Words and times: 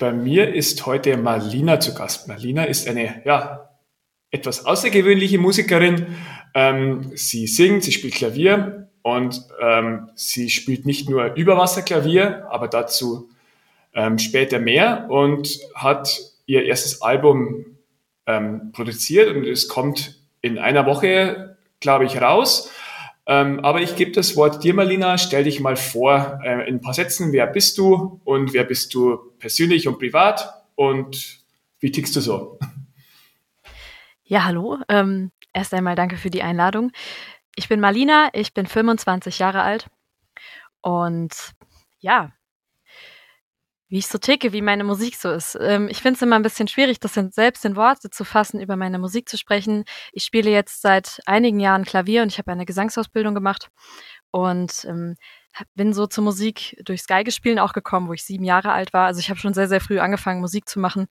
bei 0.00 0.12
mir 0.12 0.52
ist 0.52 0.86
heute 0.86 1.16
Marlina 1.18 1.78
zu 1.78 1.94
Gast. 1.94 2.26
Marlina 2.26 2.64
ist 2.64 2.88
eine, 2.88 3.22
ja, 3.24 3.68
etwas 4.30 4.64
außergewöhnliche 4.64 5.38
Musikerin. 5.38 6.16
Ähm, 6.54 7.12
sie 7.14 7.46
singt, 7.46 7.84
sie 7.84 7.92
spielt 7.92 8.14
Klavier 8.14 8.88
und 9.02 9.42
ähm, 9.60 10.08
sie 10.14 10.48
spielt 10.48 10.86
nicht 10.86 11.08
nur 11.08 11.34
Überwasserklavier, 11.34 12.46
aber 12.50 12.68
dazu 12.68 13.28
ähm, 13.92 14.18
später 14.18 14.58
mehr 14.58 15.06
und 15.10 15.60
hat 15.74 16.18
ihr 16.46 16.64
erstes 16.64 17.02
Album 17.02 17.66
ähm, 18.26 18.72
produziert 18.72 19.36
und 19.36 19.46
es 19.46 19.68
kommt 19.68 20.18
in 20.40 20.58
einer 20.58 20.86
Woche, 20.86 21.56
glaube 21.80 22.06
ich, 22.06 22.20
raus. 22.22 22.70
Ähm, 23.30 23.60
aber 23.60 23.80
ich 23.80 23.94
gebe 23.94 24.10
das 24.10 24.34
Wort 24.34 24.64
dir, 24.64 24.74
Marlina. 24.74 25.16
Stell 25.16 25.44
dich 25.44 25.60
mal 25.60 25.76
vor 25.76 26.40
äh, 26.42 26.68
in 26.68 26.74
ein 26.74 26.80
paar 26.80 26.94
Sätzen. 26.94 27.32
Wer 27.32 27.46
bist 27.46 27.78
du 27.78 28.20
und 28.24 28.52
wer 28.52 28.64
bist 28.64 28.92
du 28.92 29.18
persönlich 29.38 29.86
und 29.86 30.00
privat 30.00 30.52
und 30.74 31.38
wie 31.78 31.92
tickst 31.92 32.16
du 32.16 32.20
so? 32.20 32.58
Ja, 34.24 34.44
hallo. 34.44 34.78
Ähm, 34.88 35.30
erst 35.52 35.72
einmal 35.74 35.94
danke 35.94 36.16
für 36.16 36.30
die 36.30 36.42
Einladung. 36.42 36.90
Ich 37.54 37.68
bin 37.68 37.78
Marlina, 37.78 38.30
ich 38.32 38.52
bin 38.52 38.66
25 38.66 39.38
Jahre 39.38 39.62
alt 39.62 39.86
und 40.80 41.52
ja, 42.00 42.32
wie 43.90 43.98
ich 43.98 44.06
so 44.06 44.18
ticke, 44.18 44.52
wie 44.52 44.62
meine 44.62 44.84
Musik 44.84 45.16
so 45.16 45.30
ist. 45.30 45.58
Ähm, 45.60 45.88
ich 45.88 46.00
finde 46.00 46.16
es 46.16 46.22
immer 46.22 46.36
ein 46.36 46.42
bisschen 46.42 46.68
schwierig, 46.68 47.00
das 47.00 47.14
selbst 47.14 47.64
in 47.64 47.74
Worte 47.74 48.08
zu 48.08 48.24
fassen, 48.24 48.60
über 48.60 48.76
meine 48.76 48.98
Musik 48.98 49.28
zu 49.28 49.36
sprechen. 49.36 49.84
Ich 50.12 50.24
spiele 50.24 50.48
jetzt 50.48 50.80
seit 50.80 51.20
einigen 51.26 51.58
Jahren 51.58 51.84
Klavier 51.84 52.22
und 52.22 52.28
ich 52.28 52.38
habe 52.38 52.52
eine 52.52 52.64
Gesangsausbildung 52.64 53.34
gemacht 53.34 53.68
und 54.30 54.84
ähm, 54.88 55.16
bin 55.74 55.92
so 55.92 56.06
zur 56.06 56.22
Musik 56.22 56.80
durchs 56.84 57.08
Geigespielen 57.08 57.58
auch 57.58 57.72
gekommen, 57.72 58.06
wo 58.06 58.12
ich 58.12 58.22
sieben 58.22 58.44
Jahre 58.44 58.70
alt 58.72 58.92
war. 58.92 59.06
Also 59.06 59.18
ich 59.18 59.28
habe 59.28 59.40
schon 59.40 59.54
sehr, 59.54 59.68
sehr 59.68 59.80
früh 59.80 59.98
angefangen, 59.98 60.40
Musik 60.40 60.68
zu 60.68 60.78
machen 60.78 61.08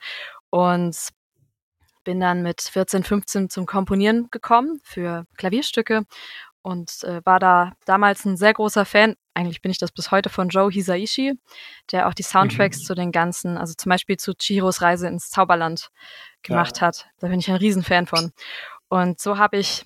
und 0.49 0.95
bin 2.05 2.21
dann 2.21 2.41
mit 2.41 2.61
14, 2.61 3.03
15 3.03 3.49
zum 3.49 3.65
Komponieren 3.65 4.29
gekommen 4.31 4.79
für 4.83 5.25
Klavierstücke 5.37 6.05
und 6.61 7.03
äh, 7.03 7.21
war 7.25 7.39
da 7.39 7.73
damals 7.85 8.25
ein 8.25 8.37
sehr 8.37 8.53
großer 8.53 8.85
Fan. 8.85 9.15
Eigentlich 9.33 9.61
bin 9.61 9.71
ich 9.71 9.77
das 9.77 9.91
bis 9.91 10.11
heute 10.11 10.29
von 10.29 10.49
Joe 10.49 10.71
Hisaishi, 10.71 11.39
der 11.91 12.07
auch 12.07 12.13
die 12.13 12.23
Soundtracks 12.23 12.79
mhm. 12.79 12.83
zu 12.83 12.95
den 12.95 13.11
ganzen, 13.11 13.57
also 13.57 13.73
zum 13.75 13.89
Beispiel 13.89 14.17
zu 14.17 14.33
Chihiros 14.33 14.81
Reise 14.81 15.07
ins 15.07 15.29
Zauberland 15.29 15.89
gemacht 16.43 16.77
ja. 16.77 16.87
hat. 16.87 17.07
Da 17.19 17.27
bin 17.27 17.39
ich 17.39 17.49
ein 17.49 17.55
Riesenfan 17.55 18.05
von. 18.05 18.31
Und 18.89 19.21
so 19.21 19.37
habe 19.37 19.57
ich 19.57 19.85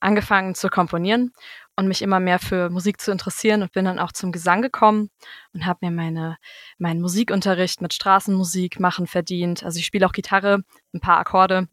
angefangen 0.00 0.54
zu 0.54 0.68
komponieren 0.68 1.32
und 1.76 1.88
mich 1.88 2.02
immer 2.02 2.20
mehr 2.20 2.38
für 2.38 2.68
Musik 2.68 3.00
zu 3.00 3.10
interessieren 3.10 3.62
und 3.62 3.72
bin 3.72 3.84
dann 3.84 3.98
auch 3.98 4.12
zum 4.12 4.32
Gesang 4.32 4.60
gekommen 4.60 5.10
und 5.54 5.66
habe 5.66 5.86
mir 5.86 5.90
meine, 5.90 6.36
meinen 6.78 7.00
Musikunterricht 7.00 7.80
mit 7.80 7.94
Straßenmusik 7.94 8.80
machen 8.80 9.06
verdient. 9.06 9.62
Also 9.62 9.78
ich 9.78 9.86
spiele 9.86 10.06
auch 10.06 10.12
Gitarre, 10.12 10.62
ein 10.92 11.00
paar 11.00 11.18
Akkorde 11.18 11.68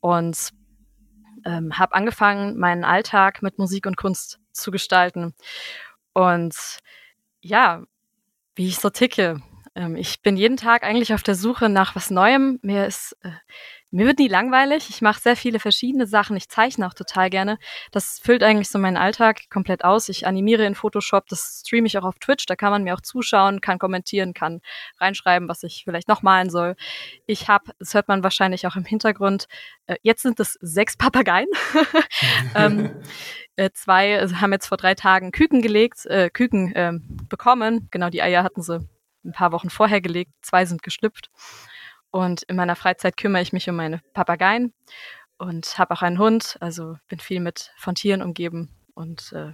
und 0.00 0.50
ähm, 1.44 1.78
habe 1.78 1.94
angefangen, 1.94 2.58
meinen 2.58 2.84
Alltag 2.84 3.42
mit 3.42 3.58
Musik 3.58 3.86
und 3.86 3.96
Kunst 3.96 4.40
zu 4.52 4.70
gestalten. 4.70 5.34
Und 6.12 6.54
ja, 7.40 7.82
wie 8.54 8.68
ich 8.68 8.78
so 8.78 8.90
ticke. 8.90 9.40
Ähm, 9.74 9.96
ich 9.96 10.22
bin 10.22 10.36
jeden 10.36 10.56
Tag 10.56 10.84
eigentlich 10.84 11.14
auf 11.14 11.22
der 11.22 11.34
Suche 11.34 11.68
nach 11.68 11.96
was 11.96 12.10
Neuem. 12.10 12.58
Mir 12.62 12.86
ist 12.86 13.16
äh, 13.22 13.30
mir 13.94 14.06
wird 14.06 14.18
nie 14.18 14.28
langweilig. 14.28 14.90
Ich 14.90 15.02
mache 15.02 15.20
sehr 15.20 15.36
viele 15.36 15.60
verschiedene 15.60 16.06
Sachen. 16.06 16.36
Ich 16.36 16.48
zeichne 16.48 16.86
auch 16.86 16.94
total 16.94 17.30
gerne. 17.30 17.58
Das 17.92 18.18
füllt 18.18 18.42
eigentlich 18.42 18.68
so 18.68 18.78
meinen 18.78 18.96
Alltag 18.96 19.48
komplett 19.50 19.84
aus. 19.84 20.08
Ich 20.08 20.26
animiere 20.26 20.66
in 20.66 20.74
Photoshop, 20.74 21.28
das 21.28 21.62
streame 21.64 21.86
ich 21.86 21.96
auch 21.96 22.04
auf 22.04 22.18
Twitch. 22.18 22.46
Da 22.46 22.56
kann 22.56 22.72
man 22.72 22.82
mir 22.82 22.94
auch 22.94 23.00
zuschauen, 23.00 23.60
kann 23.60 23.78
kommentieren, 23.78 24.34
kann 24.34 24.60
reinschreiben, 24.98 25.48
was 25.48 25.62
ich 25.62 25.82
vielleicht 25.84 26.08
noch 26.08 26.22
malen 26.22 26.50
soll. 26.50 26.74
Ich 27.26 27.48
habe, 27.48 27.72
das 27.78 27.94
hört 27.94 28.08
man 28.08 28.24
wahrscheinlich 28.24 28.66
auch 28.66 28.74
im 28.74 28.84
Hintergrund, 28.84 29.46
äh, 29.86 29.96
jetzt 30.02 30.22
sind 30.22 30.40
es 30.40 30.58
sechs 30.60 30.96
Papageien. 30.96 31.48
ähm, 32.56 32.90
äh, 33.54 33.70
zwei 33.72 34.26
haben 34.26 34.52
jetzt 34.52 34.66
vor 34.66 34.76
drei 34.76 34.94
Tagen 34.94 35.30
Küken 35.30 35.62
gelegt, 35.62 36.04
äh, 36.06 36.30
Küken 36.30 36.74
äh, 36.74 36.94
bekommen. 37.28 37.88
Genau, 37.92 38.10
die 38.10 38.22
Eier 38.22 38.42
hatten 38.42 38.62
sie 38.62 38.80
ein 39.24 39.32
paar 39.32 39.52
Wochen 39.52 39.70
vorher 39.70 40.00
gelegt. 40.00 40.32
Zwei 40.42 40.66
sind 40.66 40.82
geschlüpft. 40.82 41.30
Und 42.14 42.44
in 42.44 42.54
meiner 42.54 42.76
Freizeit 42.76 43.16
kümmere 43.16 43.42
ich 43.42 43.52
mich 43.52 43.68
um 43.68 43.74
meine 43.74 44.00
Papageien 44.12 44.72
und 45.36 45.80
habe 45.80 45.92
auch 45.94 46.02
einen 46.02 46.20
Hund, 46.20 46.56
also 46.60 46.96
bin 47.08 47.18
viel 47.18 47.40
mit 47.40 47.72
von 47.76 47.96
Tieren 47.96 48.22
umgeben. 48.22 48.70
Und 48.94 49.32
äh, 49.32 49.50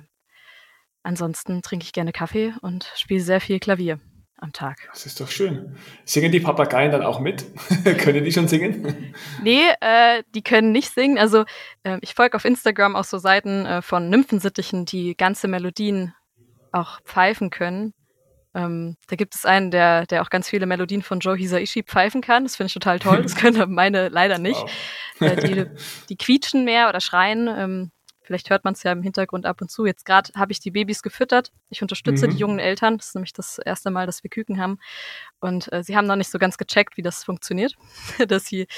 ansonsten 1.03 1.63
trinke 1.63 1.85
ich 1.85 1.95
gerne 1.95 2.13
Kaffee 2.13 2.53
und 2.61 2.93
spiele 2.97 3.23
sehr 3.23 3.41
viel 3.41 3.61
Klavier 3.61 3.99
am 4.37 4.53
Tag. 4.53 4.77
Das 4.93 5.07
ist 5.07 5.23
doch 5.23 5.31
schön. 5.31 5.75
Singen 6.05 6.33
die 6.33 6.41
Papageien 6.41 6.93
dann 6.93 7.03
auch 7.03 7.19
mit? 7.19 7.47
können 7.99 8.25
die 8.25 8.33
schon 8.33 8.47
singen? 8.47 9.15
Nee, 9.43 9.63
äh, 9.81 10.23
die 10.35 10.43
können 10.43 10.71
nicht 10.71 10.93
singen. 10.93 11.17
Also 11.17 11.47
äh, 11.83 11.97
ich 12.03 12.13
folge 12.13 12.37
auf 12.37 12.45
Instagram 12.45 12.95
auch 12.95 13.05
so 13.05 13.17
Seiten 13.17 13.65
äh, 13.65 13.81
von 13.81 14.11
Nymphensittichen, 14.11 14.85
die 14.85 15.17
ganze 15.17 15.49
Melodien 15.49 16.15
auch 16.73 17.01
pfeifen 17.05 17.49
können. 17.49 17.95
Ähm, 18.55 18.97
da 19.09 19.17
gibt 19.17 19.35
es 19.35 19.45
einen, 19.45 19.71
der, 19.71 20.07
der 20.07 20.23
auch 20.23 20.31
ganz 20.31 20.49
viele 20.49 20.67
Melodien 20.67 21.03
von 21.03 21.21
Joe 21.21 21.37
Hisaishi 21.37 21.85
pfeifen 21.85 22.21
kann. 22.21 22.45
Das 22.45 22.57
finde 22.57 22.69
ich 22.69 22.75
total 22.75 22.99
toll. 22.99 23.23
Das 23.23 23.35
können 23.37 23.73
meine 23.73 24.09
leider 24.09 24.39
nicht. 24.39 24.61
Wow. 25.19 25.31
Äh, 25.31 25.37
die, 25.37 25.67
die 26.09 26.17
quietschen 26.17 26.65
mehr 26.65 26.89
oder 26.89 27.01
schreien. 27.01 27.49
Ähm, 27.49 27.91
Vielleicht 28.31 28.49
hört 28.49 28.63
man 28.63 28.75
es 28.75 28.85
ja 28.85 28.93
im 28.93 29.03
Hintergrund 29.03 29.45
ab 29.45 29.61
und 29.61 29.73
zu. 29.73 29.87
Jetzt 29.87 30.05
gerade 30.05 30.31
habe 30.37 30.53
ich 30.53 30.61
die 30.61 30.71
Babys 30.71 31.03
gefüttert. 31.03 31.51
Ich 31.69 31.83
unterstütze 31.83 32.29
mhm. 32.29 32.31
die 32.31 32.37
jungen 32.37 32.59
Eltern. 32.61 32.97
Das 32.97 33.09
ist 33.09 33.15
nämlich 33.17 33.33
das 33.33 33.59
erste 33.59 33.91
Mal, 33.91 34.07
dass 34.07 34.23
wir 34.23 34.31
Küken 34.31 34.61
haben. 34.61 34.79
Und 35.41 35.73
äh, 35.73 35.83
sie 35.83 35.97
haben 35.97 36.07
noch 36.07 36.15
nicht 36.15 36.31
so 36.31 36.39
ganz 36.39 36.57
gecheckt, 36.57 36.97
wie 36.97 37.03
das 37.03 37.25
funktioniert. 37.25 37.75
dass 38.29 38.47
sie 38.47 38.69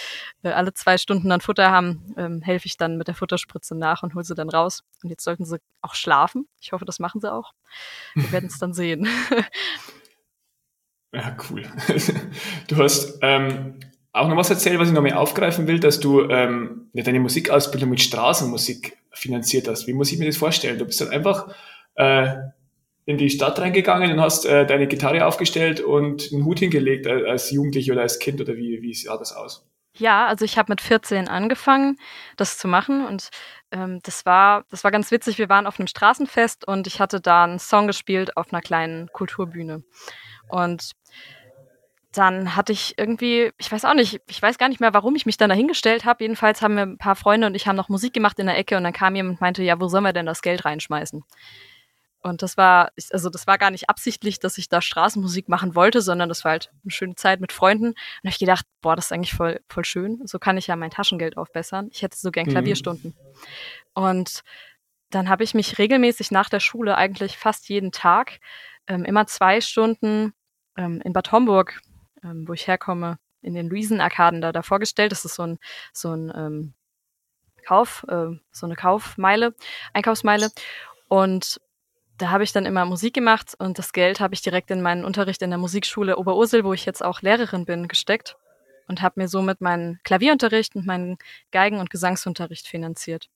äh, 0.42 0.48
alle 0.48 0.72
zwei 0.72 0.96
Stunden 0.96 1.28
dann 1.28 1.42
Futter 1.42 1.70
haben, 1.70 2.14
ähm, 2.16 2.40
helfe 2.40 2.64
ich 2.64 2.78
dann 2.78 2.96
mit 2.96 3.08
der 3.08 3.14
Futterspritze 3.14 3.74
nach 3.74 4.02
und 4.02 4.14
hole 4.14 4.24
sie 4.24 4.34
dann 4.34 4.48
raus. 4.48 4.84
Und 5.02 5.10
jetzt 5.10 5.22
sollten 5.22 5.44
sie 5.44 5.58
auch 5.82 5.94
schlafen. 5.94 6.48
Ich 6.58 6.72
hoffe, 6.72 6.86
das 6.86 6.98
machen 6.98 7.20
sie 7.20 7.30
auch. 7.30 7.52
Wir 8.14 8.32
werden 8.32 8.46
es 8.46 8.58
dann 8.58 8.72
sehen. 8.72 9.06
ja, 11.12 11.36
cool. 11.50 11.70
Du 12.68 12.76
hast 12.78 13.18
ähm, 13.20 13.80
auch 14.12 14.28
noch 14.28 14.36
was 14.36 14.50
erzählt, 14.50 14.78
was 14.78 14.88
ich 14.88 14.94
noch 14.94 15.02
mehr 15.02 15.18
aufgreifen 15.18 15.66
will, 15.66 15.80
dass 15.80 16.00
du 16.00 16.28
ähm, 16.28 16.90
deine 16.92 17.20
Musikausbildung 17.20 17.90
mit 17.90 18.00
Straßenmusik 18.00 18.98
finanziert 19.10 19.68
hast. 19.68 19.86
Wie 19.86 19.94
muss 19.94 20.12
ich 20.12 20.18
mir 20.18 20.26
das 20.26 20.36
vorstellen? 20.36 20.78
Du 20.78 20.84
bist 20.84 21.00
dann 21.00 21.08
einfach 21.08 21.48
äh, 21.94 22.34
in 23.06 23.18
die 23.18 23.30
Stadt 23.30 23.58
reingegangen 23.58 24.12
und 24.12 24.20
hast 24.20 24.44
äh, 24.44 24.66
deine 24.66 24.86
Gitarre 24.86 25.26
aufgestellt 25.26 25.80
und 25.80 26.30
einen 26.32 26.44
Hut 26.44 26.58
hingelegt 26.58 27.06
äh, 27.06 27.26
als 27.26 27.50
Jugendliche 27.50 27.92
oder 27.92 28.02
als 28.02 28.18
Kind 28.18 28.40
oder 28.40 28.56
wie, 28.56 28.82
wie 28.82 28.94
sah 28.94 29.16
das 29.16 29.32
aus? 29.32 29.66
Ja, 29.94 30.26
also 30.26 30.44
ich 30.44 30.56
habe 30.56 30.72
mit 30.72 30.80
14 30.80 31.28
angefangen, 31.28 31.98
das 32.36 32.56
zu 32.56 32.66
machen 32.66 33.04
und 33.06 33.28
ähm, 33.72 34.00
das 34.02 34.24
war 34.24 34.64
das 34.70 34.84
war 34.84 34.90
ganz 34.90 35.10
witzig. 35.10 35.36
Wir 35.36 35.50
waren 35.50 35.66
auf 35.66 35.78
einem 35.78 35.86
Straßenfest 35.86 36.66
und 36.66 36.86
ich 36.86 36.98
hatte 36.98 37.20
da 37.20 37.44
einen 37.44 37.58
Song 37.58 37.86
gespielt 37.86 38.36
auf 38.36 38.52
einer 38.52 38.62
kleinen 38.62 39.08
Kulturbühne 39.08 39.82
und 40.48 40.92
dann 42.12 42.56
hatte 42.56 42.72
ich 42.72 42.94
irgendwie, 42.98 43.52
ich 43.56 43.72
weiß 43.72 43.86
auch 43.86 43.94
nicht, 43.94 44.20
ich 44.28 44.40
weiß 44.40 44.58
gar 44.58 44.68
nicht 44.68 44.80
mehr, 44.80 44.92
warum 44.92 45.16
ich 45.16 45.24
mich 45.24 45.38
dann 45.38 45.48
dahingestellt 45.48 46.04
habe. 46.04 46.22
Jedenfalls 46.24 46.60
haben 46.60 46.76
wir 46.76 46.82
ein 46.82 46.98
paar 46.98 47.16
Freunde 47.16 47.46
und 47.46 47.54
ich 47.54 47.66
haben 47.66 47.76
noch 47.76 47.88
Musik 47.88 48.12
gemacht 48.12 48.38
in 48.38 48.46
der 48.46 48.58
Ecke 48.58 48.76
und 48.76 48.84
dann 48.84 48.92
kam 48.92 49.16
jemand 49.16 49.36
und 49.36 49.40
meinte, 49.40 49.62
ja, 49.62 49.80
wo 49.80 49.88
sollen 49.88 50.04
wir 50.04 50.12
denn 50.12 50.26
das 50.26 50.42
Geld 50.42 50.64
reinschmeißen? 50.64 51.24
Und 52.22 52.42
das 52.42 52.56
war, 52.56 52.92
also 53.10 53.30
das 53.30 53.46
war 53.46 53.58
gar 53.58 53.70
nicht 53.70 53.88
absichtlich, 53.88 54.38
dass 54.38 54.56
ich 54.56 54.68
da 54.68 54.80
Straßenmusik 54.80 55.48
machen 55.48 55.74
wollte, 55.74 56.02
sondern 56.02 56.28
das 56.28 56.44
war 56.44 56.52
halt 56.52 56.70
eine 56.84 56.90
schöne 56.92 57.14
Zeit 57.16 57.40
mit 57.40 57.50
Freunden. 57.50 57.88
Und 57.88 57.96
da 57.96 58.28
habe 58.28 58.30
ich 58.30 58.38
gedacht, 58.38 58.66
boah, 58.80 58.94
das 58.94 59.06
ist 59.06 59.12
eigentlich 59.12 59.34
voll, 59.34 59.60
voll 59.68 59.84
schön. 59.84 60.20
So 60.24 60.38
kann 60.38 60.56
ich 60.56 60.68
ja 60.68 60.76
mein 60.76 60.90
Taschengeld 60.90 61.36
aufbessern. 61.36 61.88
Ich 61.92 62.02
hätte 62.02 62.16
so 62.16 62.30
gern 62.30 62.46
mhm. 62.46 62.50
Klavierstunden. 62.50 63.16
Mhm. 63.16 64.02
Und 64.04 64.42
dann 65.10 65.28
habe 65.28 65.42
ich 65.44 65.54
mich 65.54 65.78
regelmäßig 65.78 66.30
nach 66.30 66.48
der 66.48 66.60
Schule, 66.60 66.96
eigentlich 66.96 67.36
fast 67.36 67.68
jeden 67.68 67.90
Tag, 67.90 68.38
ähm, 68.86 69.04
immer 69.04 69.26
zwei 69.26 69.60
Stunden 69.60 70.32
ähm, 70.76 71.00
in 71.04 71.12
Bad 71.12 71.32
Homburg 71.32 71.80
ähm, 72.24 72.46
wo 72.46 72.52
ich 72.52 72.66
herkomme, 72.66 73.18
in 73.42 73.54
den 73.54 73.68
Luisen-Arkaden 73.68 74.40
da, 74.40 74.52
da 74.52 74.62
vorgestellt. 74.62 75.12
Das 75.12 75.24
ist 75.24 75.34
so 75.34 75.42
ein, 75.42 75.58
so 75.92 76.12
ein 76.12 76.32
ähm, 76.34 76.74
Kauf, 77.66 78.04
äh, 78.08 78.28
so 78.50 78.66
eine 78.66 78.76
Kaufmeile, 78.76 79.54
Einkaufsmeile. 79.92 80.50
Und 81.08 81.60
da 82.18 82.30
habe 82.30 82.44
ich 82.44 82.52
dann 82.52 82.66
immer 82.66 82.84
Musik 82.84 83.14
gemacht 83.14 83.54
und 83.58 83.78
das 83.78 83.92
Geld 83.92 84.20
habe 84.20 84.34
ich 84.34 84.42
direkt 84.42 84.70
in 84.70 84.80
meinen 84.80 85.04
Unterricht 85.04 85.42
in 85.42 85.50
der 85.50 85.58
Musikschule 85.58 86.16
Oberursel, 86.16 86.64
wo 86.64 86.72
ich 86.72 86.86
jetzt 86.86 87.04
auch 87.04 87.20
Lehrerin 87.20 87.64
bin, 87.64 87.88
gesteckt 87.88 88.36
und 88.86 89.02
habe 89.02 89.20
mir 89.20 89.28
somit 89.28 89.60
meinen 89.60 89.98
Klavierunterricht 90.04 90.76
und 90.76 90.86
meinen 90.86 91.18
Geigen- 91.50 91.80
und 91.80 91.90
Gesangsunterricht 91.90 92.68
finanziert. 92.68 93.28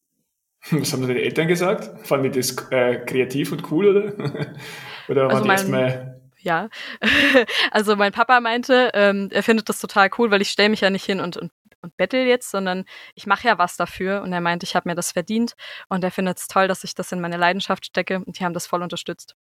Was 0.70 0.92
haben 0.92 1.02
deine 1.02 1.20
Eltern 1.20 1.48
gesagt? 1.48 2.06
Fanden 2.06 2.30
die 2.30 2.38
das 2.38 2.56
äh, 2.70 3.04
kreativ 3.04 3.52
und 3.52 3.70
cool 3.70 3.88
oder? 3.88 4.12
oder 5.08 5.24
also 5.24 5.36
waren 5.36 5.44
die 5.44 5.50
erstmal 5.50 6.15
ja. 6.46 6.70
also 7.70 7.96
mein 7.96 8.12
Papa 8.12 8.40
meinte, 8.40 8.90
ähm, 8.94 9.28
er 9.30 9.42
findet 9.42 9.68
das 9.68 9.80
total 9.80 10.08
cool, 10.16 10.30
weil 10.30 10.40
ich 10.40 10.50
stelle 10.50 10.70
mich 10.70 10.80
ja 10.80 10.88
nicht 10.88 11.04
hin 11.04 11.20
und, 11.20 11.36
und, 11.36 11.52
und 11.82 11.96
bettel 11.96 12.26
jetzt, 12.26 12.50
sondern 12.50 12.84
ich 13.14 13.26
mache 13.26 13.46
ja 13.46 13.58
was 13.58 13.76
dafür. 13.76 14.22
Und 14.22 14.32
er 14.32 14.40
meinte, 14.40 14.64
ich 14.64 14.74
habe 14.74 14.88
mir 14.88 14.94
das 14.94 15.12
verdient. 15.12 15.54
Und 15.88 16.02
er 16.04 16.10
findet 16.10 16.38
es 16.38 16.48
toll, 16.48 16.68
dass 16.68 16.84
ich 16.84 16.94
das 16.94 17.12
in 17.12 17.20
meine 17.20 17.36
Leidenschaft 17.36 17.84
stecke. 17.84 18.20
Und 18.24 18.38
die 18.38 18.44
haben 18.44 18.54
das 18.54 18.66
voll 18.66 18.82
unterstützt. 18.82 19.36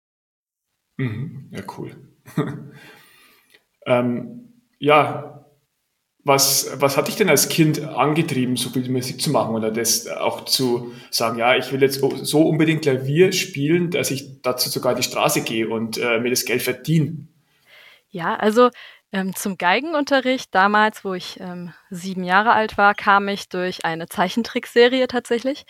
Mhm. 0.97 1.49
Ja, 1.51 1.63
cool. 1.77 1.95
ähm, 3.85 4.63
ja, 4.79 5.45
was, 6.23 6.69
was 6.75 6.97
hat 6.97 7.07
dich 7.07 7.15
denn 7.15 7.29
als 7.29 7.49
Kind 7.49 7.83
angetrieben, 7.83 8.55
so 8.55 8.69
viel 8.69 8.89
Musik 8.89 9.19
zu 9.21 9.31
machen 9.31 9.55
oder 9.55 9.71
das 9.71 10.07
auch 10.07 10.45
zu 10.45 10.93
sagen, 11.09 11.39
ja, 11.39 11.55
ich 11.55 11.71
will 11.71 11.81
jetzt 11.81 11.99
so 11.99 12.47
unbedingt 12.47 12.83
Klavier 12.83 13.31
spielen, 13.31 13.89
dass 13.89 14.11
ich 14.11 14.41
dazu 14.41 14.69
sogar 14.69 14.93
die 14.93 15.03
Straße 15.03 15.41
gehe 15.41 15.67
und 15.67 15.97
äh, 15.97 16.19
mir 16.19 16.29
das 16.29 16.45
Geld 16.45 16.61
verdiene? 16.61 17.27
Ja, 18.09 18.35
also 18.35 18.69
ähm, 19.13 19.35
zum 19.35 19.57
Geigenunterricht 19.57 20.55
damals, 20.55 21.03
wo 21.03 21.13
ich 21.13 21.37
ähm, 21.41 21.73
sieben 21.89 22.23
Jahre 22.23 22.53
alt 22.53 22.77
war, 22.77 22.93
kam 22.93 23.27
ich 23.27 23.49
durch 23.49 23.83
eine 23.83 24.07
Zeichentrickserie 24.07 25.07
tatsächlich. 25.07 25.65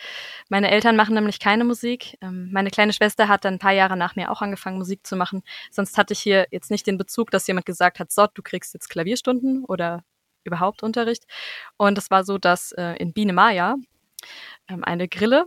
Meine 0.48 0.70
Eltern 0.70 0.94
machen 0.94 1.14
nämlich 1.14 1.40
keine 1.40 1.64
Musik. 1.64 2.18
Ähm, 2.20 2.50
meine 2.52 2.70
kleine 2.70 2.92
Schwester 2.92 3.26
hat 3.26 3.44
dann 3.44 3.54
ein 3.54 3.58
paar 3.58 3.72
Jahre 3.72 3.96
nach 3.96 4.14
mir 4.14 4.30
auch 4.30 4.42
angefangen, 4.42 4.78
Musik 4.78 5.04
zu 5.06 5.16
machen. 5.16 5.42
Sonst 5.72 5.98
hatte 5.98 6.12
ich 6.12 6.20
hier 6.20 6.46
jetzt 6.52 6.70
nicht 6.70 6.86
den 6.86 6.98
Bezug, 6.98 7.30
dass 7.32 7.46
jemand 7.48 7.66
gesagt 7.66 7.98
hat, 7.98 8.12
so, 8.12 8.26
du 8.32 8.42
kriegst 8.42 8.74
jetzt 8.74 8.88
Klavierstunden 8.88 9.64
oder 9.64 10.04
überhaupt 10.44 10.82
Unterricht. 10.82 11.24
Und 11.76 11.98
es 11.98 12.10
war 12.10 12.24
so, 12.24 12.38
dass 12.38 12.72
äh, 12.72 12.94
in 12.96 13.12
Biene 13.12 13.32
Maya 13.32 13.76
ähm, 14.68 14.84
eine 14.84 15.08
Grille 15.08 15.44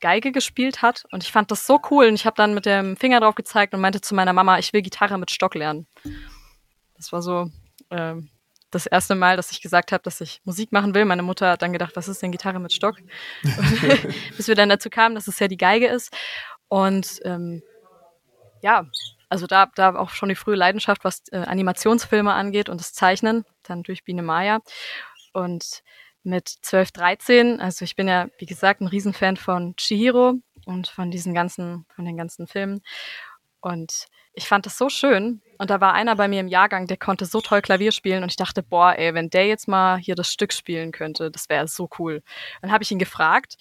Geige 0.00 0.32
gespielt 0.32 0.82
hat 0.82 1.04
und 1.12 1.22
ich 1.22 1.32
fand 1.32 1.50
das 1.50 1.66
so 1.66 1.80
cool 1.90 2.08
und 2.08 2.14
ich 2.14 2.26
habe 2.26 2.36
dann 2.36 2.52
mit 2.52 2.66
dem 2.66 2.94
Finger 2.94 3.20
drauf 3.20 3.36
gezeigt 3.36 3.72
und 3.72 3.80
meinte 3.80 4.02
zu 4.02 4.14
meiner 4.14 4.34
Mama, 4.34 4.58
ich 4.58 4.74
will 4.74 4.82
Gitarre 4.82 5.16
mit 5.16 5.30
Stock 5.30 5.54
lernen. 5.54 5.86
Das 6.94 7.10
war 7.10 7.22
so 7.22 7.50
äh, 7.88 8.16
das 8.70 8.84
erste 8.84 9.14
Mal, 9.14 9.36
dass 9.36 9.50
ich 9.50 9.62
gesagt 9.62 9.92
habe, 9.92 10.02
dass 10.02 10.20
ich 10.20 10.42
Musik 10.44 10.72
machen 10.72 10.94
will. 10.94 11.06
Meine 11.06 11.22
Mutter 11.22 11.52
hat 11.52 11.62
dann 11.62 11.72
gedacht, 11.72 11.96
was 11.96 12.08
ist 12.08 12.20
denn 12.20 12.32
Gitarre 12.32 12.60
mit 12.60 12.74
Stock? 12.74 12.96
Bis 14.36 14.46
wir 14.46 14.54
dann 14.54 14.68
dazu 14.68 14.90
kamen, 14.90 15.14
dass 15.14 15.26
es 15.26 15.38
ja 15.38 15.48
die 15.48 15.56
Geige 15.56 15.86
ist. 15.86 16.14
Und 16.68 17.20
ähm, 17.24 17.62
ja, 18.60 18.84
also 19.28 19.46
da, 19.46 19.66
da 19.74 19.96
auch 19.96 20.10
schon 20.10 20.28
die 20.28 20.34
frühe 20.34 20.56
Leidenschaft, 20.56 21.04
was 21.04 21.22
äh, 21.32 21.38
Animationsfilme 21.38 22.32
angeht 22.32 22.68
und 22.68 22.80
das 22.80 22.92
Zeichnen, 22.92 23.44
dann 23.62 23.82
durch 23.82 24.04
Biene 24.04 24.22
Maya. 24.22 24.60
Und 25.32 25.82
mit 26.22 26.48
12, 26.48 26.92
13, 26.92 27.60
also 27.60 27.84
ich 27.84 27.96
bin 27.96 28.08
ja, 28.08 28.28
wie 28.38 28.46
gesagt, 28.46 28.80
ein 28.80 28.86
Riesenfan 28.86 29.36
von 29.36 29.76
Chihiro 29.76 30.34
und 30.64 30.88
von 30.88 31.10
diesen 31.10 31.34
ganzen, 31.34 31.86
von 31.94 32.04
den 32.04 32.16
ganzen 32.16 32.46
Filmen. 32.46 32.80
Und 33.60 34.06
ich 34.34 34.46
fand 34.46 34.66
das 34.66 34.76
so 34.76 34.88
schön. 34.88 35.40
Und 35.58 35.70
da 35.70 35.80
war 35.80 35.94
einer 35.94 36.16
bei 36.16 36.28
mir 36.28 36.40
im 36.40 36.48
Jahrgang, 36.48 36.86
der 36.86 36.96
konnte 36.96 37.24
so 37.24 37.40
toll 37.40 37.62
Klavier 37.62 37.92
spielen. 37.92 38.22
Und 38.22 38.30
ich 38.30 38.36
dachte, 38.36 38.62
boah, 38.62 38.94
ey, 38.98 39.14
wenn 39.14 39.30
der 39.30 39.46
jetzt 39.46 39.68
mal 39.68 39.96
hier 39.96 40.14
das 40.14 40.30
Stück 40.30 40.52
spielen 40.52 40.92
könnte, 40.92 41.30
das 41.30 41.48
wäre 41.48 41.68
so 41.68 41.88
cool. 41.98 42.22
Dann 42.60 42.72
habe 42.72 42.82
ich 42.82 42.90
ihn 42.90 42.98
gefragt, 42.98 43.56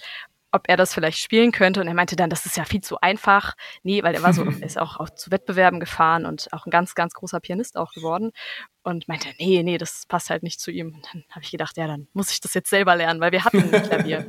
ob 0.54 0.70
er 0.70 0.78
das 0.78 0.94
vielleicht 0.94 1.18
spielen 1.18 1.52
könnte. 1.52 1.82
Und 1.82 1.88
er 1.88 1.96
meinte 1.96 2.16
dann, 2.16 2.30
das 2.30 2.46
ist 2.46 2.56
ja 2.56 2.64
viel 2.64 2.82
zu 2.82 3.02
einfach. 3.02 3.56
Nee, 3.82 4.04
weil 4.04 4.14
er 4.14 4.22
war 4.22 4.34
so, 4.34 4.44
er 4.62 4.64
ist 4.64 4.80
auch, 4.80 5.00
auch 5.00 5.10
zu 5.10 5.32
Wettbewerben 5.32 5.80
gefahren 5.80 6.26
und 6.26 6.48
auch 6.54 6.66
ein 6.66 6.70
ganz, 6.70 6.96
ganz 6.96 7.14
großer 7.14 7.40
Pianist 7.40 7.76
auch 7.76 7.92
geworden. 7.92 8.32
Und 8.84 9.08
meinte, 9.08 9.30
nee, 9.40 9.64
nee, 9.64 9.78
das 9.78 10.04
passt 10.08 10.30
halt 10.30 10.44
nicht 10.44 10.60
zu 10.60 10.70
ihm. 10.70 10.94
Und 10.94 11.08
dann 11.12 11.24
habe 11.32 11.44
ich 11.44 11.52
gedacht, 11.52 11.76
ja, 11.78 11.88
dann 11.88 12.08
muss 12.14 12.32
ich 12.32 12.40
das 12.40 12.54
jetzt 12.54 12.70
selber 12.70 12.96
lernen, 12.96 13.20
weil 13.20 13.32
wir 13.32 13.44
hatten 13.44 13.74
ein 13.74 13.84
Klavier. 13.84 14.28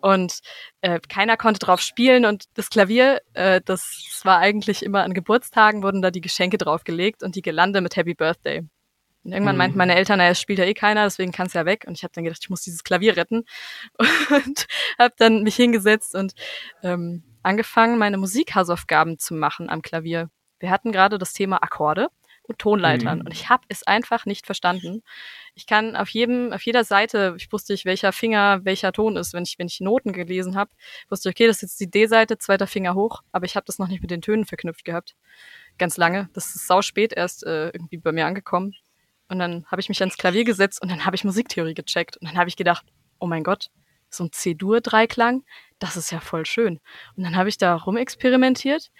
und 0.00 0.38
äh, 0.82 1.00
keiner 1.08 1.36
konnte 1.36 1.58
drauf 1.58 1.80
spielen. 1.80 2.24
Und 2.24 2.44
das 2.54 2.70
Klavier, 2.70 3.20
äh, 3.34 3.60
das 3.64 4.20
war 4.22 4.38
eigentlich 4.38 4.84
immer 4.84 5.02
an 5.02 5.14
Geburtstagen, 5.14 5.82
wurden 5.82 6.00
da 6.00 6.10
die 6.10 6.20
Geschenke 6.20 6.58
draufgelegt 6.58 7.22
und 7.22 7.34
die 7.34 7.42
Gelande 7.42 7.80
mit 7.80 7.96
Happy 7.96 8.14
Birthday. 8.14 8.62
Und 9.26 9.32
irgendwann 9.32 9.56
mhm. 9.56 9.58
meinten 9.58 9.78
meine 9.78 9.96
Eltern, 9.96 10.18
naja, 10.18 10.30
es 10.30 10.40
spielt 10.40 10.60
ja 10.60 10.64
eh 10.64 10.72
keiner, 10.72 11.02
deswegen 11.02 11.32
kann 11.32 11.48
es 11.48 11.52
ja 11.52 11.66
weg. 11.66 11.84
Und 11.88 11.98
ich 11.98 12.04
habe 12.04 12.12
dann 12.14 12.22
gedacht, 12.22 12.38
ich 12.40 12.48
muss 12.48 12.62
dieses 12.62 12.84
Klavier 12.84 13.16
retten. 13.16 13.44
Und 13.98 14.66
habe 15.00 15.14
dann 15.18 15.42
mich 15.42 15.56
hingesetzt 15.56 16.14
und 16.14 16.34
ähm, 16.84 17.24
angefangen, 17.42 17.98
meine 17.98 18.18
Musikhausaufgaben 18.18 19.18
zu 19.18 19.34
machen 19.34 19.68
am 19.68 19.82
Klavier. 19.82 20.30
Wir 20.60 20.70
hatten 20.70 20.92
gerade 20.92 21.18
das 21.18 21.32
Thema 21.32 21.56
Akkorde 21.60 22.08
und 22.44 22.60
Tonleitern. 22.60 23.18
Mhm. 23.18 23.26
Und 23.26 23.32
ich 23.32 23.48
habe 23.48 23.64
es 23.68 23.84
einfach 23.84 24.26
nicht 24.26 24.46
verstanden. 24.46 25.02
Ich 25.56 25.66
kann 25.66 25.96
auf 25.96 26.08
jedem, 26.10 26.52
auf 26.52 26.62
jeder 26.62 26.84
Seite, 26.84 27.34
ich 27.36 27.50
wusste 27.50 27.74
ich, 27.74 27.84
welcher 27.84 28.12
Finger 28.12 28.64
welcher 28.64 28.92
Ton 28.92 29.16
ist. 29.16 29.34
Wenn 29.34 29.42
ich, 29.42 29.58
wenn 29.58 29.66
ich 29.66 29.80
Noten 29.80 30.12
gelesen 30.12 30.54
habe, 30.54 30.70
wusste 31.08 31.28
ich, 31.28 31.34
okay, 31.34 31.48
das 31.48 31.56
ist 31.56 31.62
jetzt 31.62 31.80
die 31.80 31.90
D-Seite, 31.90 32.38
zweiter 32.38 32.68
Finger 32.68 32.94
hoch, 32.94 33.22
aber 33.32 33.44
ich 33.44 33.56
habe 33.56 33.66
das 33.66 33.80
noch 33.80 33.88
nicht 33.88 34.02
mit 34.02 34.12
den 34.12 34.22
Tönen 34.22 34.44
verknüpft 34.44 34.84
gehabt. 34.84 35.16
Ganz 35.78 35.96
lange. 35.96 36.28
Das 36.32 36.54
ist 36.54 36.68
sau 36.68 36.80
spät 36.80 37.12
erst 37.12 37.44
äh, 37.44 37.70
irgendwie 37.70 37.98
bei 37.98 38.12
mir 38.12 38.26
angekommen. 38.26 38.74
Und 39.28 39.38
dann 39.38 39.66
habe 39.66 39.80
ich 39.80 39.88
mich 39.88 40.00
ans 40.00 40.16
Klavier 40.16 40.44
gesetzt 40.44 40.80
und 40.80 40.90
dann 40.90 41.04
habe 41.04 41.16
ich 41.16 41.24
Musiktheorie 41.24 41.74
gecheckt. 41.74 42.16
Und 42.16 42.28
dann 42.28 42.36
habe 42.36 42.48
ich 42.48 42.56
gedacht, 42.56 42.84
oh 43.18 43.26
mein 43.26 43.42
Gott, 43.42 43.70
so 44.08 44.24
ein 44.24 44.32
C-Dur-Dreiklang, 44.32 45.42
das 45.78 45.96
ist 45.96 46.10
ja 46.10 46.20
voll 46.20 46.46
schön. 46.46 46.80
Und 47.16 47.24
dann 47.24 47.36
habe 47.36 47.48
ich 47.48 47.58
da 47.58 47.74
rumexperimentiert 47.74 48.90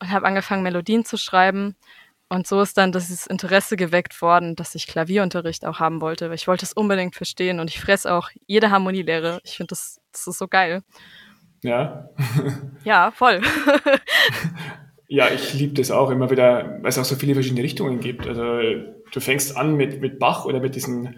und 0.00 0.10
habe 0.10 0.26
angefangen, 0.26 0.62
Melodien 0.62 1.04
zu 1.04 1.16
schreiben. 1.16 1.76
Und 2.28 2.46
so 2.46 2.62
ist 2.62 2.78
dann 2.78 2.92
dieses 2.92 3.26
Interesse 3.26 3.76
geweckt 3.76 4.22
worden, 4.22 4.56
dass 4.56 4.74
ich 4.74 4.86
Klavierunterricht 4.86 5.66
auch 5.66 5.80
haben 5.80 6.00
wollte, 6.00 6.28
weil 6.28 6.36
ich 6.36 6.48
wollte 6.48 6.64
es 6.64 6.72
unbedingt 6.72 7.14
verstehen 7.14 7.60
und 7.60 7.68
ich 7.68 7.80
fresse 7.80 8.14
auch 8.14 8.30
jede 8.46 8.70
Harmonielehre. 8.70 9.40
Ich 9.44 9.56
finde, 9.56 9.68
das, 9.68 10.00
das 10.12 10.26
ist 10.26 10.38
so 10.38 10.48
geil. 10.48 10.82
Ja. 11.62 12.08
ja, 12.84 13.10
voll. 13.10 13.42
Ja, 15.08 15.28
ich 15.28 15.52
liebe 15.52 15.74
das 15.74 15.90
auch 15.90 16.08
immer 16.08 16.30
wieder, 16.30 16.78
weil 16.80 16.88
es 16.88 16.96
auch 16.96 17.04
so 17.04 17.16
viele 17.16 17.34
verschiedene 17.34 17.62
Richtungen 17.62 18.00
gibt. 18.00 18.26
Also 18.26 18.60
du 19.12 19.20
fängst 19.20 19.56
an 19.56 19.76
mit, 19.76 20.00
mit 20.00 20.18
Bach 20.18 20.44
oder 20.44 20.60
mit 20.60 20.74
diesen 20.74 21.16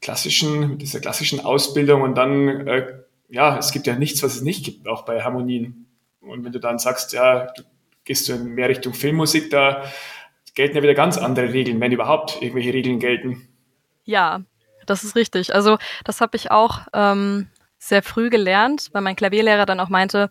klassischen, 0.00 0.70
mit 0.70 0.82
dieser 0.82 1.00
klassischen 1.00 1.40
Ausbildung 1.40 2.02
und 2.02 2.14
dann, 2.14 2.66
äh, 2.66 3.00
ja, 3.28 3.58
es 3.58 3.72
gibt 3.72 3.86
ja 3.86 3.96
nichts, 3.96 4.22
was 4.22 4.36
es 4.36 4.42
nicht 4.42 4.64
gibt, 4.64 4.88
auch 4.88 5.04
bei 5.04 5.22
Harmonien. 5.22 5.86
Und 6.20 6.44
wenn 6.44 6.52
du 6.52 6.60
dann 6.60 6.78
sagst, 6.78 7.12
ja, 7.12 7.46
du 7.46 7.62
gehst 8.04 8.28
du 8.28 8.36
mehr 8.36 8.68
Richtung 8.68 8.94
Filmmusik, 8.94 9.50
da 9.50 9.84
gelten 10.54 10.76
ja 10.76 10.82
wieder 10.82 10.94
ganz 10.94 11.16
andere 11.18 11.52
Regeln, 11.52 11.80
wenn 11.80 11.92
überhaupt 11.92 12.42
irgendwelche 12.42 12.72
Regeln 12.72 12.98
gelten. 12.98 13.48
Ja, 14.04 14.42
das 14.86 15.04
ist 15.04 15.16
richtig. 15.16 15.54
Also 15.54 15.78
das 16.04 16.20
habe 16.20 16.36
ich 16.36 16.50
auch 16.50 16.80
ähm, 16.92 17.48
sehr 17.78 18.02
früh 18.02 18.30
gelernt, 18.30 18.88
weil 18.92 19.02
mein 19.02 19.16
Klavierlehrer 19.16 19.66
dann 19.66 19.80
auch 19.80 19.88
meinte, 19.88 20.30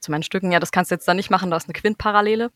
zu 0.00 0.10
meinen 0.10 0.22
Stücken, 0.22 0.52
ja, 0.52 0.60
das 0.60 0.72
kannst 0.72 0.90
du 0.90 0.94
jetzt 0.94 1.08
da 1.08 1.14
nicht 1.14 1.30
machen, 1.30 1.50
da 1.50 1.56
ist 1.56 1.68
eine 1.68 1.72
Quintparallele. 1.72 2.50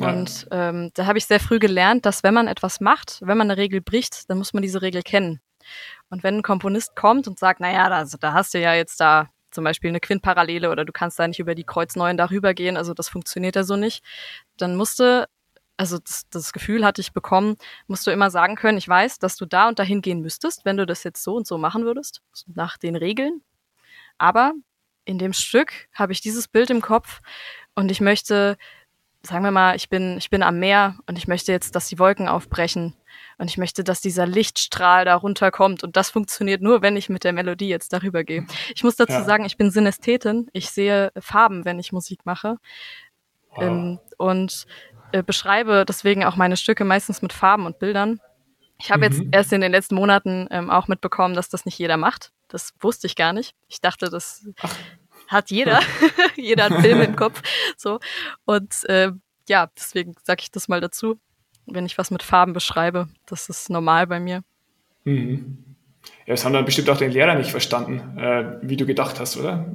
Ja. 0.00 0.10
Und 0.10 0.46
ähm, 0.50 0.90
da 0.94 1.06
habe 1.06 1.18
ich 1.18 1.26
sehr 1.26 1.40
früh 1.40 1.58
gelernt, 1.58 2.06
dass 2.06 2.22
wenn 2.22 2.34
man 2.34 2.48
etwas 2.48 2.80
macht, 2.80 3.20
wenn 3.22 3.38
man 3.38 3.50
eine 3.50 3.60
Regel 3.60 3.80
bricht, 3.80 4.28
dann 4.30 4.38
muss 4.38 4.52
man 4.52 4.62
diese 4.62 4.82
Regel 4.82 5.02
kennen. 5.02 5.40
Und 6.08 6.22
wenn 6.22 6.36
ein 6.36 6.42
Komponist 6.42 6.96
kommt 6.96 7.28
und 7.28 7.38
sagt, 7.38 7.60
naja, 7.60 7.88
da, 7.88 8.04
da 8.20 8.32
hast 8.32 8.54
du 8.54 8.60
ja 8.60 8.74
jetzt 8.74 9.00
da 9.00 9.28
zum 9.50 9.64
Beispiel 9.64 9.90
eine 9.90 10.00
Quintparallele 10.00 10.70
oder 10.70 10.84
du 10.84 10.92
kannst 10.92 11.18
da 11.18 11.26
nicht 11.26 11.40
über 11.40 11.54
die 11.54 11.64
Kreuzneuen 11.64 12.16
darüber 12.16 12.54
gehen, 12.54 12.76
also 12.76 12.94
das 12.94 13.08
funktioniert 13.08 13.56
ja 13.56 13.64
so 13.64 13.76
nicht, 13.76 14.04
dann 14.56 14.76
musste, 14.76 15.28
also 15.76 15.98
das, 15.98 16.22
das 16.30 16.52
Gefühl 16.52 16.84
hatte 16.84 17.00
ich 17.00 17.12
bekommen, 17.12 17.56
musst 17.86 18.06
du 18.06 18.10
immer 18.10 18.30
sagen 18.30 18.54
können, 18.54 18.78
ich 18.78 18.88
weiß, 18.88 19.18
dass 19.18 19.36
du 19.36 19.46
da 19.46 19.68
und 19.68 19.78
dahin 19.78 20.02
gehen 20.02 20.20
müsstest, 20.20 20.64
wenn 20.64 20.76
du 20.76 20.86
das 20.86 21.04
jetzt 21.04 21.22
so 21.22 21.34
und 21.34 21.46
so 21.46 21.58
machen 21.58 21.84
würdest, 21.84 22.22
nach 22.46 22.76
den 22.76 22.96
Regeln. 22.96 23.42
Aber 24.18 24.52
in 25.04 25.18
dem 25.18 25.32
Stück 25.32 25.88
habe 25.92 26.12
ich 26.12 26.20
dieses 26.20 26.46
Bild 26.46 26.70
im 26.70 26.80
Kopf 26.80 27.20
und 27.74 27.90
ich 27.90 28.00
möchte, 28.00 28.56
sagen 29.22 29.44
wir 29.44 29.50
mal, 29.50 29.76
ich 29.76 29.88
bin, 29.88 30.16
ich 30.18 30.30
bin 30.30 30.42
am 30.42 30.58
Meer 30.58 30.96
und 31.06 31.18
ich 31.18 31.28
möchte 31.28 31.52
jetzt, 31.52 31.74
dass 31.74 31.88
die 31.88 31.98
Wolken 31.98 32.28
aufbrechen 32.28 32.94
und 33.38 33.48
ich 33.48 33.58
möchte, 33.58 33.84
dass 33.84 34.00
dieser 34.00 34.26
Lichtstrahl 34.26 35.04
da 35.04 35.14
runterkommt 35.14 35.82
und 35.82 35.96
das 35.96 36.10
funktioniert 36.10 36.62
nur, 36.62 36.82
wenn 36.82 36.96
ich 36.96 37.08
mit 37.08 37.24
der 37.24 37.32
Melodie 37.32 37.68
jetzt 37.68 37.92
darüber 37.92 38.24
gehe. 38.24 38.46
Ich 38.74 38.84
muss 38.84 38.96
dazu 38.96 39.12
ja. 39.12 39.24
sagen, 39.24 39.44
ich 39.44 39.56
bin 39.56 39.70
Synästhetin. 39.70 40.48
Ich 40.52 40.70
sehe 40.70 41.12
Farben, 41.18 41.64
wenn 41.64 41.78
ich 41.78 41.92
Musik 41.92 42.20
mache 42.24 42.56
wow. 43.50 43.62
ähm, 43.62 43.98
und 44.18 44.66
äh, 45.12 45.22
beschreibe 45.22 45.84
deswegen 45.86 46.24
auch 46.24 46.36
meine 46.36 46.56
Stücke 46.56 46.84
meistens 46.84 47.22
mit 47.22 47.32
Farben 47.32 47.66
und 47.66 47.78
Bildern. 47.78 48.20
Ich 48.78 48.90
habe 48.90 49.08
mhm. 49.08 49.12
jetzt 49.12 49.22
erst 49.32 49.52
in 49.52 49.60
den 49.60 49.72
letzten 49.72 49.94
Monaten 49.94 50.46
ähm, 50.50 50.70
auch 50.70 50.88
mitbekommen, 50.88 51.34
dass 51.34 51.48
das 51.48 51.66
nicht 51.66 51.78
jeder 51.78 51.96
macht. 51.96 52.32
Das 52.48 52.72
wusste 52.80 53.06
ich 53.06 53.16
gar 53.16 53.32
nicht. 53.32 53.54
Ich 53.68 53.80
dachte, 53.80 54.08
das 54.08 54.46
Ach. 54.62 54.74
Hat 55.30 55.50
jeder. 55.50 55.80
jeder 56.36 56.64
hat 56.64 56.80
Filme 56.80 57.04
im 57.04 57.16
Kopf. 57.16 57.42
So. 57.76 58.00
Und 58.44 58.84
äh, 58.88 59.12
ja, 59.48 59.68
deswegen 59.76 60.14
sage 60.22 60.42
ich 60.42 60.50
das 60.50 60.68
mal 60.68 60.80
dazu. 60.80 61.18
Wenn 61.66 61.86
ich 61.86 61.98
was 61.98 62.10
mit 62.10 62.22
Farben 62.22 62.52
beschreibe, 62.52 63.08
das 63.26 63.48
ist 63.48 63.70
normal 63.70 64.06
bei 64.06 64.18
mir. 64.18 64.42
Mhm. 65.04 65.64
Ja, 66.26 66.34
das 66.34 66.44
haben 66.44 66.52
dann 66.52 66.64
bestimmt 66.64 66.88
auch 66.90 66.96
den 66.96 67.12
Lehrer 67.12 67.34
nicht 67.34 67.50
verstanden, 67.50 68.18
äh, 68.18 68.58
wie 68.62 68.76
du 68.76 68.86
gedacht 68.86 69.20
hast, 69.20 69.36
oder? 69.36 69.66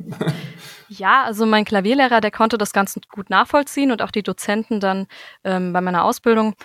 ja, 0.90 1.24
also 1.24 1.46
mein 1.46 1.66
Klavierlehrer, 1.66 2.20
der 2.20 2.32
konnte 2.32 2.58
das 2.58 2.74
ganz 2.74 3.00
gut 3.10 3.30
nachvollziehen 3.30 3.92
und 3.92 4.02
auch 4.02 4.12
die 4.12 4.24
Dozenten 4.24 4.80
dann 4.80 5.08
ähm, 5.44 5.72
bei 5.72 5.82
meiner 5.82 6.04
Ausbildung. 6.04 6.56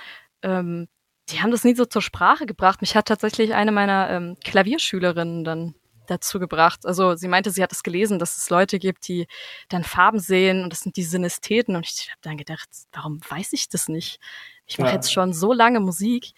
Ähm, 0.43 0.89
die 1.29 1.41
haben 1.41 1.51
das 1.51 1.65
nie 1.65 1.75
so 1.75 1.85
zur 1.85 2.03
Sprache 2.03 2.47
gebracht. 2.47 2.81
Mich 2.81 2.97
hat 2.97 3.07
tatsächlich 3.07 3.55
eine 3.55 3.71
meiner 3.71 4.11
ähm, 4.11 4.37
Klavierschülerinnen 4.43 5.45
dann 5.45 5.75
dazu 6.11 6.39
gebracht. 6.39 6.85
Also 6.85 7.15
sie 7.15 7.29
meinte, 7.29 7.51
sie 7.51 7.63
hat 7.63 7.73
es 7.73 7.83
gelesen, 7.83 8.19
dass 8.19 8.37
es 8.37 8.51
Leute 8.51 8.79
gibt, 8.79 9.07
die 9.09 9.27
dann 9.69 9.85
Farben 9.85 10.19
sehen 10.19 10.65
und 10.65 10.73
das 10.73 10.81
sind 10.81 10.97
die 10.97 11.03
Synästheten. 11.03 11.77
Und 11.77 11.87
ich 11.87 12.09
habe 12.11 12.21
dann 12.23 12.37
gedacht, 12.37 12.69
warum 12.93 13.21
weiß 13.29 13.53
ich 13.53 13.69
das 13.69 13.89
nicht? 13.89 14.21
Ich 14.67 14.79
mache 14.79 14.91
ja. 14.91 14.95
jetzt 14.97 15.13
schon 15.13 15.33
so 15.33 15.53
lange 15.53 15.81
Musik 15.81 16.33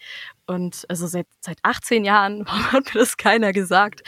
und 0.47 0.85
also 0.89 1.07
seit, 1.07 1.27
seit 1.39 1.59
18 1.61 2.03
Jahren, 2.03 2.43
warum 2.45 2.71
hat 2.71 2.93
mir 2.93 2.99
das 2.99 3.17
keiner 3.17 3.53
gesagt? 3.53 4.01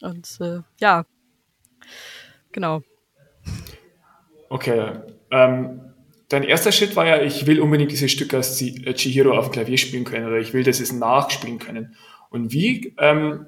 Und 0.00 0.38
äh, 0.40 0.60
ja, 0.80 1.04
genau. 2.50 2.82
Okay. 4.48 5.00
Ähm, 5.30 5.80
dein 6.28 6.42
erster 6.42 6.72
Schritt 6.72 6.96
war 6.96 7.06
ja, 7.06 7.22
ich 7.22 7.46
will 7.46 7.60
unbedingt 7.60 7.92
dieses 7.92 8.10
Stück 8.10 8.34
als 8.34 8.58
Chihiro 8.58 9.36
auf 9.36 9.50
Klavier 9.50 9.78
spielen 9.78 10.04
können 10.04 10.26
oder 10.26 10.38
ich 10.38 10.52
will, 10.52 10.64
dass 10.64 10.80
es 10.80 10.92
nachspielen 10.92 11.58
können. 11.58 11.96
Und 12.30 12.52
wie 12.52 12.94
ähm, 12.98 13.46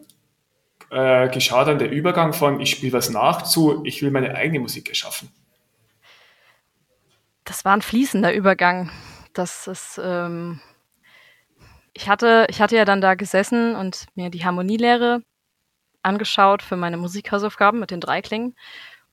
äh, 0.94 1.28
geschah 1.28 1.64
dann 1.64 1.78
der 1.78 1.90
Übergang 1.90 2.32
von 2.32 2.60
ich 2.60 2.70
spiele 2.70 2.92
was 2.92 3.10
nach 3.10 3.42
zu 3.42 3.82
ich 3.84 4.02
will 4.02 4.10
meine 4.10 4.34
eigene 4.34 4.60
Musik 4.60 4.88
erschaffen? 4.88 5.30
Das 7.44 7.64
war 7.64 7.76
ein 7.76 7.82
fließender 7.82 8.32
Übergang. 8.32 8.90
Das 9.34 9.66
ist, 9.66 10.00
ähm, 10.02 10.60
ich 11.92 12.08
hatte, 12.08 12.46
ich 12.48 12.60
hatte 12.60 12.76
ja 12.76 12.84
dann 12.84 13.00
da 13.00 13.14
gesessen 13.14 13.74
und 13.76 14.06
mir 14.14 14.30
die 14.30 14.44
Harmonielehre 14.44 15.22
angeschaut 16.02 16.62
für 16.62 16.76
meine 16.76 16.96
Musikhausaufgaben 16.96 17.80
mit 17.80 17.90
den 17.90 18.00
Dreiklingen. 18.00 18.54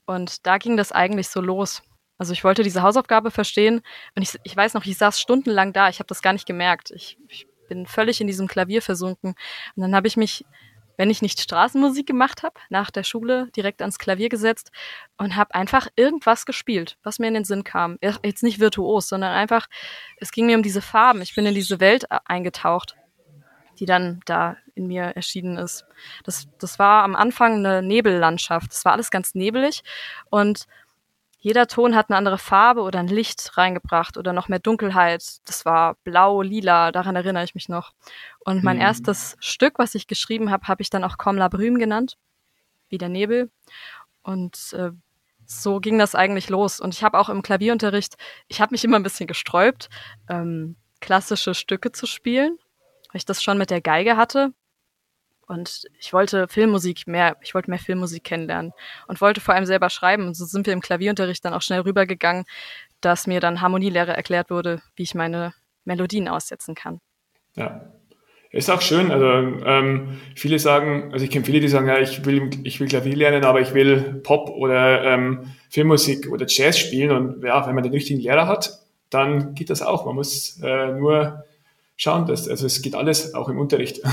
Und 0.05 0.45
da 0.45 0.57
ging 0.57 0.77
das 0.77 0.91
eigentlich 0.91 1.27
so 1.27 1.41
los. 1.41 1.81
Also 2.17 2.33
ich 2.33 2.43
wollte 2.43 2.63
diese 2.63 2.83
Hausaufgabe 2.83 3.31
verstehen 3.31 3.81
und 4.15 4.21
ich, 4.21 4.37
ich 4.43 4.55
weiß 4.55 4.75
noch, 4.75 4.85
ich 4.85 4.97
saß 4.97 5.19
stundenlang 5.19 5.73
da, 5.73 5.89
ich 5.89 5.99
habe 5.99 6.07
das 6.07 6.21
gar 6.21 6.33
nicht 6.33 6.45
gemerkt. 6.45 6.91
Ich, 6.91 7.17
ich 7.27 7.47
bin 7.67 7.87
völlig 7.87 8.21
in 8.21 8.27
diesem 8.27 8.47
Klavier 8.47 8.81
versunken. 8.81 9.33
Und 9.75 9.81
dann 9.81 9.95
habe 9.95 10.07
ich 10.07 10.17
mich, 10.17 10.45
wenn 10.97 11.09
ich 11.09 11.21
nicht 11.21 11.39
Straßenmusik 11.41 12.05
gemacht 12.05 12.43
habe, 12.43 12.55
nach 12.69 12.91
der 12.91 13.03
Schule 13.03 13.49
direkt 13.55 13.81
ans 13.81 13.97
Klavier 13.97 14.29
gesetzt 14.29 14.71
und 15.17 15.35
habe 15.35 15.55
einfach 15.55 15.87
irgendwas 15.95 16.45
gespielt, 16.45 16.97
was 17.03 17.19
mir 17.19 17.27
in 17.27 17.33
den 17.33 17.43
Sinn 17.43 17.63
kam. 17.63 17.97
Jetzt 18.01 18.43
nicht 18.43 18.59
virtuos, 18.59 19.07
sondern 19.07 19.33
einfach, 19.33 19.67
es 20.17 20.31
ging 20.31 20.45
mir 20.45 20.55
um 20.55 20.63
diese 20.63 20.81
Farben. 20.81 21.21
Ich 21.21 21.35
bin 21.35 21.45
in 21.45 21.55
diese 21.55 21.79
Welt 21.79 22.05
äh, 22.09 22.19
eingetaucht, 22.25 22.95
die 23.79 23.85
dann 23.85 24.21
da 24.25 24.57
in 24.75 24.87
mir 24.87 25.03
erschienen 25.03 25.57
ist. 25.57 25.85
Das, 26.23 26.47
das 26.59 26.79
war 26.79 27.03
am 27.03 27.15
Anfang 27.15 27.65
eine 27.65 27.81
Nebellandschaft. 27.81 28.71
Das 28.71 28.85
war 28.85 28.93
alles 28.93 29.11
ganz 29.11 29.35
nebelig 29.35 29.83
und 30.29 30.67
jeder 31.43 31.65
Ton 31.65 31.95
hat 31.95 32.09
eine 32.09 32.17
andere 32.17 32.37
Farbe 32.37 32.81
oder 32.81 32.99
ein 32.99 33.07
Licht 33.07 33.57
reingebracht 33.57 34.15
oder 34.15 34.31
noch 34.31 34.47
mehr 34.47 34.59
Dunkelheit. 34.59 35.23
Das 35.45 35.65
war 35.65 35.95
blau, 36.03 36.43
lila, 36.43 36.91
daran 36.91 37.15
erinnere 37.15 37.43
ich 37.43 37.55
mich 37.55 37.67
noch. 37.67 37.93
Und 38.39 38.63
mein 38.63 38.77
mhm. 38.77 38.83
erstes 38.83 39.37
Stück, 39.39 39.79
was 39.79 39.95
ich 39.95 40.05
geschrieben 40.05 40.51
habe, 40.51 40.67
habe 40.67 40.83
ich 40.83 40.91
dann 40.91 41.03
auch 41.03 41.17
Comme 41.17 41.39
la 41.39 41.47
Brume 41.47 41.79
genannt, 41.79 42.19
wie 42.89 42.99
der 42.99 43.09
Nebel. 43.09 43.49
Und 44.21 44.73
äh, 44.73 44.91
so 45.47 45.79
ging 45.79 45.97
das 45.97 46.13
eigentlich 46.13 46.47
los. 46.47 46.79
Und 46.79 46.93
ich 46.93 47.03
habe 47.03 47.17
auch 47.17 47.27
im 47.27 47.41
Klavierunterricht, 47.41 48.17
ich 48.47 48.61
habe 48.61 48.73
mich 48.73 48.83
immer 48.83 48.99
ein 48.99 49.03
bisschen 49.03 49.25
gesträubt, 49.25 49.89
ähm, 50.29 50.75
klassische 50.99 51.55
Stücke 51.55 51.91
zu 51.91 52.05
spielen, 52.05 52.59
weil 53.07 53.17
ich 53.17 53.25
das 53.25 53.41
schon 53.41 53.57
mit 53.57 53.71
der 53.71 53.81
Geige 53.81 54.15
hatte. 54.15 54.53
Und 55.51 55.83
ich 55.99 56.13
wollte 56.13 56.47
Filmmusik 56.47 57.07
mehr, 57.07 57.35
ich 57.41 57.53
wollte 57.53 57.69
mehr 57.69 57.77
Filmmusik 57.77 58.23
kennenlernen 58.23 58.71
und 59.07 59.19
wollte 59.19 59.41
vor 59.41 59.53
allem 59.53 59.65
selber 59.65 59.89
schreiben. 59.89 60.25
Und 60.27 60.33
so 60.33 60.45
sind 60.45 60.65
wir 60.65 60.71
im 60.71 60.79
Klavierunterricht 60.79 61.43
dann 61.43 61.53
auch 61.53 61.61
schnell 61.61 61.81
rübergegangen, 61.81 62.45
dass 63.01 63.27
mir 63.27 63.41
dann 63.41 63.59
Harmonielehre 63.59 64.15
erklärt 64.15 64.49
wurde, 64.49 64.81
wie 64.95 65.03
ich 65.03 65.13
meine 65.13 65.53
Melodien 65.83 66.29
aussetzen 66.29 66.73
kann. 66.73 67.01
Ja. 67.57 67.81
Ist 68.49 68.69
auch 68.69 68.79
schön. 68.79 69.11
Also 69.11 69.25
ähm, 69.65 70.21
viele 70.37 70.57
sagen, 70.57 71.09
also 71.11 71.25
ich 71.25 71.31
kenne 71.31 71.43
viele, 71.43 71.59
die 71.59 71.67
sagen, 71.67 71.89
ja, 71.89 71.99
ich 71.99 72.23
will, 72.23 72.49
ich 72.63 72.79
will 72.79 72.87
Klavier 72.87 73.17
lernen, 73.17 73.43
aber 73.43 73.59
ich 73.59 73.73
will 73.73 74.21
Pop 74.23 74.51
oder 74.51 75.03
ähm, 75.03 75.51
Filmmusik 75.69 76.31
oder 76.31 76.45
Jazz 76.47 76.79
spielen. 76.79 77.11
Und 77.11 77.43
ja, 77.43 77.67
wenn 77.67 77.75
man 77.75 77.83
den 77.83 77.91
richtigen 77.91 78.21
Lehrer 78.21 78.47
hat, 78.47 78.79
dann 79.09 79.53
geht 79.53 79.69
das 79.69 79.81
auch. 79.81 80.05
Man 80.05 80.15
muss 80.15 80.61
äh, 80.63 80.93
nur 80.93 81.43
schauen, 81.97 82.25
dass, 82.25 82.47
also 82.47 82.65
es 82.65 82.81
geht 82.81 82.95
alles 82.95 83.33
auch 83.33 83.49
im 83.49 83.59
Unterricht. 83.59 83.99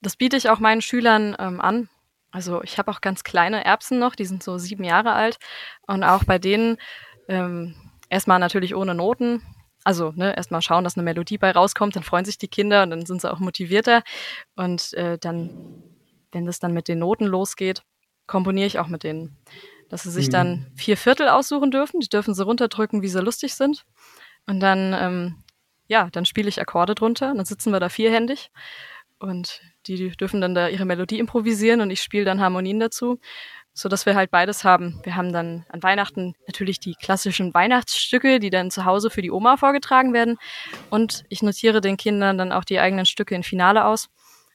Das 0.00 0.16
biete 0.16 0.36
ich 0.36 0.48
auch 0.48 0.58
meinen 0.58 0.82
Schülern 0.82 1.36
ähm, 1.38 1.60
an. 1.60 1.88
Also 2.30 2.62
ich 2.62 2.78
habe 2.78 2.90
auch 2.90 3.00
ganz 3.00 3.24
kleine 3.24 3.64
Erbsen 3.64 3.98
noch, 3.98 4.14
die 4.14 4.26
sind 4.26 4.42
so 4.42 4.58
sieben 4.58 4.84
Jahre 4.84 5.12
alt. 5.12 5.38
Und 5.86 6.04
auch 6.04 6.24
bei 6.24 6.38
denen 6.38 6.76
ähm, 7.28 7.74
erstmal 8.10 8.38
natürlich 8.38 8.74
ohne 8.74 8.94
Noten. 8.94 9.42
Also 9.84 10.12
ne, 10.14 10.36
erstmal 10.36 10.62
schauen, 10.62 10.84
dass 10.84 10.96
eine 10.96 11.04
Melodie 11.04 11.38
bei 11.38 11.50
rauskommt, 11.50 11.96
dann 11.96 12.02
freuen 12.02 12.24
sich 12.24 12.36
die 12.36 12.48
Kinder 12.48 12.82
und 12.82 12.90
dann 12.90 13.06
sind 13.06 13.20
sie 13.20 13.32
auch 13.32 13.38
motivierter. 13.38 14.02
Und 14.56 14.92
äh, 14.94 15.18
dann, 15.18 15.82
wenn 16.32 16.44
das 16.44 16.58
dann 16.58 16.74
mit 16.74 16.88
den 16.88 16.98
Noten 16.98 17.24
losgeht, 17.24 17.82
komponiere 18.26 18.66
ich 18.66 18.78
auch 18.78 18.88
mit 18.88 19.04
denen. 19.04 19.36
Dass 19.88 20.02
sie 20.02 20.10
sich 20.10 20.26
mhm. 20.26 20.32
dann 20.32 20.72
vier 20.76 20.96
Viertel 20.98 21.28
aussuchen 21.28 21.70
dürfen. 21.70 22.00
Die 22.00 22.08
dürfen 22.08 22.34
sie 22.34 22.44
runterdrücken, 22.44 23.00
wie 23.00 23.08
sie 23.08 23.22
lustig 23.22 23.54
sind. 23.54 23.86
Und 24.46 24.60
dann, 24.60 24.92
ähm, 24.92 25.42
ja, 25.86 26.10
dann 26.10 26.26
spiele 26.26 26.48
ich 26.48 26.60
Akkorde 26.60 26.94
drunter. 26.94 27.30
Und 27.30 27.38
dann 27.38 27.46
sitzen 27.46 27.72
wir 27.72 27.80
da 27.80 27.88
vierhändig. 27.88 28.50
Und 29.18 29.60
die 29.86 30.10
dürfen 30.10 30.40
dann 30.40 30.54
da 30.54 30.68
ihre 30.68 30.84
Melodie 30.84 31.18
improvisieren 31.18 31.80
und 31.80 31.90
ich 31.90 32.00
spiele 32.00 32.24
dann 32.24 32.40
Harmonien 32.40 32.78
dazu, 32.78 33.18
so 33.72 33.88
dass 33.88 34.06
wir 34.06 34.14
halt 34.14 34.30
beides 34.30 34.64
haben. 34.64 35.00
Wir 35.02 35.16
haben 35.16 35.32
dann 35.32 35.66
an 35.70 35.82
Weihnachten 35.82 36.34
natürlich 36.46 36.78
die 36.78 36.94
klassischen 36.94 37.52
Weihnachtsstücke, 37.52 38.38
die 38.38 38.50
dann 38.50 38.70
zu 38.70 38.84
Hause 38.84 39.10
für 39.10 39.22
die 39.22 39.30
Oma 39.30 39.56
vorgetragen 39.56 40.12
werden 40.12 40.36
und 40.90 41.24
ich 41.28 41.42
notiere 41.42 41.80
den 41.80 41.96
Kindern 41.96 42.38
dann 42.38 42.52
auch 42.52 42.64
die 42.64 42.78
eigenen 42.78 43.06
Stücke 43.06 43.34
in 43.34 43.42
Finale 43.42 43.84
aus, 43.84 44.08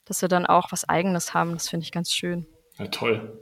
dass 0.06 0.22
wir 0.22 0.30
dann 0.30 0.46
auch 0.46 0.72
was 0.72 0.88
eigenes 0.88 1.34
haben. 1.34 1.54
Das 1.54 1.70
finde 1.70 1.84
ich 1.84 1.92
ganz 1.92 2.14
schön. 2.14 2.46
Ja, 2.78 2.88
toll. 2.88 3.38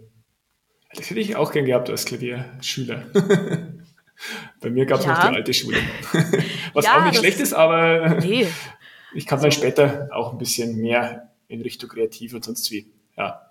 Das 0.93 1.09
hätte 1.09 1.19
ich 1.19 1.35
auch 1.35 1.51
gern 1.51 1.65
gehabt 1.65 1.89
als 1.89 2.05
Klavierschüler. 2.05 3.05
Bei 4.59 4.69
mir 4.69 4.85
gab 4.85 4.99
es 4.99 5.05
ja. 5.05 5.13
noch 5.13 5.29
die 5.29 5.35
alte 5.35 5.53
Schule. 5.53 5.77
Was 6.73 6.85
ja, 6.85 6.97
auch 6.97 7.05
nicht 7.05 7.17
schlecht 7.17 7.39
ist, 7.39 7.53
aber 7.53 8.19
nee. 8.21 8.47
ich 9.13 9.25
kann 9.25 9.41
dann 9.41 9.51
später 9.51 10.09
auch 10.11 10.31
ein 10.31 10.37
bisschen 10.37 10.77
mehr 10.77 11.31
in 11.47 11.61
Richtung 11.61 11.89
Kreativ 11.89 12.33
und 12.33 12.43
sonst 12.43 12.71
wie. 12.71 12.91
Ja. 13.17 13.41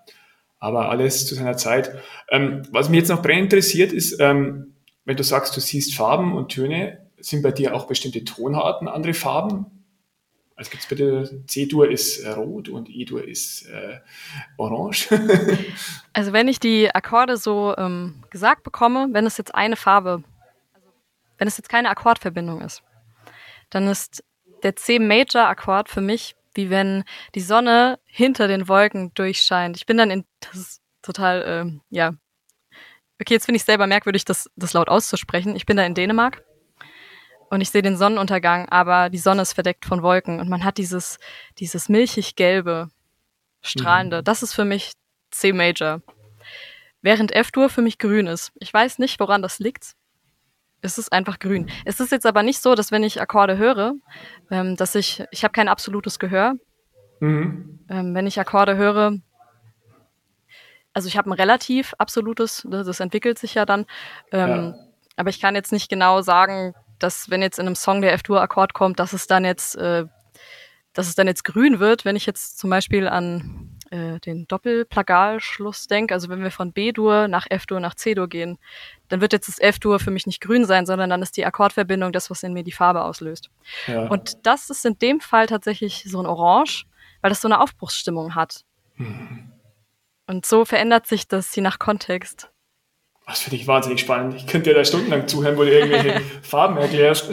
Aber 0.59 0.89
alles 0.89 1.25
zu 1.25 1.35
seiner 1.35 1.57
Zeit. 1.57 1.99
Ähm, 2.29 2.63
was 2.71 2.89
mich 2.89 2.99
jetzt 2.99 3.09
noch 3.09 3.21
brennend 3.21 3.53
interessiert, 3.53 3.91
ist, 3.91 4.19
ähm, 4.19 4.75
wenn 5.05 5.17
du 5.17 5.23
sagst, 5.23 5.55
du 5.55 5.59
siehst 5.59 5.95
Farben 5.95 6.35
und 6.35 6.49
Töne, 6.49 7.09
sind 7.17 7.41
bei 7.41 7.51
dir 7.51 7.75
auch 7.75 7.87
bestimmte 7.87 8.23
Tonarten 8.23 8.87
andere 8.87 9.13
Farben? 9.13 9.65
Also 10.55 10.69
gibt 10.69 10.83
es 10.83 10.89
bei 10.89 11.43
C-Dur 11.47 11.89
ist 11.89 12.19
äh, 12.19 12.29
rot 12.29 12.69
und 12.69 12.87
E-Dur 12.89 13.27
ist 13.27 13.67
äh, 13.67 13.99
orange? 14.57 15.09
also 16.13 16.33
wenn 16.33 16.47
ich 16.47 16.59
die 16.59 16.93
Akkorde 16.93 17.37
so 17.37 17.75
ähm, 17.77 18.23
gesagt 18.29 18.63
bekomme, 18.63 19.07
wenn 19.11 19.25
es 19.25 19.37
jetzt 19.37 19.55
eine 19.55 19.75
Farbe, 19.75 20.23
also 20.73 20.87
wenn 21.39 21.47
es 21.47 21.57
jetzt 21.57 21.69
keine 21.69 21.89
Akkordverbindung 21.89 22.61
ist, 22.61 22.83
dann 23.71 23.87
ist 23.87 24.23
der 24.63 24.75
C-Major-Akkord 24.75 25.89
für 25.89 26.01
mich 26.01 26.35
wie 26.53 26.69
wenn 26.69 27.03
die 27.35 27.41
Sonne 27.41 27.99
hinter 28.05 28.47
den 28.47 28.67
Wolken 28.67 29.13
durchscheint. 29.13 29.77
Ich 29.77 29.85
bin 29.85 29.97
dann 29.97 30.11
in, 30.11 30.25
das 30.39 30.55
ist 30.55 30.81
total, 31.01 31.43
ähm, 31.45 31.81
ja. 31.89 32.13
Okay, 33.19 33.33
jetzt 33.33 33.45
finde 33.45 33.57
ich 33.57 33.63
selber 33.63 33.87
merkwürdig, 33.87 34.25
das, 34.25 34.49
das 34.55 34.73
laut 34.73 34.89
auszusprechen. 34.89 35.55
Ich 35.55 35.65
bin 35.65 35.77
da 35.77 35.85
in 35.85 35.93
Dänemark 35.93 36.43
und 37.49 37.61
ich 37.61 37.69
sehe 37.69 37.83
den 37.83 37.97
Sonnenuntergang, 37.97 38.67
aber 38.69 39.09
die 39.09 39.19
Sonne 39.19 39.43
ist 39.43 39.53
verdeckt 39.53 39.85
von 39.85 40.01
Wolken 40.01 40.39
und 40.39 40.49
man 40.49 40.63
hat 40.63 40.77
dieses, 40.77 41.19
dieses 41.59 41.87
milchig-gelbe, 41.87 42.89
strahlende. 43.61 44.19
Mhm. 44.19 44.23
Das 44.23 44.41
ist 44.41 44.53
für 44.53 44.65
mich 44.65 44.93
C 45.29 45.53
Major. 45.53 46.01
Während 47.03 47.31
F-Dur 47.31 47.69
für 47.69 47.81
mich 47.81 47.97
grün 47.97 48.27
ist. 48.27 48.51
Ich 48.59 48.73
weiß 48.73 48.99
nicht, 48.99 49.19
woran 49.19 49.41
das 49.41 49.59
liegt. 49.59 49.93
Es 50.81 50.97
ist 50.97 51.13
einfach 51.13 51.39
grün. 51.39 51.69
Es 51.85 51.99
ist 51.99 52.11
jetzt 52.11 52.25
aber 52.25 52.43
nicht 52.43 52.61
so, 52.61 52.75
dass 52.75 52.91
wenn 52.91 53.03
ich 53.03 53.21
Akkorde 53.21 53.57
höre, 53.57 53.93
ähm, 54.49 54.75
dass 54.75 54.95
ich, 54.95 55.23
ich 55.31 55.43
habe 55.43 55.51
kein 55.51 55.67
absolutes 55.67 56.17
Gehör. 56.17 56.55
Mhm. 57.19 57.79
Ähm, 57.89 58.15
wenn 58.15 58.25
ich 58.25 58.39
Akkorde 58.39 58.75
höre, 58.77 59.17
also 60.93 61.07
ich 61.07 61.17
habe 61.17 61.29
ein 61.29 61.33
relativ 61.33 61.93
absolutes, 61.97 62.65
ne, 62.65 62.83
das 62.83 62.99
entwickelt 62.99 63.37
sich 63.37 63.53
ja 63.53 63.65
dann. 63.65 63.85
Ähm, 64.31 64.49
ja. 64.49 64.75
Aber 65.15 65.29
ich 65.29 65.39
kann 65.39 65.55
jetzt 65.55 65.71
nicht 65.71 65.89
genau 65.89 66.21
sagen, 66.21 66.73
dass 66.99 67.29
wenn 67.29 67.41
jetzt 67.41 67.59
in 67.59 67.67
einem 67.67 67.75
Song 67.75 68.01
der 68.01 68.13
F-Dur-Akkord 68.13 68.73
kommt, 68.73 68.99
dass 68.99 69.13
es 69.13 69.27
dann 69.27 69.45
jetzt, 69.45 69.75
äh, 69.75 70.05
dass 70.93 71.07
es 71.07 71.15
dann 71.15 71.27
jetzt 71.27 71.43
grün 71.43 71.79
wird, 71.79 72.05
wenn 72.05 72.15
ich 72.15 72.25
jetzt 72.25 72.57
zum 72.57 72.69
Beispiel 72.69 73.07
an 73.07 73.77
äh, 73.91 74.19
den 74.19 74.47
Doppelplagalschluss 74.47 75.87
denke, 75.87 76.13
also 76.13 76.29
wenn 76.29 76.41
wir 76.41 76.51
von 76.51 76.71
B-Dur 76.71 77.27
nach 77.27 77.45
F-Dur 77.49 77.79
nach 77.79 77.93
C-Dur 77.93 78.27
gehen, 78.27 78.57
dann 79.09 79.21
wird 79.21 79.33
jetzt 79.33 79.47
das 79.47 79.59
F-Dur 79.59 79.99
für 79.99 80.11
mich 80.11 80.25
nicht 80.25 80.41
grün 80.41 80.65
sein, 80.65 80.85
sondern 80.85 81.09
dann 81.09 81.21
ist 81.21 81.37
die 81.37 81.45
Akkordverbindung 81.45 82.11
das, 82.11 82.29
was 82.29 82.43
in 82.43 82.53
mir 82.53 82.63
die 82.63 82.71
Farbe 82.71 83.03
auslöst. 83.03 83.49
Ja. 83.87 84.07
Und 84.07 84.45
das 84.45 84.69
ist 84.69 84.85
in 84.85 84.97
dem 84.97 85.19
Fall 85.19 85.45
tatsächlich 85.45 86.05
so 86.07 86.19
ein 86.19 86.25
Orange, 86.25 86.85
weil 87.21 87.29
das 87.29 87.41
so 87.41 87.47
eine 87.47 87.59
Aufbruchsstimmung 87.59 88.33
hat. 88.33 88.63
Mhm. 88.95 89.51
Und 90.25 90.45
so 90.45 90.63
verändert 90.65 91.07
sich 91.07 91.27
das 91.27 91.53
je 91.55 91.61
nach 91.61 91.77
Kontext. 91.77 92.49
Das 93.27 93.41
finde 93.41 93.57
ich 93.57 93.67
wahnsinnig 93.67 93.99
spannend. 93.99 94.35
Ich 94.35 94.47
könnte 94.47 94.69
dir 94.69 94.75
da 94.75 94.85
stundenlang 94.85 95.27
zuhören, 95.27 95.57
wo 95.57 95.63
du 95.63 95.71
irgendwelche 95.71 96.21
Farben 96.41 96.77
erklärst. 96.77 97.29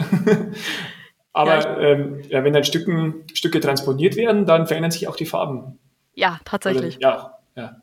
Aber 1.33 1.59
ja, 1.59 1.79
ähm, 1.79 2.21
ja, 2.27 2.43
wenn 2.43 2.53
dann 2.53 2.63
Stücken, 2.63 3.25
Stücke 3.33 3.59
transponiert 3.59 4.15
werden, 4.17 4.45
dann 4.45 4.67
verändern 4.67 4.91
sich 4.91 5.07
auch 5.07 5.15
die 5.15 5.25
Farben. 5.25 5.79
Ja, 6.19 6.39
tatsächlich. 6.43 6.97
Oder, 6.97 7.39
ja, 7.55 7.63
ja. 7.63 7.81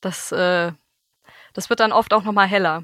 Das, 0.00 0.32
äh, 0.32 0.72
das 1.52 1.70
wird 1.70 1.78
dann 1.78 1.92
oft 1.92 2.12
auch 2.12 2.24
nochmal 2.24 2.48
heller. 2.48 2.82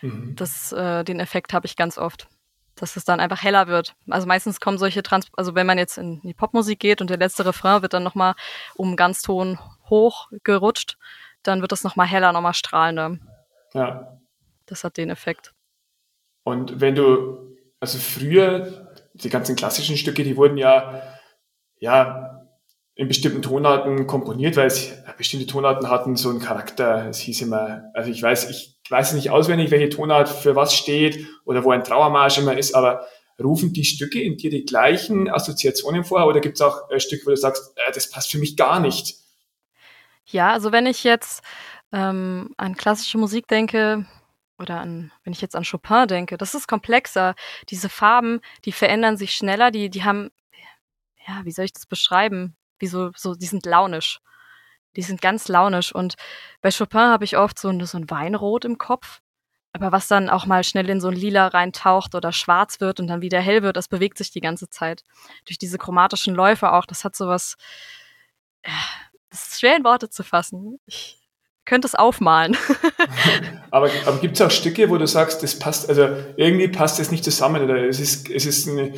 Mhm. 0.00 0.34
Das, 0.34 0.72
äh, 0.72 1.04
den 1.04 1.20
Effekt 1.20 1.52
habe 1.52 1.66
ich 1.66 1.76
ganz 1.76 1.98
oft, 1.98 2.26
dass 2.74 2.96
es 2.96 3.04
dann 3.04 3.20
einfach 3.20 3.44
heller 3.44 3.68
wird. 3.68 3.94
Also 4.10 4.26
meistens 4.26 4.58
kommen 4.58 4.76
solche 4.76 5.04
Trans, 5.04 5.28
also 5.36 5.54
wenn 5.54 5.68
man 5.68 5.78
jetzt 5.78 5.98
in 5.98 6.20
die 6.22 6.34
Popmusik 6.34 6.80
geht 6.80 7.00
und 7.00 7.10
der 7.10 7.18
letzte 7.18 7.46
Refrain 7.46 7.82
wird 7.82 7.92
dann 7.92 8.02
nochmal 8.02 8.34
um 8.74 8.96
ganz 8.96 9.22
Ton 9.22 9.60
hoch 9.88 10.30
gerutscht, 10.42 10.98
dann 11.44 11.60
wird 11.60 11.70
das 11.70 11.84
nochmal 11.84 12.08
heller, 12.08 12.32
nochmal 12.32 12.54
strahlender. 12.54 13.18
Ja. 13.72 14.18
Das 14.66 14.82
hat 14.82 14.96
den 14.96 15.10
Effekt. 15.10 15.54
Und 16.42 16.80
wenn 16.80 16.96
du, 16.96 17.56
also 17.78 17.98
früher, 17.98 18.92
die 19.14 19.28
ganzen 19.28 19.54
klassischen 19.54 19.96
Stücke, 19.96 20.24
die 20.24 20.36
wurden 20.36 20.56
ja, 20.56 21.02
ja, 21.78 22.41
in 23.02 23.08
bestimmten 23.08 23.42
Tonarten 23.42 24.06
komponiert, 24.06 24.56
weil 24.56 24.68
es 24.68 24.92
bestimmte 25.16 25.48
Tonarten 25.48 25.90
hatten 25.90 26.14
so 26.14 26.30
einen 26.30 26.38
Charakter. 26.38 27.08
Es 27.08 27.18
hieß 27.18 27.42
immer, 27.42 27.90
also 27.94 28.12
ich 28.12 28.22
weiß, 28.22 28.48
ich 28.48 28.76
weiß 28.88 29.14
nicht 29.14 29.30
auswendig, 29.30 29.72
welche 29.72 29.88
Tonart 29.88 30.28
für 30.28 30.54
was 30.54 30.72
steht 30.72 31.26
oder 31.44 31.64
wo 31.64 31.72
ein 31.72 31.82
Trauermarsch 31.82 32.38
immer 32.38 32.56
ist, 32.56 32.76
aber 32.76 33.04
rufen 33.42 33.72
die 33.72 33.84
Stücke 33.84 34.22
in 34.22 34.36
dir 34.36 34.50
die 34.50 34.64
gleichen 34.64 35.28
Assoziationen 35.28 36.04
vor 36.04 36.28
oder 36.28 36.38
gibt 36.38 36.54
es 36.54 36.60
auch 36.60 36.88
äh, 36.90 37.00
Stücke, 37.00 37.26
wo 37.26 37.30
du 37.30 37.36
sagst, 37.36 37.76
äh, 37.76 37.90
das 37.92 38.08
passt 38.08 38.30
für 38.30 38.38
mich 38.38 38.56
gar 38.56 38.78
nicht? 38.78 39.16
Ja, 40.26 40.52
also 40.52 40.70
wenn 40.70 40.86
ich 40.86 41.02
jetzt 41.02 41.42
ähm, 41.90 42.54
an 42.56 42.76
klassische 42.76 43.18
Musik 43.18 43.48
denke 43.48 44.06
oder 44.60 44.80
an, 44.80 45.10
wenn 45.24 45.32
ich 45.32 45.40
jetzt 45.40 45.56
an 45.56 45.64
Chopin 45.68 46.06
denke, 46.06 46.36
das 46.36 46.54
ist 46.54 46.68
komplexer. 46.68 47.34
Diese 47.68 47.88
Farben, 47.88 48.40
die 48.64 48.70
verändern 48.70 49.16
sich 49.16 49.34
schneller, 49.34 49.72
die, 49.72 49.90
die 49.90 50.04
haben, 50.04 50.30
ja, 51.26 51.40
wie 51.44 51.50
soll 51.50 51.64
ich 51.64 51.72
das 51.72 51.86
beschreiben? 51.86 52.54
Wie 52.82 52.88
so, 52.88 53.12
so, 53.16 53.36
die 53.36 53.46
sind 53.46 53.64
launisch. 53.64 54.18
Die 54.96 55.02
sind 55.02 55.22
ganz 55.22 55.46
launisch. 55.46 55.94
Und 55.94 56.16
bei 56.62 56.70
Chopin 56.70 56.98
habe 56.98 57.24
ich 57.24 57.36
oft 57.36 57.56
so 57.56 57.68
ein, 57.68 57.86
so 57.86 57.96
ein 57.96 58.10
Weinrot 58.10 58.64
im 58.64 58.76
Kopf. 58.76 59.20
Aber 59.72 59.92
was 59.92 60.08
dann 60.08 60.28
auch 60.28 60.46
mal 60.46 60.64
schnell 60.64 60.90
in 60.90 61.00
so 61.00 61.06
ein 61.06 61.14
Lila 61.14 61.46
reintaucht 61.46 62.16
oder 62.16 62.32
schwarz 62.32 62.80
wird 62.80 62.98
und 62.98 63.06
dann 63.06 63.22
wieder 63.22 63.40
hell 63.40 63.62
wird, 63.62 63.76
das 63.76 63.86
bewegt 63.86 64.18
sich 64.18 64.32
die 64.32 64.40
ganze 64.40 64.68
Zeit. 64.68 65.04
Durch 65.46 65.58
diese 65.58 65.78
chromatischen 65.78 66.34
Läufe 66.34 66.72
auch, 66.72 66.84
das 66.84 67.04
hat 67.04 67.14
sowas, 67.14 67.54
äh, 68.62 68.70
das 69.30 69.46
ist 69.46 69.60
schwer 69.60 69.76
in 69.76 69.84
Worte 69.84 70.10
zu 70.10 70.24
fassen. 70.24 70.80
Ich 70.86 71.20
könnte 71.64 71.86
es 71.86 71.94
aufmalen. 71.94 72.56
aber 73.70 73.90
aber 74.04 74.18
gibt 74.18 74.34
es 74.34 74.42
auch 74.42 74.50
Stücke, 74.50 74.90
wo 74.90 74.98
du 74.98 75.06
sagst, 75.06 75.44
das 75.44 75.56
passt, 75.56 75.88
also 75.88 76.02
irgendwie 76.36 76.66
passt 76.66 76.98
es 76.98 77.12
nicht 77.12 77.22
zusammen 77.22 77.62
oder 77.62 77.76
es 77.86 78.00
ist, 78.00 78.28
es 78.28 78.44
ist 78.44 78.68
eine, 78.68 78.92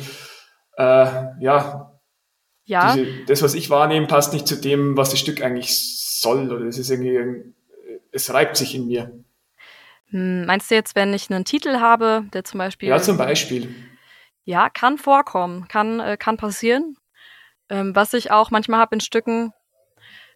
äh, 0.77 1.43
ja, 1.43 1.94
ja. 2.65 2.95
Diese, 2.95 3.25
das, 3.25 3.41
was 3.41 3.53
ich 3.53 3.69
wahrnehme, 3.69 4.07
passt 4.07 4.33
nicht 4.33 4.47
zu 4.47 4.55
dem, 4.55 4.97
was 4.97 5.11
das 5.11 5.19
Stück 5.19 5.41
eigentlich 5.41 5.75
soll 6.19 6.51
oder 6.51 6.65
es 6.65 6.77
ist 6.77 6.89
irgendwie, 6.89 7.53
es 8.11 8.33
reibt 8.33 8.57
sich 8.57 8.75
in 8.75 8.87
mir. 8.87 9.11
Hm, 10.09 10.45
meinst 10.45 10.69
du 10.69 10.75
jetzt, 10.75 10.95
wenn 10.95 11.13
ich 11.13 11.29
einen 11.29 11.45
Titel 11.45 11.79
habe, 11.79 12.25
der 12.33 12.43
zum 12.43 12.57
Beispiel. 12.57 12.89
Ja, 12.89 12.99
zum 12.99 13.17
Beispiel. 13.17 13.73
Ja, 14.43 14.69
kann 14.69 14.97
vorkommen, 14.97 15.67
kann, 15.67 15.99
äh, 15.99 16.17
kann 16.17 16.37
passieren. 16.37 16.97
Ähm, 17.69 17.95
was 17.95 18.13
ich 18.13 18.31
auch 18.31 18.51
manchmal 18.51 18.79
habe 18.79 18.95
in 18.95 19.01
Stücken, 19.01 19.51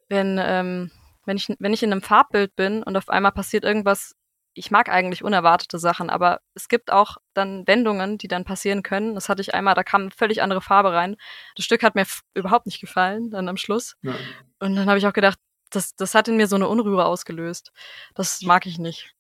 wenn, 0.07 0.39
ähm, 0.41 0.91
wenn, 1.25 1.37
ich, 1.37 1.47
wenn 1.59 1.73
ich 1.73 1.83
in 1.83 1.91
einem 1.91 2.01
Farbbild 2.01 2.55
bin 2.55 2.81
und 2.81 2.97
auf 2.97 3.09
einmal 3.09 3.31
passiert 3.31 3.63
irgendwas, 3.63 4.15
ich 4.53 4.71
mag 4.71 4.89
eigentlich 4.89 5.23
unerwartete 5.23 5.79
Sachen, 5.79 6.09
aber 6.09 6.41
es 6.53 6.67
gibt 6.67 6.91
auch 6.91 7.17
dann 7.33 7.65
Wendungen, 7.67 8.17
die 8.17 8.27
dann 8.27 8.43
passieren 8.43 8.83
können. 8.83 9.15
Das 9.15 9.29
hatte 9.29 9.41
ich 9.41 9.53
einmal, 9.53 9.75
da 9.75 9.83
kam 9.83 10.01
eine 10.01 10.11
völlig 10.11 10.41
andere 10.41 10.61
Farbe 10.61 10.91
rein. 10.91 11.17
Das 11.55 11.65
Stück 11.65 11.83
hat 11.83 11.95
mir 11.95 12.05
überhaupt 12.33 12.65
nicht 12.65 12.81
gefallen, 12.81 13.31
dann 13.31 13.47
am 13.47 13.57
Schluss. 13.57 13.95
Ja. 14.01 14.15
Und 14.59 14.75
dann 14.75 14.87
habe 14.89 14.97
ich 14.97 15.07
auch 15.07 15.13
gedacht, 15.13 15.39
das, 15.69 15.95
das 15.95 16.15
hat 16.15 16.27
in 16.27 16.37
mir 16.37 16.47
so 16.47 16.55
eine 16.55 16.67
Unruhe 16.67 17.05
ausgelöst. 17.05 17.71
Das 18.15 18.41
mag 18.41 18.65
ich 18.65 18.79
nicht. 18.79 19.13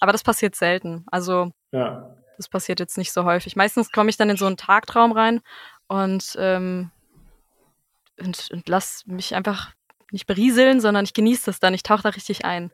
Aber 0.00 0.12
das 0.12 0.22
passiert 0.22 0.56
selten. 0.56 1.04
Also 1.06 1.52
ja. 1.72 2.16
das 2.36 2.48
passiert 2.48 2.80
jetzt 2.80 2.98
nicht 2.98 3.12
so 3.12 3.24
häufig. 3.24 3.56
Meistens 3.56 3.92
komme 3.92 4.10
ich 4.10 4.16
dann 4.16 4.30
in 4.30 4.36
so 4.36 4.46
einen 4.46 4.56
Tagtraum 4.56 5.12
rein 5.12 5.40
und, 5.86 6.36
ähm, 6.38 6.90
und, 8.18 8.50
und 8.50 8.68
lass 8.68 9.06
mich 9.06 9.34
einfach 9.34 9.72
nicht 10.10 10.26
berieseln, 10.26 10.80
sondern 10.80 11.04
ich 11.04 11.14
genieße 11.14 11.46
das 11.46 11.60
dann. 11.60 11.74
Ich 11.74 11.82
tauche 11.82 12.02
da 12.02 12.10
richtig 12.10 12.44
ein. 12.44 12.70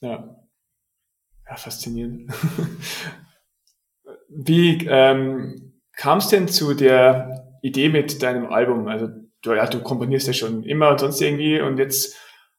Ja. 0.00 0.36
Ja, 1.50 1.56
faszinierend. 1.56 2.32
Wie 4.28 4.86
ähm, 4.86 5.80
kam 5.96 6.18
es 6.18 6.28
denn 6.28 6.46
zu 6.46 6.74
der 6.74 7.58
Idee 7.60 7.88
mit 7.88 8.22
deinem 8.22 8.46
Album? 8.46 8.86
Also 8.86 9.08
du, 9.42 9.54
ja, 9.54 9.66
du 9.66 9.82
komponierst 9.82 10.28
ja 10.28 10.32
schon 10.32 10.62
immer 10.62 10.90
und 10.90 11.00
sonst 11.00 11.20
irgendwie 11.20 11.60
und 11.60 11.78
jetzt 11.78 12.16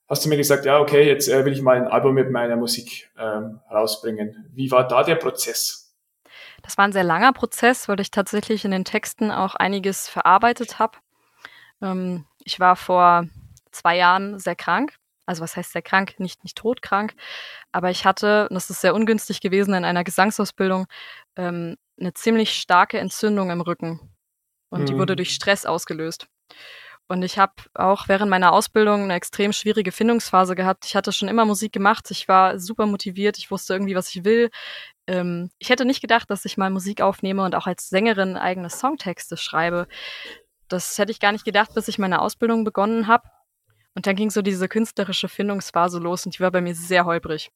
hast 0.09 0.25
du 0.25 0.29
mir 0.29 0.35
gesagt, 0.35 0.65
ja, 0.65 0.79
okay, 0.79 1.07
jetzt 1.07 1.29
äh, 1.29 1.45
will 1.45 1.53
ich 1.53 1.61
mal 1.61 1.77
ein 1.77 1.87
Album 1.87 2.15
mit 2.15 2.31
meiner 2.31 2.57
Musik 2.57 3.09
ähm, 3.17 3.61
rausbringen. 3.71 4.49
Wie 4.53 4.69
war 4.69 4.85
da 4.85 5.03
der 5.03 5.15
Prozess? 5.15 5.95
Das 6.61 6.77
war 6.77 6.83
ein 6.83 6.91
sehr 6.91 7.05
langer 7.05 7.31
Prozess, 7.31 7.87
weil 7.87 8.01
ich 8.01 8.11
tatsächlich 8.11 8.65
in 8.65 8.71
den 8.71 8.83
Texten 8.83 9.31
auch 9.31 9.55
einiges 9.55 10.09
verarbeitet 10.09 10.79
habe. 10.79 10.97
Ähm, 11.81 12.25
ich 12.43 12.59
war 12.59 12.75
vor 12.75 13.25
zwei 13.71 13.95
Jahren 13.95 14.37
sehr 14.37 14.55
krank. 14.55 14.97
Also 15.31 15.43
was 15.43 15.55
heißt 15.55 15.71
sehr 15.71 15.81
krank? 15.81 16.15
Nicht, 16.19 16.43
nicht 16.43 16.57
todkrank. 16.57 17.13
Aber 17.71 17.89
ich 17.89 18.03
hatte, 18.03 18.49
und 18.49 18.55
das 18.55 18.69
ist 18.69 18.81
sehr 18.81 18.93
ungünstig 18.93 19.39
gewesen 19.39 19.73
in 19.73 19.85
einer 19.85 20.03
Gesangsausbildung, 20.03 20.87
ähm, 21.37 21.77
eine 21.97 22.13
ziemlich 22.13 22.59
starke 22.59 22.99
Entzündung 22.99 23.49
im 23.49 23.61
Rücken. 23.61 24.13
Und 24.69 24.81
mhm. 24.81 24.85
die 24.87 24.97
wurde 24.97 25.13
mhm. 25.13 25.17
durch 25.17 25.33
Stress 25.33 25.65
ausgelöst. 25.65 26.27
Und 27.07 27.23
ich 27.23 27.39
habe 27.39 27.53
auch 27.73 28.09
während 28.09 28.29
meiner 28.29 28.51
Ausbildung 28.51 29.03
eine 29.03 29.13
extrem 29.13 29.53
schwierige 29.53 29.93
Findungsphase 29.93 30.53
gehabt. 30.53 30.85
Ich 30.85 30.97
hatte 30.97 31.13
schon 31.13 31.29
immer 31.29 31.45
Musik 31.45 31.71
gemacht. 31.71 32.11
Ich 32.11 32.27
war 32.27 32.59
super 32.59 32.85
motiviert. 32.85 33.37
Ich 33.37 33.51
wusste 33.51 33.73
irgendwie, 33.73 33.95
was 33.95 34.13
ich 34.13 34.25
will. 34.25 34.49
Ähm, 35.07 35.49
ich 35.59 35.69
hätte 35.69 35.85
nicht 35.85 36.01
gedacht, 36.01 36.29
dass 36.29 36.43
ich 36.43 36.57
mal 36.57 36.69
Musik 36.69 36.99
aufnehme 36.99 37.45
und 37.45 37.55
auch 37.55 37.67
als 37.67 37.87
Sängerin 37.87 38.35
eigene 38.35 38.69
Songtexte 38.69 39.37
schreibe. 39.37 39.87
Das 40.67 40.97
hätte 40.97 41.11
ich 41.13 41.21
gar 41.21 41.31
nicht 41.31 41.45
gedacht, 41.45 41.73
bis 41.73 41.87
ich 41.87 41.99
meine 41.99 42.21
Ausbildung 42.21 42.65
begonnen 42.65 43.07
habe. 43.07 43.23
Und 43.93 44.07
dann 44.07 44.15
ging 44.15 44.29
so 44.29 44.41
diese 44.41 44.67
künstlerische 44.69 45.27
Findungsphase 45.27 45.99
los 45.99 46.25
und 46.25 46.35
die 46.35 46.39
war 46.39 46.51
bei 46.51 46.61
mir 46.61 46.75
sehr 46.75 47.05
holprig, 47.05 47.51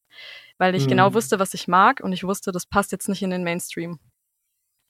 weil 0.57 0.75
ich 0.75 0.83
genau 0.83 0.87
mhm. 0.87 0.89
genau 0.89 1.13
wusste, 1.13 1.39
was 1.39 1.53
ich 1.53 1.67
mag 1.67 2.01
und 2.01 2.11
ich 2.11 2.23
wusste, 2.23 2.51
das 2.51 2.65
passt 2.65 2.91
jetzt 2.91 3.07
nicht 3.07 3.21
in 3.21 3.29
den 3.29 3.43
Mainstream 3.43 3.99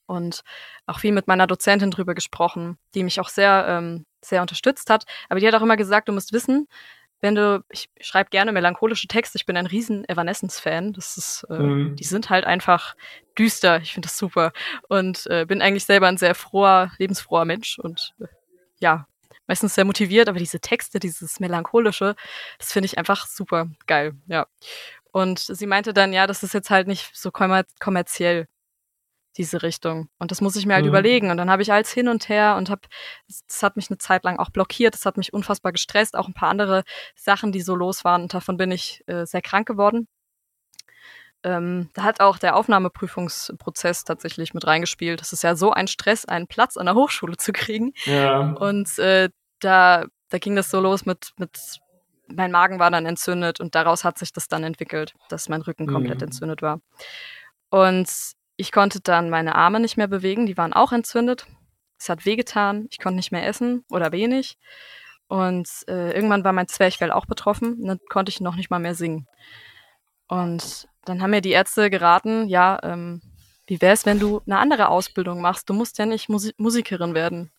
und 0.06 0.42
auch 0.86 1.00
viel 1.00 1.12
mit 1.12 1.26
meiner 1.26 1.46
Dozentin 1.46 1.90
drüber 1.90 2.14
gesprochen, 2.14 2.78
die 2.94 3.04
mich 3.04 3.20
auch 3.20 3.28
sehr, 3.28 3.66
ähm, 3.68 4.06
sehr 4.22 4.40
unterstützt 4.40 4.88
hat. 4.90 5.04
Aber 5.28 5.40
die 5.40 5.46
hat 5.46 5.54
auch 5.54 5.62
immer 5.62 5.76
gesagt, 5.76 6.08
du 6.08 6.12
musst 6.12 6.32
wissen, 6.32 6.68
wenn 7.20 7.34
du, 7.34 7.64
ich 7.70 7.88
schreibe 8.00 8.30
gerne 8.30 8.52
melancholische 8.52 9.08
Texte, 9.08 9.38
ich 9.38 9.46
bin 9.46 9.56
ein 9.56 9.66
riesen 9.66 10.08
Evanescence-Fan. 10.08 10.92
Das 10.92 11.16
ist, 11.16 11.46
äh, 11.50 11.58
mhm. 11.58 11.96
die 11.96 12.04
sind 12.04 12.30
halt 12.30 12.44
einfach 12.44 12.94
düster. 13.38 13.80
Ich 13.80 13.94
finde 13.94 14.06
das 14.06 14.18
super. 14.18 14.52
Und 14.88 15.26
äh, 15.28 15.46
bin 15.46 15.62
eigentlich 15.62 15.84
selber 15.84 16.08
ein 16.08 16.18
sehr 16.18 16.34
froher, 16.34 16.92
lebensfroher 16.98 17.44
Mensch 17.44 17.78
und 17.78 18.14
äh, 18.20 18.26
ja, 18.78 19.06
meistens 19.46 19.74
sehr 19.74 19.84
motiviert, 19.84 20.28
aber 20.28 20.38
diese 20.38 20.60
Texte, 20.60 20.98
dieses 20.98 21.40
Melancholische, 21.40 22.16
das 22.58 22.72
finde 22.72 22.86
ich 22.86 22.98
einfach 22.98 23.26
super 23.26 23.68
geil, 23.86 24.14
ja. 24.26 24.46
Und 25.12 25.38
sie 25.38 25.66
meinte 25.66 25.94
dann, 25.94 26.12
ja, 26.12 26.26
das 26.26 26.42
ist 26.42 26.52
jetzt 26.52 26.68
halt 26.70 26.88
nicht 26.88 27.10
so 27.14 27.30
kommerziell 27.30 28.48
diese 29.36 29.62
Richtung. 29.62 30.08
Und 30.18 30.30
das 30.30 30.40
muss 30.40 30.56
ich 30.56 30.66
mir 30.66 30.74
halt 30.74 30.84
mhm. 30.84 30.90
überlegen. 30.90 31.30
Und 31.30 31.36
dann 31.36 31.50
habe 31.50 31.62
ich 31.62 31.72
alles 31.72 31.90
hin 31.92 32.08
und 32.08 32.28
her 32.28 32.56
und 32.56 32.70
habe, 32.70 32.82
das 33.48 33.62
hat 33.62 33.76
mich 33.76 33.90
eine 33.90 33.98
Zeit 33.98 34.24
lang 34.24 34.38
auch 34.38 34.50
blockiert, 34.50 34.94
das 34.94 35.06
hat 35.06 35.16
mich 35.16 35.32
unfassbar 35.32 35.72
gestresst, 35.72 36.16
auch 36.16 36.28
ein 36.28 36.34
paar 36.34 36.50
andere 36.50 36.84
Sachen, 37.14 37.52
die 37.52 37.60
so 37.60 37.74
los 37.74 38.04
waren. 38.04 38.22
Und 38.22 38.34
davon 38.34 38.56
bin 38.56 38.70
ich 38.70 39.02
äh, 39.06 39.26
sehr 39.26 39.42
krank 39.42 39.66
geworden. 39.66 40.08
Ähm, 41.42 41.90
da 41.94 42.02
hat 42.02 42.20
auch 42.20 42.38
der 42.38 42.56
Aufnahmeprüfungsprozess 42.56 44.04
tatsächlich 44.04 44.54
mit 44.54 44.66
reingespielt. 44.66 45.20
Das 45.20 45.32
ist 45.32 45.42
ja 45.42 45.54
so 45.54 45.72
ein 45.72 45.86
Stress, 45.86 46.24
einen 46.24 46.46
Platz 46.46 46.76
an 46.76 46.86
der 46.86 46.94
Hochschule 46.94 47.36
zu 47.36 47.52
kriegen. 47.52 47.92
Ja. 48.04 48.52
Und 48.52 48.98
äh, 48.98 49.28
da, 49.60 50.06
da 50.28 50.38
ging 50.38 50.56
das 50.56 50.70
so 50.70 50.80
los 50.80 51.06
mit, 51.06 51.32
mit 51.36 51.80
mein 52.28 52.50
Magen 52.50 52.78
war 52.78 52.90
dann 52.90 53.06
entzündet 53.06 53.60
und 53.60 53.74
daraus 53.74 54.04
hat 54.04 54.18
sich 54.18 54.32
das 54.32 54.48
dann 54.48 54.64
entwickelt, 54.64 55.14
dass 55.28 55.48
mein 55.48 55.62
Rücken 55.62 55.86
komplett 55.86 56.18
mhm. 56.18 56.24
entzündet 56.24 56.62
war. 56.62 56.80
Und 57.70 58.08
ich 58.56 58.72
konnte 58.72 59.00
dann 59.00 59.30
meine 59.30 59.54
Arme 59.54 59.80
nicht 59.80 59.96
mehr 59.96 60.08
bewegen, 60.08 60.46
die 60.46 60.56
waren 60.56 60.72
auch 60.72 60.92
entzündet. 60.92 61.46
Es 61.98 62.08
hat 62.08 62.24
wehgetan, 62.26 62.86
ich 62.90 62.98
konnte 62.98 63.16
nicht 63.16 63.32
mehr 63.32 63.46
essen 63.46 63.84
oder 63.90 64.12
wenig. 64.12 64.58
Und 65.28 65.68
äh, 65.88 66.12
irgendwann 66.12 66.44
war 66.44 66.52
mein 66.52 66.68
Zwerchfell 66.68 67.10
auch 67.10 67.26
betroffen, 67.26 67.84
dann 67.84 67.98
konnte 68.08 68.30
ich 68.30 68.40
noch 68.40 68.56
nicht 68.56 68.70
mal 68.70 68.78
mehr 68.78 68.94
singen. 68.94 69.26
Und 70.28 70.88
dann 71.06 71.22
haben 71.22 71.30
mir 71.30 71.40
die 71.40 71.52
Ärzte 71.52 71.90
geraten, 71.90 72.48
ja, 72.48 72.78
ähm, 72.82 73.22
wie 73.66 73.80
wäre 73.80 73.94
es, 73.94 74.06
wenn 74.06 74.20
du 74.20 74.42
eine 74.46 74.58
andere 74.58 74.88
Ausbildung 74.88 75.40
machst? 75.40 75.68
Du 75.68 75.74
musst 75.74 75.98
ja 75.98 76.06
nicht 76.06 76.28
Musi 76.28 76.52
Musikerin 76.56 77.14
werden. 77.14 77.50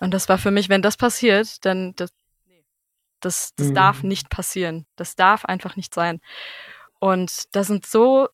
Und 0.00 0.12
das 0.12 0.28
war 0.28 0.38
für 0.38 0.50
mich, 0.50 0.68
wenn 0.68 0.82
das 0.82 0.96
passiert, 0.96 1.64
dann 1.64 1.94
das, 1.96 2.10
das, 3.20 3.54
das 3.56 3.68
mhm. 3.68 3.74
darf 3.74 4.02
nicht 4.02 4.30
passieren. 4.30 4.86
Das 4.96 5.16
darf 5.16 5.44
einfach 5.44 5.76
nicht 5.76 5.94
sein. 5.94 6.20
Und 6.98 7.54
da 7.54 7.64
sind 7.64 7.86
so 7.86 8.28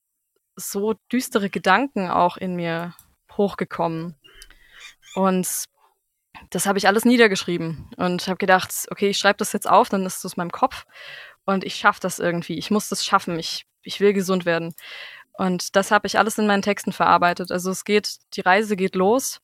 so 0.57 0.95
düstere 1.13 1.51
Gedanken 1.51 2.11
auch 2.11 2.37
in 2.37 2.55
mir 2.55 2.95
hochgekommen. 3.37 4.17
Und 5.15 5.49
das 6.51 6.67
habe 6.67 6.79
ich 6.79 6.87
alles 6.87 7.05
niedergeschrieben 7.05 7.91
und 7.97 8.27
habe 8.29 8.39
gedacht, 8.39 8.73
okay, 8.91 9.09
ich 9.11 9.19
schreibe 9.19 9.39
das 9.39 9.53
jetzt 9.53 9.69
auf, 9.69 9.89
dann 9.89 10.07
ist 10.07 10.19
es 10.19 10.25
aus 10.25 10.37
meinem 10.37 10.53
Kopf 10.53 10.87
und 11.45 11.65
ich 11.65 11.75
schaffe 11.75 12.01
das 12.01 12.19
irgendwie. 12.19 12.59
Ich 12.59 12.71
muss 12.71 12.89
das 12.89 13.05
schaffen. 13.05 13.39
Ich, 13.39 13.67
ich 13.83 14.01
will 14.01 14.13
gesund 14.13 14.45
werden. 14.45 14.75
Und 15.33 15.77
das 15.77 15.91
habe 15.91 16.07
ich 16.07 16.19
alles 16.19 16.39
in 16.39 16.47
meinen 16.47 16.63
Texten 16.63 16.93
verarbeitet. 16.93 17.51
Also 17.51 17.71
es 17.71 17.85
geht, 17.85 18.19
die 18.35 18.43
Reise 18.43 18.77
geht 18.77 18.95
los 18.95 19.41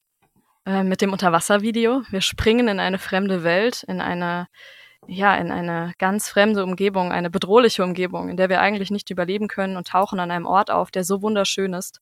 äh, 0.66 0.82
mit 0.82 1.00
dem 1.00 1.12
Unterwasservideo. 1.12 2.02
Wir 2.10 2.20
springen 2.20 2.68
in 2.68 2.80
eine 2.80 2.98
fremde 2.98 3.44
Welt, 3.44 3.82
in 3.84 4.00
eine 4.00 4.48
ja, 5.08 5.36
in 5.36 5.50
eine 5.50 5.92
ganz 5.98 6.28
fremde 6.28 6.64
Umgebung, 6.64 7.12
eine 7.12 7.30
bedrohliche 7.30 7.84
Umgebung, 7.84 8.28
in 8.28 8.36
der 8.36 8.48
wir 8.48 8.60
eigentlich 8.60 8.90
nicht 8.90 9.10
überleben 9.10 9.48
können 9.48 9.76
und 9.76 9.88
tauchen 9.88 10.20
an 10.20 10.30
einem 10.30 10.46
Ort 10.46 10.70
auf, 10.70 10.90
der 10.90 11.04
so 11.04 11.22
wunderschön 11.22 11.74
ist. 11.74 12.00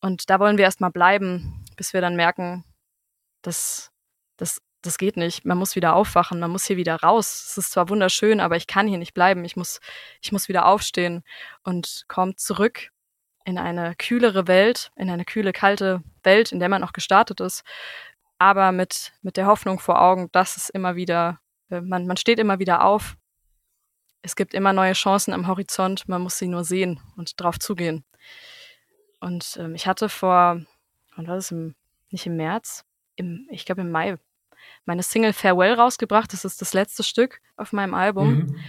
Und 0.00 0.28
da 0.30 0.38
wollen 0.40 0.58
wir 0.58 0.64
erstmal 0.64 0.90
bleiben, 0.90 1.64
bis 1.76 1.92
wir 1.92 2.00
dann 2.00 2.16
merken, 2.16 2.64
dass 3.40 3.90
das, 4.36 4.60
das 4.82 4.98
geht 4.98 5.16
nicht. 5.16 5.44
Man 5.44 5.58
muss 5.58 5.76
wieder 5.76 5.94
aufwachen, 5.94 6.40
man 6.40 6.50
muss 6.50 6.66
hier 6.66 6.76
wieder 6.76 6.96
raus. 6.96 7.46
Es 7.48 7.58
ist 7.58 7.72
zwar 7.72 7.88
wunderschön, 7.88 8.40
aber 8.40 8.56
ich 8.56 8.66
kann 8.66 8.88
hier 8.88 8.98
nicht 8.98 9.14
bleiben. 9.14 9.44
Ich 9.44 9.56
muss, 9.56 9.80
ich 10.20 10.32
muss 10.32 10.48
wieder 10.48 10.66
aufstehen 10.66 11.22
und 11.64 12.04
kommt 12.08 12.40
zurück 12.40 12.90
in 13.44 13.58
eine 13.58 13.94
kühlere 13.96 14.46
Welt, 14.46 14.90
in 14.96 15.10
eine 15.10 15.24
kühle, 15.24 15.52
kalte 15.52 16.02
Welt, 16.22 16.52
in 16.52 16.60
der 16.60 16.68
man 16.68 16.84
auch 16.84 16.92
gestartet 16.92 17.40
ist, 17.40 17.64
aber 18.38 18.72
mit, 18.72 19.12
mit 19.22 19.36
der 19.36 19.46
Hoffnung 19.46 19.78
vor 19.78 20.00
Augen, 20.00 20.28
dass 20.32 20.56
es 20.56 20.68
immer 20.68 20.96
wieder, 20.96 21.40
äh, 21.70 21.80
man, 21.80 22.06
man 22.06 22.16
steht 22.16 22.38
immer 22.38 22.58
wieder 22.58 22.84
auf. 22.84 23.16
Es 24.22 24.36
gibt 24.36 24.54
immer 24.54 24.72
neue 24.72 24.92
Chancen 24.92 25.32
am 25.32 25.46
Horizont, 25.46 26.08
man 26.08 26.22
muss 26.22 26.38
sie 26.38 26.48
nur 26.48 26.64
sehen 26.64 27.00
und 27.16 27.40
drauf 27.40 27.58
zugehen. 27.58 28.04
Und 29.20 29.56
ähm, 29.60 29.74
ich 29.74 29.86
hatte 29.86 30.08
vor, 30.08 30.60
wann 31.16 31.26
war 31.26 31.36
das, 31.36 31.50
im, 31.50 31.74
nicht 32.10 32.26
im 32.26 32.36
März, 32.36 32.84
im, 33.16 33.48
ich 33.50 33.64
glaube 33.64 33.82
im 33.82 33.90
Mai, 33.90 34.16
meine 34.84 35.02
Single 35.02 35.32
Farewell 35.32 35.74
rausgebracht. 35.74 36.32
Das 36.32 36.44
ist 36.44 36.60
das 36.60 36.74
letzte 36.74 37.02
Stück 37.02 37.40
auf 37.56 37.72
meinem 37.72 37.94
Album. 37.94 38.34
Mhm. 38.34 38.60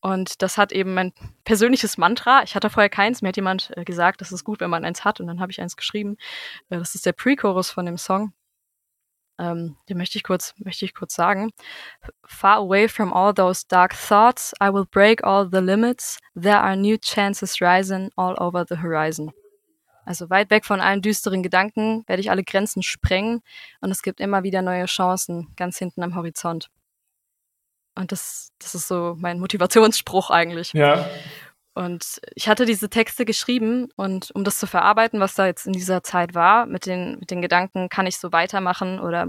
Und 0.00 0.40
das 0.40 0.56
hat 0.56 0.72
eben 0.72 0.94
mein 0.94 1.12
persönliches 1.44 1.98
Mantra. 1.98 2.42
Ich 2.42 2.54
hatte 2.54 2.70
vorher 2.70 2.88
keins. 2.88 3.20
Mir 3.20 3.28
hat 3.28 3.36
jemand 3.36 3.70
äh, 3.76 3.84
gesagt, 3.84 4.22
das 4.22 4.32
ist 4.32 4.44
gut, 4.44 4.60
wenn 4.60 4.70
man 4.70 4.84
eins 4.84 5.04
hat. 5.04 5.20
Und 5.20 5.26
dann 5.26 5.40
habe 5.40 5.52
ich 5.52 5.60
eins 5.60 5.76
geschrieben. 5.76 6.16
Äh, 6.70 6.78
das 6.78 6.94
ist 6.94 7.04
der 7.04 7.12
Pre-Chorus 7.12 7.70
von 7.70 7.84
dem 7.84 7.98
Song. 7.98 8.32
Ähm, 9.38 9.76
den 9.88 9.98
möchte 9.98 10.18
ich 10.18 10.22
kurz, 10.22 10.54
möchte 10.58 10.84
ich 10.84 10.94
kurz 10.94 11.14
sagen. 11.14 11.50
Far 12.26 12.56
away 12.56 12.88
from 12.88 13.12
all 13.12 13.32
those 13.34 13.64
dark 13.66 13.94
thoughts, 13.94 14.52
I 14.62 14.72
will 14.72 14.84
break 14.84 15.24
all 15.24 15.48
the 15.50 15.60
limits. 15.60 16.18
There 16.34 16.60
are 16.60 16.76
new 16.76 16.98
chances 16.98 17.60
rising 17.60 18.10
all 18.16 18.34
over 18.38 18.64
the 18.68 18.76
horizon. 18.76 19.32
Also 20.04 20.30
weit 20.30 20.50
weg 20.50 20.64
von 20.64 20.80
allen 20.80 21.02
düsteren 21.02 21.42
Gedanken 21.42 22.04
werde 22.06 22.20
ich 22.20 22.30
alle 22.30 22.44
Grenzen 22.44 22.82
sprengen 22.82 23.42
und 23.80 23.90
es 23.90 24.02
gibt 24.02 24.20
immer 24.20 24.42
wieder 24.42 24.62
neue 24.62 24.86
Chancen 24.86 25.52
ganz 25.56 25.78
hinten 25.78 26.02
am 26.02 26.14
Horizont. 26.14 26.70
Und 27.94 28.12
das, 28.12 28.52
das 28.58 28.74
ist 28.74 28.88
so 28.88 29.14
mein 29.18 29.40
Motivationsspruch 29.40 30.30
eigentlich. 30.30 30.72
Ja. 30.72 31.06
Und 31.74 32.20
ich 32.34 32.48
hatte 32.48 32.66
diese 32.66 32.90
Texte 32.90 33.24
geschrieben 33.24 33.88
und 33.96 34.30
um 34.32 34.44
das 34.44 34.58
zu 34.58 34.66
verarbeiten, 34.66 35.20
was 35.20 35.34
da 35.34 35.46
jetzt 35.46 35.66
in 35.66 35.72
dieser 35.72 36.02
Zeit 36.02 36.34
war, 36.34 36.66
mit 36.66 36.86
den, 36.86 37.18
mit 37.20 37.30
den 37.30 37.42
Gedanken, 37.42 37.88
kann 37.88 38.06
ich 38.06 38.18
so 38.18 38.32
weitermachen 38.32 38.98
oder 38.98 39.28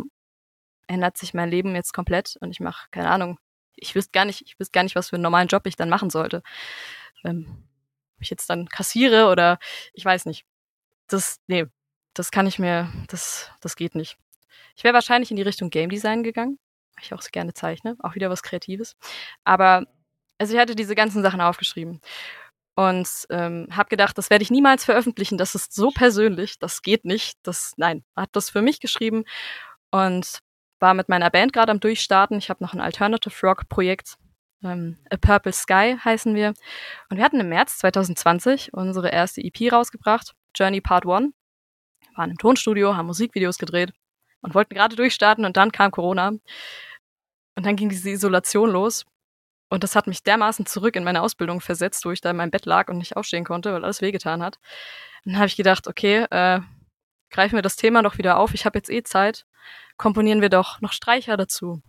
ändert 0.88 1.18
sich 1.18 1.34
mein 1.34 1.50
Leben 1.50 1.76
jetzt 1.76 1.94
komplett 1.94 2.38
und 2.42 2.52
ich 2.52 2.60
mache, 2.60 2.88
keine 2.92 3.10
Ahnung, 3.10 3.38
ich 3.76 3.96
wüsste 3.96 4.12
gar 4.12 4.26
nicht, 4.26 4.42
ich 4.42 4.60
wüsste 4.60 4.72
gar 4.72 4.84
nicht, 4.84 4.96
was 4.96 5.10
für 5.10 5.16
einen 5.16 5.24
normalen 5.24 5.48
Job 5.48 5.66
ich 5.66 5.76
dann 5.76 5.90
machen 5.90 6.10
sollte. 6.10 6.44
Ähm, 7.24 7.68
ob 8.18 8.22
ich 8.22 8.30
jetzt 8.30 8.50
dann 8.50 8.68
kassiere 8.68 9.30
oder 9.30 9.58
ich 9.94 10.04
weiß 10.04 10.26
nicht. 10.26 10.46
Das, 11.12 11.38
nee, 11.48 11.66
das 12.14 12.32
kann 12.32 12.48
ich 12.48 12.60
mir, 12.60 12.92
das, 13.08 13.50
das 13.62 13.76
geht 13.76 13.96
nicht. 13.96 14.18
Ich 14.76 14.84
wäre 14.84 14.94
wahrscheinlich 14.94 15.32
in 15.32 15.38
die 15.38 15.44
Richtung 15.44 15.70
Game 15.70 15.90
Design 15.90 16.24
gegangen, 16.24 16.58
weil 16.96 17.04
ich 17.04 17.14
auch 17.14 17.22
so 17.22 17.30
gerne 17.32 17.54
zeichne, 17.54 17.98
auch 18.00 18.16
wieder 18.16 18.30
was 18.30 18.44
Kreatives. 18.44 18.96
Aber 19.44 19.86
also 20.38 20.54
ich 20.54 20.60
hatte 20.60 20.76
diese 20.76 20.96
ganzen 20.96 21.22
Sachen 21.22 21.42
aufgeschrieben 21.42 22.02
und 22.76 23.08
ähm, 23.30 23.68
habe 23.72 23.90
gedacht, 23.90 24.18
das 24.18 24.30
werde 24.30 24.44
ich 24.44 24.52
niemals 24.52 24.86
veröffentlichen. 24.86 25.38
Das 25.38 25.56
ist 25.56 25.74
so 25.74 25.92
persönlich, 25.92 26.60
das 26.60 26.82
geht 26.82 27.06
nicht. 27.06 27.38
Das 27.44 27.74
nein, 27.78 28.04
hat 28.16 28.30
das 28.34 28.50
für 28.50 28.62
mich 28.62 28.80
geschrieben 28.80 29.26
und 29.92 30.40
war 30.80 30.94
mit 30.94 31.10
meiner 31.10 31.30
Band 31.30 31.54
gerade 31.54 31.72
am 31.72 31.80
Durchstarten. 31.80 32.38
Ich 32.38 32.50
habe 32.50 32.64
noch 32.64 32.74
ein 32.74 32.82
Alternative 32.82 33.36
Rock 33.46 33.70
Projekt, 33.70 34.18
ähm, 34.64 34.98
A 35.10 35.18
Purple 35.18 35.54
Sky 35.54 35.98
heißen 36.04 36.36
wir. 36.36 36.54
Und 37.10 37.18
wir 37.18 37.24
hatten 37.24 37.40
im 37.40 37.50
März 37.50 37.80
2020 37.80 38.74
unsere 38.74 39.10
erste 39.10 39.42
EP 39.42 39.72
rausgebracht, 39.72 40.34
Journey 40.56 40.82
Part 40.82 41.06
One. 41.06 41.34
Wir 42.02 42.18
waren 42.18 42.32
im 42.32 42.38
Tonstudio, 42.38 42.96
haben 42.96 43.08
Musikvideos 43.08 43.58
gedreht 43.58 43.94
und 44.42 44.56
wollten 44.56 44.76
gerade 44.76 44.96
durchstarten 44.96 45.46
und 45.46 45.58
dann 45.58 45.72
kam 45.72 45.92
Corona. 45.92 46.30
Und 46.30 47.66
dann 47.66 47.76
ging 47.76 47.90
diese 47.90 48.10
Isolation 48.10 48.70
los. 48.70 49.06
Und 49.70 49.84
das 49.84 49.96
hat 49.96 50.08
mich 50.08 50.24
dermaßen 50.24 50.66
zurück 50.66 50.96
in 50.96 51.04
meine 51.04 51.22
Ausbildung 51.22 51.62
versetzt, 51.62 52.04
wo 52.06 52.12
ich 52.12 52.20
da 52.20 52.32
in 52.32 52.36
meinem 52.38 52.52
Bett 52.52 52.66
lag 52.66 52.90
und 52.90 52.98
nicht 52.98 53.16
aufstehen 53.16 53.46
konnte, 53.46 53.74
weil 53.74 53.84
alles 53.84 54.02
wehgetan 54.02 54.44
hat. 54.44 54.60
Dann 55.24 55.38
habe 55.38 55.46
ich 55.46 55.56
gedacht, 55.56 55.88
okay, 55.88 56.26
äh, 56.30 56.60
greifen 57.30 57.56
wir 57.56 57.62
das 57.62 57.78
Thema 57.78 58.02
doch 58.02 58.18
wieder 58.18 58.38
auf. 58.38 58.54
Ich 58.54 58.66
habe 58.66 58.78
jetzt 58.78 58.90
eh 58.90 59.04
Zeit. 59.04 59.46
Komponieren 59.98 60.42
wir 60.42 60.50
doch 60.50 60.82
noch 60.82 60.92
Streicher 60.92 61.38
dazu. 61.38 61.82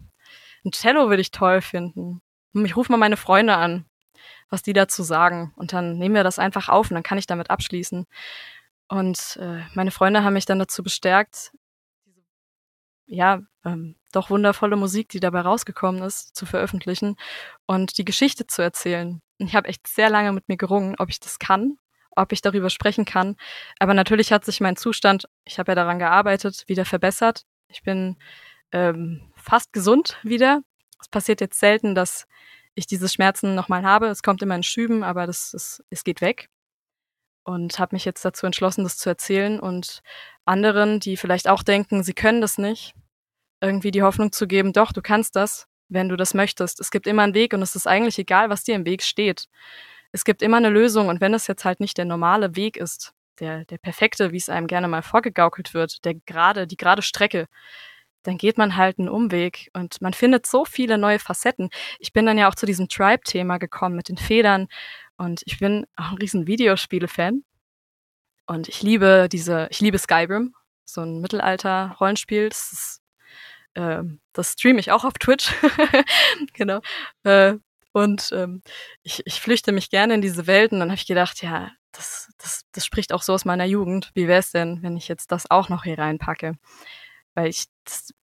Ein 0.65 0.73
Cello 0.73 1.09
würde 1.09 1.23
ich 1.23 1.33
toll 1.33 1.61
finden. 1.61 2.23
Ich 2.55 2.77
rufe 2.77 2.93
mal 2.93 2.99
meine 2.99 3.17
Freunde 3.17 3.57
an, 3.57 3.87
was 4.53 4.63
die 4.63 4.75
dazu 4.75 5.03
sagen. 5.03 5.53
Und 5.57 5.73
dann 5.73 5.99
nehmen 5.99 6.15
wir 6.15 6.25
das 6.25 6.39
einfach 6.39 6.69
auf 6.69 6.91
und 6.91 6.95
dann 6.95 7.03
kann 7.03 7.19
ich 7.19 7.27
damit 7.27 7.51
abschließen. 7.51 8.07
Und 8.87 9.39
äh, 9.41 9.63
meine 9.73 9.91
Freunde 9.91 10.23
haben 10.23 10.35
mich 10.35 10.45
dann 10.45 10.59
dazu 10.59 10.83
bestärkt, 10.83 11.53
ja, 13.07 13.41
ähm, 13.65 13.97
doch 14.13 14.29
wundervolle 14.29 14.77
Musik, 14.77 15.09
die 15.09 15.21
dabei 15.21 15.41
rausgekommen 15.41 16.03
ist, 16.03 16.37
zu 16.37 16.45
veröffentlichen 16.45 17.17
und 17.67 17.97
die 17.97 18.05
Geschichte 18.05 18.47
zu 18.47 18.61
erzählen. 18.61 19.23
Ich 19.39 19.57
habe 19.57 19.69
echt 19.69 19.87
sehr 19.87 20.11
lange 20.11 20.33
mit 20.33 20.49
mir 20.49 20.59
gerungen, 20.59 20.97
ob 20.99 21.09
ich 21.09 21.19
das 21.19 21.39
kann, 21.39 21.79
ob 22.15 22.33
ich 22.33 22.43
darüber 22.43 22.69
sprechen 22.69 23.07
kann. 23.07 23.37
Aber 23.79 23.95
natürlich 23.95 24.33
hat 24.33 24.45
sich 24.45 24.61
mein 24.61 24.77
Zustand, 24.77 25.29
ich 25.45 25.59
habe 25.59 25.73
ja 25.73 25.77
daran 25.77 25.99
gearbeitet, 25.99 26.65
wieder 26.67 26.85
verbessert. 26.85 27.45
Ich 27.69 27.83
bin 27.83 28.19
ähm, 28.71 29.33
fast 29.35 29.73
gesund 29.73 30.19
wieder. 30.23 30.61
Es 31.01 31.09
passiert 31.09 31.41
jetzt 31.41 31.59
selten, 31.59 31.95
dass 31.95 32.27
ich 32.75 32.87
diese 32.87 33.09
Schmerzen 33.09 33.55
nochmal 33.55 33.85
habe. 33.85 34.07
Es 34.07 34.23
kommt 34.23 34.43
immer 34.43 34.57
in 34.57 34.63
Schüben, 34.63 35.03
aber 35.03 35.27
das 35.27 35.55
ist, 35.55 35.85
es 35.91 36.05
geht 36.05 36.21
weg. 36.21 36.49
Und 37.45 37.79
habe 37.79 37.97
mich 37.97 38.05
jetzt 38.05 38.25
dazu 38.25 38.47
entschlossen, 38.47 38.85
das 38.85 38.99
zu 38.99 39.09
erzählen 39.09 39.59
und 39.59 40.01
anderen, 40.45 41.01
die 41.01 41.17
vielleicht 41.17 41.49
auch 41.49 41.63
denken, 41.63 42.05
sie 42.05 42.15
können 42.15 42.41
das 42.41 42.57
nicht, 42.57 42.95
irgendwie 43.61 43.91
die 43.91 44.03
Hoffnung 44.03 44.33
zu 44.33 44.47
geben, 44.47 44.73
doch, 44.73 44.93
du 44.93 45.03
kannst 45.03 45.35
das, 45.37 45.67
wenn 45.89 46.09
du 46.09 46.17
das 46.17 46.35
möchtest. 46.35 46.81
Es 46.81 46.91
gibt 46.91 47.07
immer 47.07 47.23
einen 47.23 47.35
Weg 47.35 47.53
und 47.53 47.63
es 47.63 47.75
ist 47.75 47.87
eigentlich 47.87 48.19
egal, 48.19 48.49
was 48.49 48.65
dir 48.65 48.77
im 48.77 48.87
Weg 48.87 49.03
steht. 49.03 49.49
Es 50.13 50.25
gibt 50.25 50.43
immer 50.43 50.59
eine 50.59 50.69
Lösung 50.69 51.09
und 51.09 51.21
wenn 51.21 51.35
es 51.35 51.47
jetzt 51.47 51.65
halt 51.65 51.81
nicht 51.81 51.99
der 51.99 52.05
normale 52.05 52.55
Weg 52.55 52.77
ist, 52.77 53.13
der, 53.41 53.65
der 53.65 53.79
perfekte, 53.79 54.31
wie 54.33 54.37
es 54.37 54.49
einem 54.49 54.67
gerne 54.67 54.89
mal 54.89 55.03
vorgegaukelt 55.03 55.75
wird, 55.75 56.05
der 56.05 56.15
gerade, 56.15 56.67
die 56.67 56.77
gerade 56.77 57.03
Strecke, 57.03 57.49
dann 58.23 58.39
geht 58.39 58.59
man 58.59 58.77
halt 58.77 58.99
einen 58.99 59.09
Umweg 59.09 59.71
und 59.75 60.01
man 60.01 60.15
findet 60.15 60.47
so 60.47 60.65
viele 60.65 60.99
neue 60.99 61.19
Facetten. 61.19 61.71
Ich 61.99 62.13
bin 62.13 62.27
dann 62.27 62.39
ja 62.39 62.49
auch 62.49 62.55
zu 62.55 62.67
diesem 62.67 62.89
Tribe-Thema 62.89 63.59
gekommen 63.59 63.97
mit 63.97 64.09
den 64.09 64.19
Federn 64.19 64.69
und 65.17 65.43
ich 65.47 65.59
bin 65.59 65.87
auch 65.97 66.11
ein 66.11 66.19
riesen 66.19 66.47
Videospiele-Fan 66.47 67.45
und 68.47 68.69
ich 68.69 68.83
liebe 68.83 69.29
diese, 69.31 69.69
ich 69.71 69.81
liebe 69.81 69.99
Skyrim, 69.99 70.55
so 70.85 71.03
ein 71.03 71.21
Mittelalter-Rollenspiel. 71.21 72.49
Das 72.49 72.73
ist 72.73 73.03
ähm, 73.75 74.21
das 74.33 74.53
streame 74.53 74.81
ich 74.81 74.91
auch 74.91 75.05
auf 75.05 75.15
Twitch. 75.15 75.51
genau. 76.53 76.81
Äh, 77.25 77.55
und 77.93 78.31
ähm, 78.33 78.63
ich, 79.03 79.23
ich 79.27 79.41
flüchte 79.41 79.73
mich 79.73 79.91
gerne 79.91 80.15
in 80.15 80.23
diese 80.23 80.47
Welten. 80.47 80.81
Dann 80.81 80.91
habe 80.91 80.99
ich 80.99 81.07
gedacht, 81.07 81.43
ja, 81.43 81.71
das, 81.93 82.31
das, 82.39 82.63
das 82.73 82.87
spricht 82.87 83.13
auch 83.13 83.23
so 83.23 83.35
aus 83.35 83.45
meiner 83.45 83.65
Jugend. 83.65 84.11
Wie 84.15 84.29
wäre 84.29 84.41
es 84.41 84.51
denn, 84.51 84.83
wenn 84.83 84.97
ich 84.97 85.09
jetzt 85.09 85.31
das 85.31 85.51
auch 85.51 85.69
noch 85.69 85.85
hier 85.85 85.99
reinpacke? 85.99 86.55
Weil 87.35 87.49
ich, 87.49 87.65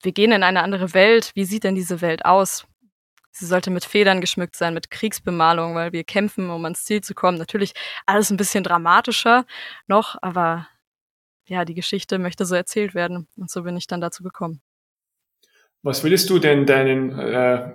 wir 0.03 0.13
gehen 0.13 0.33
in 0.33 0.43
eine 0.43 0.63
andere 0.63 0.95
Welt. 0.95 1.33
Wie 1.35 1.45
sieht 1.45 1.65
denn 1.65 1.75
diese 1.75 2.01
Welt 2.01 2.25
aus? 2.25 2.67
Sie 3.31 3.47
sollte 3.47 3.71
mit 3.71 3.85
Federn 3.85 4.21
geschmückt 4.21 4.57
sein, 4.57 4.75
mit 4.75 4.91
Kriegsbemalung, 4.91 5.75
weil 5.75 5.93
wir 5.93 6.03
kämpfen, 6.03 6.51
um 6.51 6.65
ans 6.65 6.85
Ziel 6.85 7.03
zu 7.03 7.15
kommen. 7.15 7.39
Natürlich 7.39 7.73
alles 8.05 8.31
ein 8.31 8.37
bisschen 8.37 8.65
dramatischer 8.65 9.47
noch, 9.87 10.17
aber 10.23 10.67
ja, 11.47 11.65
die 11.65 11.75
Geschichte 11.75 12.19
möchte 12.19 12.45
so 12.45 12.55
erzählt 12.55 12.95
werden. 12.95 13.29
Und 13.37 13.51
so 13.51 13.63
bin 13.63 13.77
ich 13.77 13.87
dann 13.87 14.01
dazu 14.01 14.23
gekommen. 14.23 14.61
Was 15.83 16.03
willst 16.03 16.29
du 16.31 16.39
denn 16.39 16.67
deinen 16.67 17.17
äh, 17.19 17.75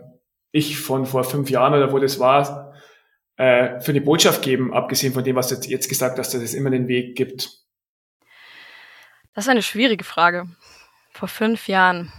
Ich 0.52 0.78
von 0.78 1.06
vor 1.06 1.24
fünf 1.24 1.50
Jahren 1.50 1.74
oder 1.74 1.92
wo 1.92 2.00
das 2.00 2.20
war, 2.20 2.74
äh, 3.38 3.80
für 3.80 3.92
eine 3.92 4.02
Botschaft 4.02 4.42
geben, 4.42 4.74
abgesehen 4.74 5.14
von 5.14 5.24
dem, 5.24 5.36
was 5.36 5.48
du 5.48 5.56
jetzt 5.70 5.90
gesagt 5.90 6.20
hast, 6.20 6.34
dass 6.34 6.42
es 6.42 6.54
immer 6.54 6.70
den 6.70 6.88
Weg 6.88 7.16
gibt? 7.16 7.64
Das 9.34 9.46
ist 9.46 9.50
eine 9.50 9.64
schwierige 9.64 10.04
Frage. 10.04 10.48
Vor 11.14 11.28
fünf 11.28 11.68
Jahren. 11.68 12.12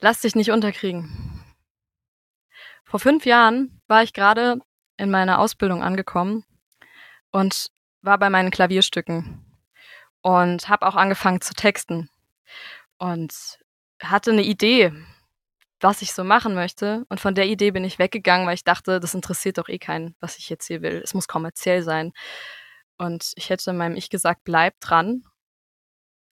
Lass 0.00 0.20
dich 0.20 0.34
nicht 0.34 0.50
unterkriegen. 0.50 1.44
Vor 2.84 3.00
fünf 3.00 3.24
Jahren 3.24 3.80
war 3.86 4.02
ich 4.02 4.12
gerade 4.12 4.58
in 4.96 5.10
meiner 5.10 5.38
Ausbildung 5.38 5.82
angekommen 5.82 6.44
und 7.30 7.70
war 8.02 8.18
bei 8.18 8.28
meinen 8.28 8.50
Klavierstücken 8.50 9.46
und 10.20 10.68
habe 10.68 10.86
auch 10.86 10.96
angefangen 10.96 11.40
zu 11.40 11.54
texten. 11.54 12.10
Und 12.98 13.58
hatte 14.02 14.32
eine 14.32 14.42
Idee, 14.42 14.92
was 15.80 16.02
ich 16.02 16.12
so 16.12 16.24
machen 16.24 16.54
möchte. 16.54 17.04
Und 17.08 17.20
von 17.20 17.34
der 17.34 17.46
Idee 17.46 17.70
bin 17.70 17.84
ich 17.84 17.98
weggegangen, 17.98 18.46
weil 18.46 18.54
ich 18.54 18.64
dachte, 18.64 19.00
das 19.00 19.14
interessiert 19.14 19.58
doch 19.58 19.68
eh 19.68 19.78
keinen, 19.78 20.16
was 20.20 20.38
ich 20.38 20.48
jetzt 20.48 20.66
hier 20.66 20.82
will. 20.82 21.00
Es 21.02 21.14
muss 21.14 21.28
kommerziell 21.28 21.82
sein. 21.82 22.12
Und 22.98 23.32
ich 23.36 23.50
hätte 23.50 23.72
meinem 23.72 23.96
Ich 23.96 24.10
gesagt, 24.10 24.42
bleib 24.44 24.78
dran. 24.80 25.24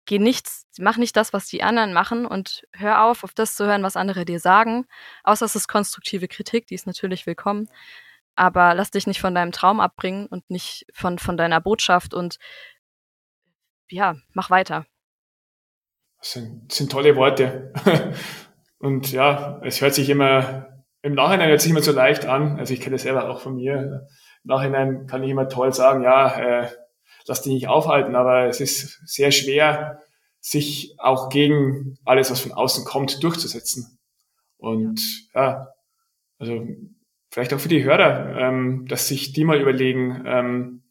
Geh 0.09 0.17
nichts, 0.17 0.65
mach 0.79 0.97
nicht 0.97 1.15
das, 1.15 1.33
was 1.33 1.45
die 1.45 1.61
anderen 1.61 1.93
machen 1.93 2.25
und 2.25 2.65
hör 2.73 3.03
auf, 3.03 3.23
auf 3.23 3.35
das 3.35 3.55
zu 3.55 3.67
hören, 3.67 3.83
was 3.83 3.95
andere 3.95 4.25
dir 4.25 4.39
sagen. 4.39 4.87
Außer 5.23 5.45
es 5.45 5.55
ist 5.55 5.67
konstruktive 5.67 6.27
Kritik, 6.27 6.65
die 6.65 6.73
ist 6.73 6.87
natürlich 6.87 7.27
willkommen. 7.27 7.69
Aber 8.33 8.73
lass 8.73 8.89
dich 8.89 9.05
nicht 9.05 9.21
von 9.21 9.35
deinem 9.35 9.51
Traum 9.51 9.79
abbringen 9.79 10.25
und 10.25 10.49
nicht 10.49 10.87
von, 10.95 11.19
von 11.19 11.37
deiner 11.37 11.61
Botschaft 11.61 12.15
und 12.15 12.39
ja, 13.87 14.15
mach 14.33 14.49
weiter. 14.49 14.87
Das 16.17 16.31
sind, 16.31 16.71
das 16.71 16.79
sind 16.79 16.91
tolle 16.91 17.15
Worte. 17.15 17.71
Und 18.79 19.11
ja, 19.11 19.61
es 19.63 19.79
hört 19.79 19.93
sich 19.93 20.09
immer, 20.09 20.85
im 21.03 21.13
Nachhinein 21.13 21.49
hört 21.49 21.61
sich 21.61 21.69
immer 21.69 21.83
so 21.83 21.91
leicht 21.91 22.25
an. 22.25 22.57
Also 22.57 22.73
ich 22.73 22.81
kenne 22.81 22.95
das 22.95 23.03
selber 23.03 23.29
auch 23.29 23.41
von 23.41 23.57
mir. 23.57 24.07
Im 24.43 24.47
Nachhinein 24.47 25.05
kann 25.05 25.21
ich 25.21 25.29
immer 25.29 25.49
toll 25.49 25.71
sagen, 25.71 26.01
ja, 26.01 26.63
äh, 26.63 26.69
lass 27.29 27.43
dich 27.43 27.53
nicht 27.53 27.67
aufhalten, 27.67 28.15
aber 28.15 28.47
es 28.47 28.59
ist 28.59 29.01
sehr 29.05 29.31
schwer, 29.31 30.01
sich 30.41 30.95
auch 30.97 31.29
gegen 31.29 31.97
alles, 32.05 32.31
was 32.31 32.41
von 32.41 32.51
außen 32.51 32.83
kommt, 32.85 33.23
durchzusetzen. 33.23 33.99
Und 34.57 35.01
ja, 35.33 35.41
ja 35.41 35.67
also 36.39 36.65
vielleicht 37.31 37.53
auch 37.53 37.59
für 37.59 37.69
die 37.69 37.83
Hörer, 37.83 38.37
ähm, 38.37 38.85
dass 38.87 39.07
sich 39.07 39.33
die 39.33 39.45
mal 39.45 39.61
überlegen, 39.61 40.23
ähm, 40.25 40.83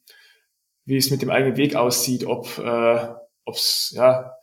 wie 0.85 0.97
es 0.97 1.11
mit 1.11 1.23
dem 1.23 1.31
eigenen 1.31 1.57
Weg 1.57 1.75
aussieht, 1.75 2.25
ob 2.25 2.59
äh, 2.59 3.09
es 3.47 3.93
ja, 3.95 4.35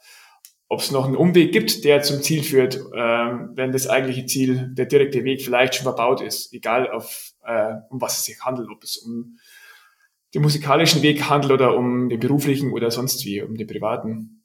ob's 0.67 0.91
noch 0.91 1.05
einen 1.05 1.15
Umweg 1.15 1.51
gibt, 1.51 1.85
der 1.85 2.01
zum 2.01 2.21
Ziel 2.21 2.43
führt, 2.43 2.79
ähm, 2.95 3.51
wenn 3.53 3.71
das 3.71 3.87
eigentliche 3.87 4.25
Ziel, 4.25 4.69
der 4.73 4.87
direkte 4.87 5.23
Weg 5.23 5.43
vielleicht 5.43 5.75
schon 5.75 5.83
verbaut 5.83 6.21
ist, 6.21 6.53
egal 6.53 6.89
auf, 6.89 7.31
äh, 7.45 7.75
um 7.89 8.01
was 8.01 8.17
es 8.17 8.25
sich 8.25 8.39
handelt, 8.41 8.69
ob 8.69 8.83
es 8.83 8.97
um 8.97 9.37
den 10.35 10.41
musikalischen 10.41 11.01
Weg 11.01 11.29
handelt 11.29 11.53
oder 11.53 11.75
um 11.75 12.09
den 12.09 12.19
beruflichen 12.19 12.73
oder 12.73 12.91
sonst 12.91 13.25
wie, 13.25 13.41
um 13.41 13.55
den 13.55 13.67
privaten. 13.67 14.43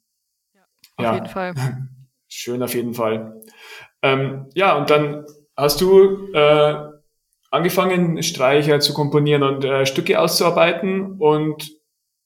Ja, 0.53 0.61
auf 0.95 1.03
ja. 1.03 1.13
jeden 1.15 1.27
Fall. 1.27 1.53
Schön 2.27 2.63
auf 2.63 2.73
jeden 2.73 2.93
Fall. 2.93 3.43
Ähm, 4.01 4.49
ja, 4.53 4.77
und 4.77 4.89
dann 4.89 5.25
hast 5.57 5.81
du 5.81 6.31
äh, 6.33 6.75
angefangen, 7.51 8.23
Streicher 8.23 8.79
zu 8.79 8.93
komponieren 8.93 9.43
und 9.43 9.65
äh, 9.65 9.85
Stücke 9.85 10.19
auszuarbeiten 10.19 11.17
und 11.19 11.69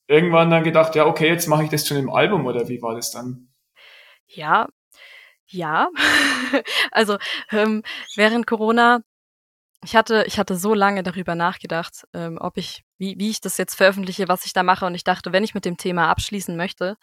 irgendwann 0.07 0.51
dann 0.51 0.63
gedacht, 0.63 0.95
ja, 0.95 1.07
okay, 1.07 1.27
jetzt 1.27 1.47
mache 1.47 1.63
ich 1.63 1.69
das 1.69 1.83
zu 1.83 1.95
einem 1.95 2.11
Album 2.11 2.45
oder 2.45 2.69
wie 2.69 2.81
war 2.83 2.93
das 2.93 3.11
dann? 3.11 3.49
Ja, 4.27 4.67
ja. 5.47 5.89
also 6.91 7.17
ähm, 7.51 7.81
während 8.15 8.45
Corona, 8.45 9.01
ich 9.85 9.95
hatte, 9.95 10.23
ich 10.27 10.39
hatte 10.39 10.55
so 10.55 10.73
lange 10.73 11.03
darüber 11.03 11.35
nachgedacht, 11.35 12.05
ähm, 12.13 12.37
ob 12.39 12.57
ich, 12.57 12.83
wie, 12.97 13.15
wie 13.19 13.29
ich 13.29 13.39
das 13.39 13.57
jetzt 13.57 13.75
veröffentliche, 13.75 14.27
was 14.27 14.45
ich 14.45 14.53
da 14.53 14.63
mache. 14.63 14.85
Und 14.85 14.95
ich 14.95 15.03
dachte, 15.03 15.31
wenn 15.31 15.43
ich 15.43 15.53
mit 15.53 15.63
dem 15.63 15.77
Thema 15.77 16.09
abschließen 16.09 16.57
möchte, 16.57 16.97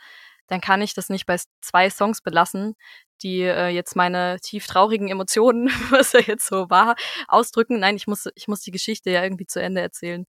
dann 0.49 0.61
kann 0.61 0.83
ich 0.83 0.93
das 0.93 1.09
nicht 1.09 1.25
bei 1.27 1.37
zwei 1.61 1.89
Songs 1.91 2.21
belassen, 2.21 2.75
die 3.23 3.43
äh, 3.43 3.69
jetzt 3.69 3.95
meine 3.95 4.39
tief 4.41 4.67
traurigen 4.67 5.09
Emotionen, 5.09 5.69
was 5.91 6.13
er 6.15 6.23
jetzt 6.23 6.47
so 6.47 6.69
war, 6.71 6.97
ausdrücken. 7.29 7.79
Nein, 7.79 7.97
ich 7.97 8.09
muss, 8.09 8.29
ich 8.35 8.49
muss 8.49 8.61
die 8.61 8.73
Geschichte 8.73 9.11
ja 9.11 9.23
irgendwie 9.23 9.47
zu 9.47 9.63
Ende 9.63 9.81
erzählen. 9.81 10.27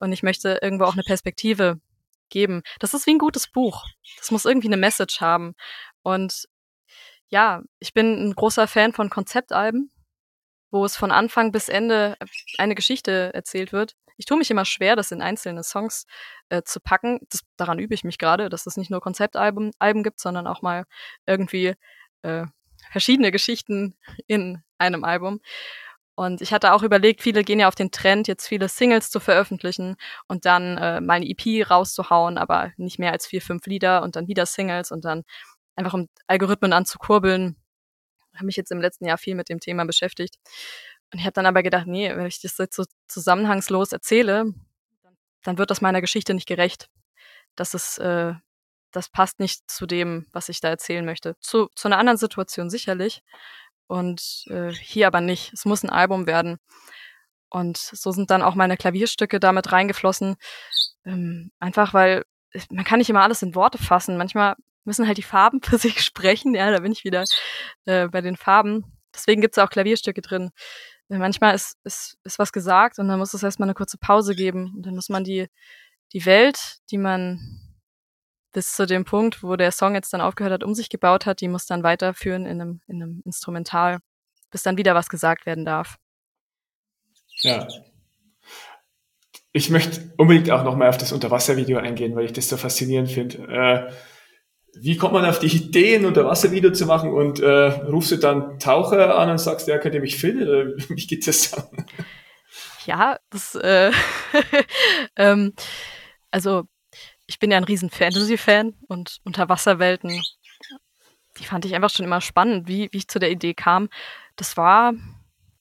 Und 0.00 0.12
ich 0.12 0.22
möchte 0.22 0.60
irgendwo 0.62 0.84
auch 0.84 0.94
eine 0.94 1.02
Perspektive 1.02 1.80
geben. 2.28 2.62
Das 2.78 2.94
ist 2.94 3.06
wie 3.06 3.14
ein 3.14 3.18
gutes 3.18 3.48
Buch. 3.48 3.84
Das 4.18 4.30
muss 4.30 4.44
irgendwie 4.44 4.68
eine 4.68 4.76
Message 4.76 5.20
haben. 5.20 5.54
Und 6.02 6.46
ja, 7.28 7.62
ich 7.80 7.92
bin 7.92 8.28
ein 8.28 8.34
großer 8.34 8.68
Fan 8.68 8.92
von 8.92 9.10
Konzeptalben, 9.10 9.90
wo 10.70 10.84
es 10.84 10.96
von 10.96 11.10
Anfang 11.10 11.52
bis 11.52 11.68
Ende 11.68 12.16
eine 12.58 12.74
Geschichte 12.74 13.32
erzählt 13.34 13.72
wird. 13.72 13.94
Ich 14.16 14.24
tue 14.24 14.38
mich 14.38 14.50
immer 14.50 14.64
schwer, 14.64 14.96
das 14.96 15.12
in 15.12 15.22
einzelne 15.22 15.62
Songs 15.62 16.06
äh, 16.48 16.62
zu 16.62 16.80
packen. 16.80 17.20
Das, 17.30 17.42
daran 17.56 17.78
übe 17.78 17.94
ich 17.94 18.04
mich 18.04 18.18
gerade, 18.18 18.48
dass 18.48 18.66
es 18.66 18.76
nicht 18.76 18.90
nur 18.90 19.00
Konzeptalben 19.00 19.72
Alben 19.78 20.02
gibt, 20.02 20.20
sondern 20.20 20.46
auch 20.46 20.62
mal 20.62 20.84
irgendwie 21.26 21.74
äh, 22.22 22.46
verschiedene 22.90 23.30
Geschichten 23.30 23.96
in 24.26 24.62
einem 24.78 25.04
Album. 25.04 25.40
Und 26.14 26.40
ich 26.40 26.52
hatte 26.54 26.72
auch 26.72 26.82
überlegt, 26.82 27.22
viele 27.22 27.44
gehen 27.44 27.60
ja 27.60 27.68
auf 27.68 27.74
den 27.74 27.90
Trend, 27.90 28.26
jetzt 28.26 28.48
viele 28.48 28.68
Singles 28.70 29.10
zu 29.10 29.20
veröffentlichen 29.20 29.96
und 30.28 30.46
dann 30.46 30.78
äh, 30.78 31.00
mal 31.02 31.14
eine 31.14 31.28
EP 31.28 31.70
rauszuhauen, 31.70 32.38
aber 32.38 32.72
nicht 32.78 32.98
mehr 32.98 33.12
als 33.12 33.26
vier, 33.26 33.42
fünf 33.42 33.66
Lieder 33.66 34.02
und 34.02 34.16
dann 34.16 34.26
wieder 34.26 34.46
Singles 34.46 34.90
und 34.90 35.04
dann 35.04 35.24
einfach 35.76 35.92
um 35.92 36.08
Algorithmen 36.26 36.72
anzukurbeln. 36.72 37.56
Habe 38.36 38.46
mich 38.46 38.56
jetzt 38.56 38.72
im 38.72 38.80
letzten 38.80 39.06
Jahr 39.06 39.18
viel 39.18 39.34
mit 39.34 39.48
dem 39.48 39.60
Thema 39.60 39.84
beschäftigt. 39.84 40.36
Und 41.12 41.18
ich 41.18 41.24
habe 41.24 41.32
dann 41.32 41.46
aber 41.46 41.62
gedacht, 41.62 41.86
nee, 41.86 42.14
wenn 42.14 42.26
ich 42.26 42.40
das 42.40 42.58
jetzt 42.58 42.76
so 42.76 42.84
zusammenhangslos 43.08 43.92
erzähle, 43.92 44.52
dann 45.44 45.58
wird 45.58 45.70
das 45.70 45.80
meiner 45.80 46.00
Geschichte 46.00 46.34
nicht 46.34 46.48
gerecht. 46.48 46.88
Das 47.54 47.74
ist, 47.74 47.98
äh, 47.98 48.34
das 48.90 49.08
passt 49.08 49.40
nicht 49.40 49.70
zu 49.70 49.86
dem, 49.86 50.26
was 50.32 50.48
ich 50.48 50.60
da 50.60 50.68
erzählen 50.68 51.04
möchte. 51.04 51.36
Zu, 51.40 51.68
zu 51.74 51.88
einer 51.88 51.98
anderen 51.98 52.18
Situation 52.18 52.70
sicherlich, 52.70 53.22
und 53.86 54.44
äh, 54.48 54.72
hier 54.72 55.06
aber 55.06 55.20
nicht. 55.20 55.52
Es 55.52 55.64
muss 55.64 55.82
ein 55.82 55.90
Album 55.90 56.26
werden. 56.26 56.58
Und 57.48 57.76
so 57.76 58.10
sind 58.12 58.30
dann 58.30 58.42
auch 58.42 58.54
meine 58.54 58.76
Klavierstücke 58.76 59.40
damit 59.40 59.72
reingeflossen. 59.72 60.36
Ähm, 61.04 61.52
einfach 61.60 61.94
weil 61.94 62.24
man 62.70 62.84
kann 62.84 62.98
nicht 62.98 63.10
immer 63.10 63.22
alles 63.22 63.42
in 63.42 63.54
Worte 63.54 63.78
fassen. 63.78 64.16
Manchmal 64.16 64.56
müssen 64.86 65.06
halt 65.06 65.18
die 65.18 65.22
Farben 65.22 65.60
für 65.62 65.78
sich 65.78 66.00
sprechen. 66.02 66.54
Ja, 66.54 66.70
da 66.70 66.80
bin 66.80 66.92
ich 66.92 67.04
wieder 67.04 67.24
äh, 67.84 68.08
bei 68.08 68.20
den 68.20 68.36
Farben. 68.36 68.84
Deswegen 69.14 69.40
gibt's 69.40 69.58
auch 69.58 69.70
Klavierstücke 69.70 70.20
drin. 70.20 70.50
Manchmal 71.08 71.54
ist, 71.54 71.78
ist, 71.84 72.18
ist 72.24 72.38
was 72.38 72.52
gesagt 72.52 72.98
und 72.98 73.06
dann 73.06 73.18
muss 73.18 73.32
es 73.32 73.42
erstmal 73.42 73.68
eine 73.68 73.74
kurze 73.74 73.96
Pause 73.96 74.34
geben. 74.34 74.72
Und 74.76 74.86
dann 74.86 74.94
muss 74.94 75.08
man 75.08 75.22
die, 75.22 75.46
die 76.12 76.26
Welt, 76.26 76.78
die 76.90 76.98
man 76.98 77.66
bis 78.52 78.72
zu 78.72 78.86
dem 78.86 79.04
Punkt, 79.04 79.42
wo 79.42 79.54
der 79.56 79.70
Song 79.70 79.94
jetzt 79.94 80.12
dann 80.12 80.20
aufgehört 80.20 80.54
hat, 80.54 80.64
um 80.64 80.74
sich 80.74 80.88
gebaut 80.88 81.26
hat, 81.26 81.40
die 81.42 81.48
muss 81.48 81.66
dann 81.66 81.82
weiterführen 81.82 82.46
in 82.46 82.60
einem, 82.60 82.80
in 82.86 83.02
einem 83.02 83.22
Instrumental, 83.24 83.98
bis 84.50 84.62
dann 84.62 84.78
wieder 84.78 84.94
was 84.94 85.08
gesagt 85.08 85.46
werden 85.46 85.64
darf. 85.64 85.96
Ja. 87.42 87.68
Ich 89.52 89.70
möchte 89.70 90.12
unbedingt 90.16 90.50
auch 90.50 90.64
nochmal 90.64 90.88
auf 90.88 90.98
das 90.98 91.12
Unterwasservideo 91.12 91.78
eingehen, 91.78 92.16
weil 92.16 92.24
ich 92.24 92.32
das 92.32 92.48
so 92.48 92.56
faszinierend 92.56 93.10
finde. 93.10 93.38
Äh, 93.46 93.92
wie 94.80 94.96
kommt 94.96 95.12
man 95.14 95.24
auf 95.24 95.38
die 95.38 95.46
Idee, 95.46 95.96
ein 95.96 96.06
Unterwasservideo 96.06 96.72
zu 96.72 96.86
machen 96.86 97.12
und 97.12 97.40
äh, 97.40 97.48
rufst 97.48 98.12
du 98.12 98.16
dann 98.16 98.58
Taucher 98.58 99.18
an 99.18 99.30
und 99.30 99.38
sagst, 99.38 99.68
der 99.68 99.78
könnte 99.80 100.00
mich 100.00 100.16
filmen? 100.16 100.48
Oder 100.48 100.66
wie 100.88 101.06
geht 101.06 101.26
das 101.26 101.50
dann? 101.50 101.86
Ja, 102.84 103.18
das, 103.30 103.54
äh, 103.56 103.90
ähm, 105.16 105.54
also 106.30 106.64
ich 107.26 107.38
bin 107.38 107.50
ja 107.50 107.56
ein 107.56 107.64
riesen 107.64 107.90
Fantasy-Fan 107.90 108.74
und 108.88 109.18
Unterwasserwelten, 109.24 110.22
die 111.38 111.44
fand 111.44 111.64
ich 111.64 111.74
einfach 111.74 111.90
schon 111.90 112.06
immer 112.06 112.20
spannend, 112.20 112.68
wie, 112.68 112.88
wie 112.92 112.98
ich 112.98 113.08
zu 113.08 113.18
der 113.18 113.30
Idee 113.30 113.54
kam. 113.54 113.88
Das 114.36 114.56
war 114.56 114.94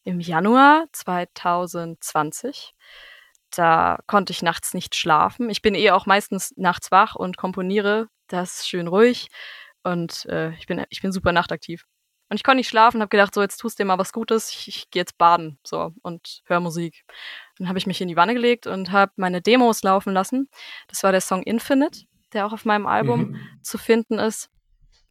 im 0.04 0.20
Januar 0.20 0.86
2020. 0.92 2.74
Da 3.50 4.00
konnte 4.08 4.32
ich 4.32 4.42
nachts 4.42 4.74
nicht 4.74 4.96
schlafen. 4.96 5.50
Ich 5.50 5.62
bin 5.62 5.76
eh 5.76 5.92
auch 5.92 6.06
meistens 6.06 6.54
nachts 6.56 6.92
wach 6.92 7.16
und 7.16 7.38
komponiere. 7.38 8.08
Das 8.28 8.60
ist 8.60 8.68
schön 8.68 8.88
ruhig 8.88 9.28
und 9.84 10.26
äh, 10.26 10.54
ich, 10.56 10.66
bin, 10.68 10.84
ich 10.90 11.02
bin 11.02 11.12
super 11.12 11.32
nachtaktiv. 11.32 11.86
Und 12.30 12.38
ich 12.38 12.44
konnte 12.44 12.58
nicht 12.58 12.70
schlafen, 12.70 13.02
habe 13.02 13.10
gedacht, 13.10 13.36
so 13.36 13.42
jetzt 13.42 13.58
tust 13.58 13.78
du 13.78 13.84
dir 13.84 13.88
mal 13.88 14.00
was 14.00 14.12
Gutes, 14.12 14.50
ich, 14.50 14.68
ich 14.68 14.90
gehe 14.90 15.02
jetzt 15.02 15.18
baden 15.18 15.60
so 15.64 15.92
und 16.02 16.42
höre 16.46 16.60
Musik. 16.60 17.06
Dann 17.58 17.68
habe 17.68 17.78
ich 17.78 17.86
mich 17.86 18.02
in 18.02 18.08
die 18.08 18.16
Wanne 18.16 18.34
gelegt 18.34 18.66
und 18.66 18.92
habe 18.92 19.12
meine 19.16 19.42
Demos 19.42 19.84
laufen 19.84 20.12
lassen. 20.12 20.50
Das 20.88 21.04
war 21.04 21.12
der 21.12 21.22
Song 21.22 21.44
Infinite, 21.44 22.06
der 22.34 22.48
auch 22.48 22.54
auf 22.54 22.66
meinem 22.66 22.88
Album 22.88 23.32
mhm. 23.32 23.40
zu 23.62 23.78
finden 23.78 24.18
ist. 24.18 24.50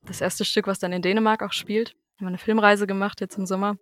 Das 0.03 0.20
erste 0.20 0.44
Stück, 0.44 0.66
was 0.66 0.81
dann 0.81 0.92
in 0.92 1.03
Dänemark 1.03 1.42
auch 1.42 1.53
spielt. 1.53 1.90
Ich 2.16 2.20
habe 2.20 2.29
eine 2.29 2.38
Filmreise 2.38 2.87
gemacht 2.87 3.20
jetzt 3.20 3.38
im 3.38 3.46
Sommer. 3.46 3.77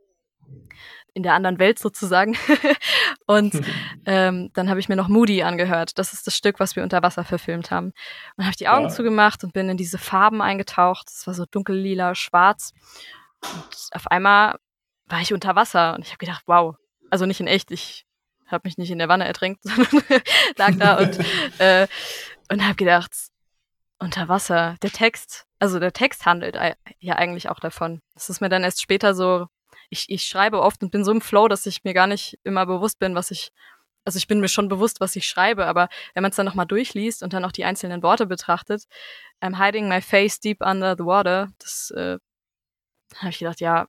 In 1.14 1.22
der 1.22 1.34
anderen 1.34 1.58
Welt 1.58 1.78
sozusagen. 1.78 2.36
und 3.26 3.60
ähm, 4.06 4.50
dann 4.54 4.70
habe 4.70 4.80
ich 4.80 4.88
mir 4.88 4.96
noch 4.96 5.08
Moody 5.08 5.42
angehört. 5.42 5.98
Das 5.98 6.12
ist 6.12 6.26
das 6.26 6.36
Stück, 6.36 6.58
was 6.58 6.74
wir 6.74 6.82
unter 6.82 7.02
Wasser 7.02 7.24
verfilmt 7.24 7.70
haben. 7.70 7.86
Und 7.86 7.94
dann 8.36 8.46
habe 8.46 8.52
ich 8.52 8.56
die 8.56 8.68
Augen 8.68 8.84
ja. 8.84 8.88
zugemacht 8.88 9.44
und 9.44 9.52
bin 9.52 9.68
in 9.68 9.76
diese 9.76 9.98
Farben 9.98 10.40
eingetaucht. 10.40 11.10
Es 11.10 11.26
war 11.26 11.34
so 11.34 11.44
dunkel, 11.44 11.76
lila, 11.76 12.14
schwarz. 12.14 12.72
Und 13.42 13.88
auf 13.92 14.06
einmal 14.06 14.56
war 15.06 15.20
ich 15.20 15.34
unter 15.34 15.54
Wasser 15.54 15.94
und 15.94 16.04
ich 16.04 16.08
habe 16.08 16.18
gedacht, 16.18 16.44
wow. 16.46 16.76
Also 17.10 17.26
nicht 17.26 17.40
in 17.40 17.46
echt, 17.46 17.70
ich 17.70 18.06
habe 18.46 18.62
mich 18.64 18.78
nicht 18.78 18.90
in 18.90 18.98
der 18.98 19.08
Wanne 19.08 19.26
ertränkt, 19.26 19.62
sondern 19.64 20.02
lag 20.56 20.74
da 20.76 20.98
und, 20.98 21.18
äh, 21.58 21.86
und 22.50 22.64
habe 22.64 22.76
gedacht, 22.76 23.12
unter 23.98 24.28
Wasser, 24.28 24.76
der 24.82 24.90
Text, 24.90 25.46
also 25.58 25.78
der 25.78 25.92
Text 25.92 26.26
handelt 26.26 26.58
ja 26.98 27.16
eigentlich 27.16 27.48
auch 27.48 27.60
davon. 27.60 28.00
Das 28.14 28.30
ist 28.30 28.40
mir 28.40 28.48
dann 28.48 28.64
erst 28.64 28.82
später 28.82 29.14
so, 29.14 29.46
ich, 29.92 30.08
ich 30.08 30.24
schreibe 30.24 30.62
oft 30.62 30.82
und 30.82 30.90
bin 30.90 31.04
so 31.04 31.12
im 31.12 31.20
Flow, 31.20 31.48
dass 31.48 31.66
ich 31.66 31.84
mir 31.84 31.92
gar 31.92 32.06
nicht 32.06 32.38
immer 32.44 32.64
bewusst 32.64 32.98
bin, 32.98 33.14
was 33.14 33.30
ich, 33.30 33.52
also 34.04 34.16
ich 34.16 34.26
bin 34.26 34.40
mir 34.40 34.48
schon 34.48 34.68
bewusst, 34.68 35.00
was 35.00 35.14
ich 35.16 35.26
schreibe, 35.26 35.66
aber 35.66 35.88
wenn 36.14 36.22
man 36.22 36.30
es 36.30 36.36
dann 36.36 36.46
nochmal 36.46 36.66
durchliest 36.66 37.22
und 37.22 37.34
dann 37.34 37.44
auch 37.44 37.52
die 37.52 37.66
einzelnen 37.66 38.02
Worte 38.02 38.26
betrachtet, 38.26 38.84
I'm 39.42 39.62
hiding 39.62 39.88
my 39.88 40.00
face 40.00 40.40
deep 40.40 40.62
under 40.62 40.96
the 40.96 41.04
water, 41.04 41.52
das 41.58 41.90
äh, 41.90 42.18
habe 43.16 43.28
ich 43.28 43.38
gedacht, 43.38 43.60
ja, 43.60 43.86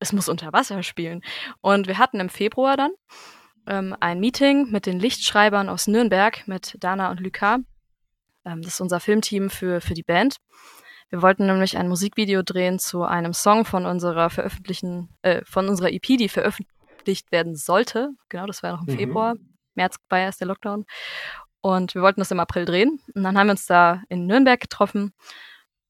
es 0.00 0.12
muss 0.12 0.28
unter 0.28 0.52
Wasser 0.52 0.82
spielen. 0.82 1.22
Und 1.60 1.86
wir 1.86 1.98
hatten 1.98 2.18
im 2.18 2.28
Februar 2.28 2.76
dann 2.76 2.90
ähm, 3.68 3.96
ein 4.00 4.18
Meeting 4.18 4.70
mit 4.72 4.86
den 4.86 4.98
Lichtschreibern 4.98 5.68
aus 5.68 5.86
Nürnberg, 5.86 6.46
mit 6.48 6.76
Dana 6.80 7.12
und 7.12 7.20
Luca. 7.20 7.58
Ähm, 8.44 8.60
das 8.60 8.74
ist 8.74 8.80
unser 8.80 8.98
Filmteam 8.98 9.50
für, 9.50 9.80
für 9.80 9.94
die 9.94 10.02
Band. 10.02 10.36
Wir 11.10 11.22
wollten 11.22 11.46
nämlich 11.46 11.76
ein 11.76 11.88
Musikvideo 11.88 12.42
drehen 12.42 12.78
zu 12.78 13.04
einem 13.04 13.32
Song 13.32 13.64
von 13.64 13.86
unserer 13.86 14.28
veröffentlichen, 14.30 15.08
äh, 15.22 15.44
von 15.44 15.68
unserer 15.68 15.92
EP, 15.92 16.16
die 16.16 16.28
veröffentlicht 16.28 17.30
werden 17.30 17.54
sollte. 17.54 18.10
Genau, 18.28 18.46
das 18.46 18.62
war 18.62 18.72
noch 18.72 18.86
im 18.86 18.94
mhm. 18.94 18.98
Februar. 18.98 19.34
März 19.74 19.96
war 20.08 20.18
erst 20.18 20.40
der 20.40 20.48
Lockdown. 20.48 20.84
Und 21.60 21.94
wir 21.94 22.02
wollten 22.02 22.20
das 22.20 22.30
im 22.30 22.40
April 22.40 22.64
drehen. 22.64 23.00
Und 23.14 23.22
dann 23.22 23.38
haben 23.38 23.46
wir 23.46 23.52
uns 23.52 23.66
da 23.66 24.02
in 24.08 24.26
Nürnberg 24.26 24.60
getroffen. 24.60 25.12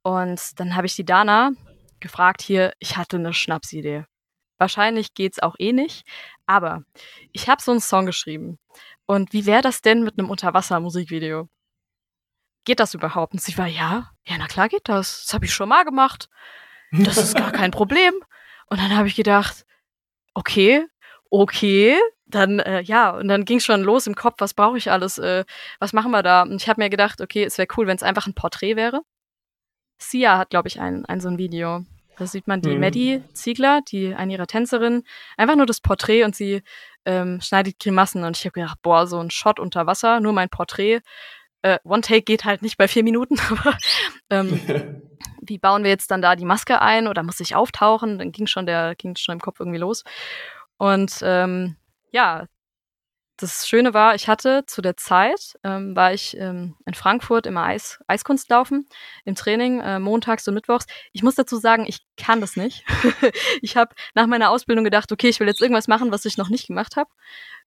Und 0.02 0.60
dann 0.60 0.76
habe 0.76 0.86
ich 0.86 0.96
die 0.96 1.04
Dana 1.04 1.52
gefragt 2.00 2.42
hier, 2.42 2.72
ich 2.78 2.96
hatte 2.96 3.16
eine 3.16 3.32
Schnapsidee. 3.32 4.04
Wahrscheinlich 4.58 5.14
geht's 5.14 5.42
auch 5.42 5.54
eh 5.58 5.72
nicht, 5.72 6.06
aber 6.46 6.82
ich 7.32 7.48
habe 7.48 7.60
so 7.62 7.72
einen 7.72 7.80
Song 7.80 8.06
geschrieben. 8.06 8.58
Und 9.06 9.32
wie 9.32 9.46
wäre 9.46 9.62
das 9.62 9.82
denn 9.82 10.02
mit 10.02 10.18
einem 10.18 10.30
Unterwasser-Musikvideo? 10.30 11.48
Geht 12.66 12.80
das 12.80 12.94
überhaupt? 12.94 13.32
Und 13.32 13.40
sie 13.40 13.56
war, 13.56 13.68
ja, 13.68 14.10
ja, 14.26 14.36
na 14.38 14.48
klar 14.48 14.68
geht 14.68 14.88
das. 14.88 15.24
Das 15.24 15.34
habe 15.34 15.44
ich 15.44 15.54
schon 15.54 15.68
mal 15.68 15.84
gemacht. 15.84 16.28
Das 16.90 17.16
ist 17.16 17.36
gar 17.36 17.52
kein 17.52 17.70
Problem. 17.70 18.12
Und 18.66 18.80
dann 18.80 18.94
habe 18.94 19.06
ich 19.06 19.14
gedacht, 19.14 19.64
okay, 20.34 20.84
okay, 21.30 21.96
dann 22.26 22.58
äh, 22.58 22.80
ja, 22.82 23.10
und 23.10 23.28
dann 23.28 23.44
ging 23.44 23.60
schon 23.60 23.82
los 23.82 24.08
im 24.08 24.16
Kopf, 24.16 24.36
was 24.38 24.52
brauche 24.52 24.76
ich 24.76 24.90
alles, 24.90 25.16
äh, 25.18 25.44
was 25.78 25.92
machen 25.92 26.10
wir 26.10 26.24
da? 26.24 26.42
Und 26.42 26.60
ich 26.60 26.68
habe 26.68 26.82
mir 26.82 26.90
gedacht, 26.90 27.20
okay, 27.20 27.44
es 27.44 27.56
wäre 27.56 27.68
cool, 27.76 27.86
wenn 27.86 27.96
es 27.96 28.02
einfach 28.02 28.26
ein 28.26 28.34
Porträt 28.34 28.74
wäre. 28.74 29.02
Sia 29.98 30.36
hat, 30.36 30.50
glaube 30.50 30.66
ich, 30.66 30.80
ein, 30.80 31.06
ein 31.06 31.20
so 31.20 31.28
ein 31.28 31.38
Video. 31.38 31.84
Da 32.18 32.26
sieht 32.26 32.48
man 32.48 32.62
die 32.62 32.74
mhm. 32.74 32.80
Maddie 32.80 33.22
Ziegler, 33.32 33.80
die 33.82 34.14
eine 34.14 34.32
ihrer 34.32 34.46
Tänzerinnen, 34.48 35.04
einfach 35.36 35.54
nur 35.54 35.66
das 35.66 35.80
Porträt 35.80 36.24
und 36.24 36.34
sie 36.34 36.62
ähm, 37.04 37.40
schneidet 37.40 37.78
Grimassen. 37.78 38.24
Und 38.24 38.36
ich 38.36 38.44
habe 38.44 38.52
gedacht, 38.52 38.82
boah, 38.82 39.06
so 39.06 39.20
ein 39.20 39.30
Shot 39.30 39.60
unter 39.60 39.86
Wasser, 39.86 40.18
nur 40.20 40.32
mein 40.32 40.48
Porträt. 40.48 41.00
Äh, 41.66 41.80
One 41.82 42.02
Take 42.02 42.22
geht 42.22 42.44
halt 42.44 42.62
nicht 42.62 42.78
bei 42.78 42.86
vier 42.86 43.02
Minuten, 43.02 43.38
aber 43.50 43.76
ähm, 44.30 45.02
wie 45.40 45.58
bauen 45.58 45.82
wir 45.82 45.90
jetzt 45.90 46.12
dann 46.12 46.22
da 46.22 46.36
die 46.36 46.44
Maske 46.44 46.80
ein 46.80 47.08
oder 47.08 47.24
muss 47.24 47.40
ich 47.40 47.56
auftauchen? 47.56 48.18
Dann 48.18 48.30
ging 48.30 48.46
schon 48.46 48.66
der, 48.66 48.94
ging 48.94 49.16
schon 49.16 49.34
im 49.34 49.40
Kopf 49.40 49.58
irgendwie 49.58 49.78
los. 49.78 50.04
Und 50.78 51.18
ähm, 51.22 51.76
ja, 52.12 52.46
das 53.36 53.68
Schöne 53.68 53.94
war, 53.94 54.14
ich 54.14 54.28
hatte 54.28 54.64
zu 54.66 54.80
der 54.80 54.96
Zeit, 54.96 55.58
ähm, 55.64 55.96
war 55.96 56.14
ich 56.14 56.36
ähm, 56.38 56.76
in 56.86 56.94
Frankfurt 56.94 57.46
immer 57.46 57.64
Eis, 57.64 57.98
Eiskunstlaufen 58.06 58.88
im 59.24 59.34
Training, 59.34 59.80
äh, 59.80 59.98
montags 59.98 60.46
und 60.46 60.54
mittwochs. 60.54 60.86
Ich 61.12 61.22
muss 61.24 61.34
dazu 61.34 61.56
sagen, 61.56 61.84
ich 61.86 61.98
kann 62.16 62.40
das 62.40 62.56
nicht. 62.56 62.84
ich 63.60 63.76
habe 63.76 63.94
nach 64.14 64.26
meiner 64.26 64.50
Ausbildung 64.50 64.84
gedacht, 64.84 65.10
okay, 65.10 65.28
ich 65.28 65.40
will 65.40 65.48
jetzt 65.48 65.60
irgendwas 65.60 65.88
machen, 65.88 66.12
was 66.12 66.24
ich 66.24 66.38
noch 66.38 66.48
nicht 66.48 66.68
gemacht 66.68 66.96
habe. 66.96 67.10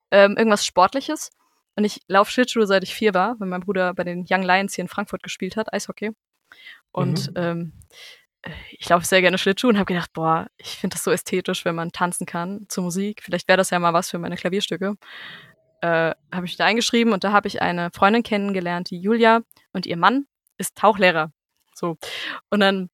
Ähm, 0.09 0.37
irgendwas 0.37 0.65
Sportliches. 0.65 1.31
Und 1.79 1.85
ich 1.85 2.01
laufe 2.09 2.29
Schlittschuhe, 2.29 2.67
seit 2.67 2.83
ich 2.83 2.93
vier 2.93 3.13
war, 3.13 3.39
weil 3.39 3.47
mein 3.47 3.61
Bruder 3.61 3.93
bei 3.93 4.03
den 4.03 4.25
Young 4.29 4.43
Lions 4.43 4.75
hier 4.75 4.81
in 4.81 4.89
Frankfurt 4.89 5.23
gespielt 5.23 5.55
hat, 5.55 5.71
Eishockey. 5.71 6.11
Und 6.91 7.29
mhm. 7.29 7.33
ähm, 7.37 7.73
ich 8.77 8.89
laufe 8.89 9.05
sehr 9.05 9.21
gerne 9.21 9.37
Schlittschuh 9.37 9.69
und 9.69 9.77
habe 9.77 9.85
gedacht, 9.85 10.11
boah, 10.11 10.47
ich 10.57 10.71
finde 10.71 10.95
das 10.95 11.05
so 11.05 11.11
ästhetisch, 11.11 11.63
wenn 11.63 11.75
man 11.75 11.93
tanzen 11.93 12.25
kann 12.25 12.65
zur 12.67 12.83
Musik. 12.83 13.23
Vielleicht 13.23 13.47
wäre 13.47 13.55
das 13.55 13.69
ja 13.69 13.79
mal 13.79 13.93
was 13.93 14.09
für 14.09 14.19
meine 14.19 14.35
Klavierstücke. 14.35 14.97
Äh, 15.79 16.15
habe 16.33 16.45
ich 16.45 16.57
da 16.57 16.65
eingeschrieben 16.65 17.13
und 17.13 17.23
da 17.23 17.31
habe 17.31 17.47
ich 17.47 17.61
eine 17.61 17.91
Freundin 17.93 18.23
kennengelernt, 18.23 18.89
die 18.89 18.99
Julia, 18.99 19.39
und 19.71 19.85
ihr 19.85 19.95
Mann 19.95 20.25
ist 20.57 20.75
Tauchlehrer. 20.75 21.31
So. 21.73 21.97
Und 22.49 22.59
dann 22.59 22.89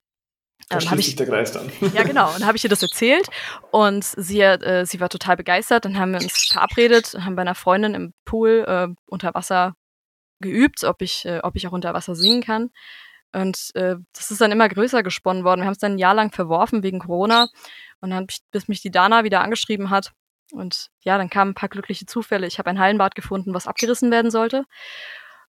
ähm, 0.70 0.90
habe 0.90 1.00
ich 1.00 1.16
der 1.16 1.28
Kreis 1.28 1.52
dann. 1.52 1.72
Ja, 1.94 2.04
genau. 2.04 2.28
Und 2.28 2.40
dann 2.40 2.48
habe 2.48 2.58
ich 2.58 2.64
ihr 2.64 2.70
das 2.70 2.82
erzählt 2.82 3.28
und 3.72 4.04
sie, 4.04 4.42
äh, 4.42 4.86
sie 4.86 5.00
war 5.00 5.10
total 5.10 5.38
begeistert. 5.38 5.86
Dann 5.86 6.00
haben 6.00 6.12
wir 6.12 6.22
uns 6.22 6.52
verabredet, 6.52 7.16
haben 7.20 7.36
bei 7.36 7.44
einer 7.44 7.56
Freundin 7.56 7.94
im 7.94 8.14
Pool 8.26 8.66
äh, 8.68 8.88
unter 9.06 9.34
Wasser 9.34 9.76
geübt, 10.40 10.84
ob 10.84 11.02
ich, 11.02 11.26
äh, 11.26 11.40
ob 11.44 11.56
ich 11.56 11.68
auch 11.68 11.72
unter 11.72 11.94
Wasser 11.94 12.16
singen 12.16 12.42
kann. 12.42 12.72
Und 13.32 13.76
äh, 13.76 13.96
das 14.14 14.32
ist 14.32 14.42
dann 14.42 14.52
immer 14.52 14.70
größer 14.70 15.04
gesponnen 15.04 15.44
worden. 15.44 15.62
Wir 15.62 15.66
haben 15.66 15.74
es 15.74 15.80
dann 15.80 15.94
ein 15.96 16.00
Jahr 16.00 16.14
lang 16.14 16.32
verworfen 16.32 16.84
wegen 16.84 17.00
Corona. 17.00 17.48
Und 18.00 18.10
dann, 18.10 18.28
bis 18.52 18.68
mich 18.68 18.82
die 18.82 18.92
Dana 18.92 19.24
wieder 19.24 19.42
angeschrieben 19.42 19.90
hat. 19.90 20.14
Und 20.52 20.90
ja, 21.02 21.18
dann 21.18 21.30
kamen 21.30 21.52
ein 21.52 21.56
paar 21.56 21.70
glückliche 21.70 22.06
Zufälle. 22.06 22.48
Ich 22.48 22.60
habe 22.60 22.70
ein 22.70 22.80
Hallenbad 22.80 23.16
gefunden, 23.16 23.54
was 23.54 23.68
abgerissen 23.68 24.12
werden 24.12 24.32
sollte. 24.32 24.66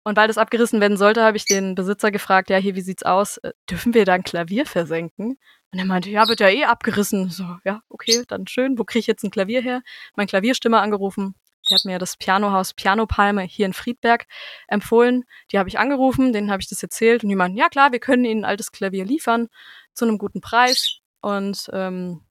Und 0.03 0.17
weil 0.17 0.29
das 0.29 0.39
abgerissen 0.39 0.81
werden 0.81 0.97
sollte, 0.97 1.23
habe 1.23 1.37
ich 1.37 1.45
den 1.45 1.75
Besitzer 1.75 2.11
gefragt, 2.11 2.51
ja, 2.51 2.57
hier, 2.57 2.75
wie 2.75 2.81
sieht's 2.81 3.03
aus? 3.03 3.37
Äh, 3.39 3.53
dürfen 3.69 3.95
wir 3.95 4.05
da 4.05 4.15
ein 4.15 4.23
Klavier 4.23 4.67
versenken? 4.67 5.39
Und 5.73 5.79
er 5.79 5.85
meinte, 5.85 6.11
ja, 6.11 6.27
wird 6.29 6.41
ja 6.41 6.49
eh 6.49 6.65
abgerissen. 6.65 7.31
So, 7.31 7.45
ja, 7.65 7.83
okay, 7.89 8.25
dann 8.27 8.47
schön. 8.47 8.79
Wo 8.79 8.85
kriege 8.85 9.01
ich 9.01 9.07
jetzt 9.07 9.23
ein 9.23 9.31
Klavier 9.31 9.63
her? 9.63 9.83
Mein 10.17 10.27
Klavierstimmer 10.27 10.81
angerufen. 10.81 11.35
Der 11.69 11.77
hat 11.77 11.85
mir 11.85 11.99
das 11.99 12.17
Pianohaus 12.17 12.73
Piano 12.73 13.07
Palme 13.07 13.43
hier 13.43 13.67
in 13.67 13.75
Friedberg 13.75 14.27
empfohlen. 14.67 15.25
Die 15.53 15.59
habe 15.59 15.69
ich 15.69 15.79
angerufen, 15.79 16.33
denen 16.33 16.51
habe 16.51 16.63
ich 16.63 16.69
das 16.69 16.83
erzählt 16.83 17.23
und 17.23 17.29
die 17.29 17.37
meinten, 17.37 17.59
ja 17.59 17.69
klar, 17.69 17.93
wir 17.93 18.01
können 18.01 18.25
Ihnen 18.25 18.45
ein 18.45 18.51
altes 18.51 18.73
Klavier 18.73 19.05
liefern 19.05 19.49
zu 19.93 20.07
einem 20.07 20.19
guten 20.19 20.41
Preis. 20.41 21.01
Und 21.21 21.69
ähm, 21.73 22.23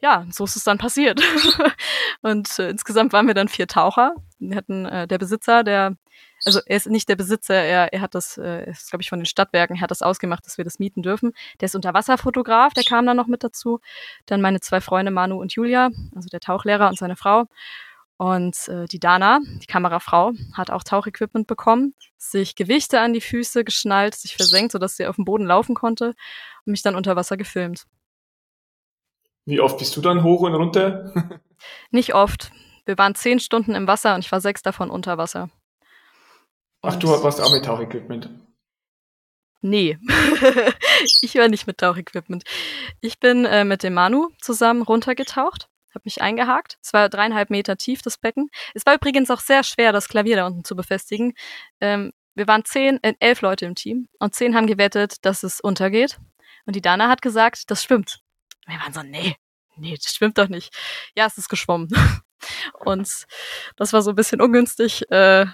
ja, 0.00 0.26
so 0.30 0.44
ist 0.44 0.56
es 0.56 0.64
dann 0.64 0.78
passiert. 0.78 1.20
und 2.22 2.58
äh, 2.58 2.70
insgesamt 2.70 3.12
waren 3.12 3.26
wir 3.26 3.34
dann 3.34 3.48
vier 3.48 3.66
Taucher. 3.66 4.14
Wir 4.38 4.56
hatten 4.56 4.84
äh, 4.86 5.08
der 5.08 5.18
Besitzer, 5.18 5.64
der, 5.64 5.96
also 6.44 6.60
er 6.66 6.76
ist 6.76 6.86
nicht 6.88 7.08
der 7.08 7.16
Besitzer, 7.16 7.54
er, 7.54 7.92
er 7.92 8.00
hat 8.00 8.14
das, 8.14 8.38
äh, 8.38 8.70
ist 8.70 8.90
glaube 8.90 9.02
ich 9.02 9.08
von 9.08 9.18
den 9.18 9.26
Stadtwerken, 9.26 9.76
er 9.76 9.82
hat 9.82 9.90
das 9.90 10.02
ausgemacht, 10.02 10.46
dass 10.46 10.58
wir 10.58 10.64
das 10.64 10.78
mieten 10.78 11.02
dürfen. 11.02 11.32
Der 11.60 11.66
ist 11.66 11.74
Unterwasserfotograf, 11.74 12.74
der 12.74 12.84
kam 12.84 13.06
dann 13.06 13.16
noch 13.16 13.26
mit 13.26 13.44
dazu. 13.44 13.80
Dann 14.26 14.40
meine 14.40 14.60
zwei 14.60 14.80
Freunde 14.80 15.10
Manu 15.10 15.40
und 15.40 15.52
Julia, 15.52 15.90
also 16.14 16.28
der 16.28 16.40
Tauchlehrer 16.40 16.88
und 16.88 16.98
seine 16.98 17.16
Frau. 17.16 17.46
Und 18.18 18.66
äh, 18.66 18.86
die 18.86 18.98
Dana, 18.98 19.40
die 19.62 19.66
Kamerafrau, 19.66 20.32
hat 20.52 20.70
auch 20.70 20.82
Tauchequipment 20.82 21.46
bekommen, 21.46 21.94
sich 22.16 22.56
Gewichte 22.56 22.98
an 22.98 23.12
die 23.12 23.20
Füße 23.20 23.62
geschnallt, 23.62 24.16
sich 24.16 24.34
versenkt, 24.34 24.72
sodass 24.72 24.96
sie 24.96 25.06
auf 25.06 25.16
dem 25.16 25.24
Boden 25.24 25.46
laufen 25.46 25.76
konnte 25.76 26.14
und 26.66 26.72
mich 26.72 26.82
dann 26.82 26.96
unter 26.96 27.14
Wasser 27.14 27.36
gefilmt. 27.36 27.86
Wie 29.44 29.60
oft 29.60 29.78
bist 29.78 29.96
du 29.96 30.00
dann 30.00 30.24
hoch 30.24 30.42
und 30.42 30.54
runter? 30.54 31.30
Nicht 31.90 32.14
oft. 32.14 32.50
Wir 32.86 32.98
waren 32.98 33.14
zehn 33.14 33.38
Stunden 33.38 33.74
im 33.74 33.86
Wasser 33.86 34.14
und 34.14 34.24
ich 34.24 34.32
war 34.32 34.40
sechs 34.40 34.62
davon 34.62 34.90
unter 34.90 35.16
Wasser. 35.16 35.48
Ach, 36.82 36.96
du 36.96 37.08
warst 37.08 37.40
auch 37.40 37.52
mit 37.52 37.64
Tauchequipment? 37.64 38.30
Nee, 39.60 39.98
ich 41.22 41.34
war 41.34 41.48
nicht 41.48 41.66
mit 41.66 41.78
Tauchequipment. 41.78 42.44
Ich 43.00 43.18
bin 43.18 43.44
äh, 43.44 43.64
mit 43.64 43.82
dem 43.82 43.94
Manu 43.94 44.28
zusammen 44.40 44.82
runtergetaucht 44.82 45.68
habe 45.98 46.02
mich 46.04 46.22
eingehakt. 46.22 46.78
Es 46.82 46.92
war 46.92 47.08
dreieinhalb 47.08 47.50
Meter 47.50 47.76
tief, 47.76 48.02
das 48.02 48.18
Becken. 48.18 48.50
Es 48.74 48.86
war 48.86 48.94
übrigens 48.94 49.30
auch 49.30 49.40
sehr 49.40 49.64
schwer, 49.64 49.92
das 49.92 50.08
Klavier 50.08 50.36
da 50.36 50.46
unten 50.46 50.64
zu 50.64 50.76
befestigen. 50.76 51.34
Ähm, 51.80 52.12
wir 52.34 52.46
waren 52.46 52.64
zehn, 52.64 53.02
äh, 53.02 53.14
elf 53.18 53.40
Leute 53.40 53.66
im 53.66 53.74
Team 53.74 54.08
und 54.18 54.34
zehn 54.34 54.54
haben 54.54 54.66
gewettet, 54.66 55.24
dass 55.24 55.42
es 55.42 55.60
untergeht. 55.60 56.18
Und 56.66 56.76
die 56.76 56.82
Dana 56.82 57.08
hat 57.08 57.22
gesagt, 57.22 57.70
das 57.70 57.82
schwimmt. 57.82 58.20
Und 58.66 58.74
wir 58.74 58.80
waren 58.80 58.92
so, 58.92 59.02
nee, 59.02 59.36
nee, 59.76 59.96
das 59.96 60.14
schwimmt 60.14 60.38
doch 60.38 60.48
nicht. 60.48 60.72
Ja, 61.16 61.26
es 61.26 61.38
ist 61.38 61.48
geschwommen. 61.48 61.88
und 62.84 63.26
das 63.76 63.92
war 63.92 64.02
so 64.02 64.10
ein 64.10 64.16
bisschen 64.16 64.40
ungünstig. 64.40 65.10
Äh, 65.10 65.46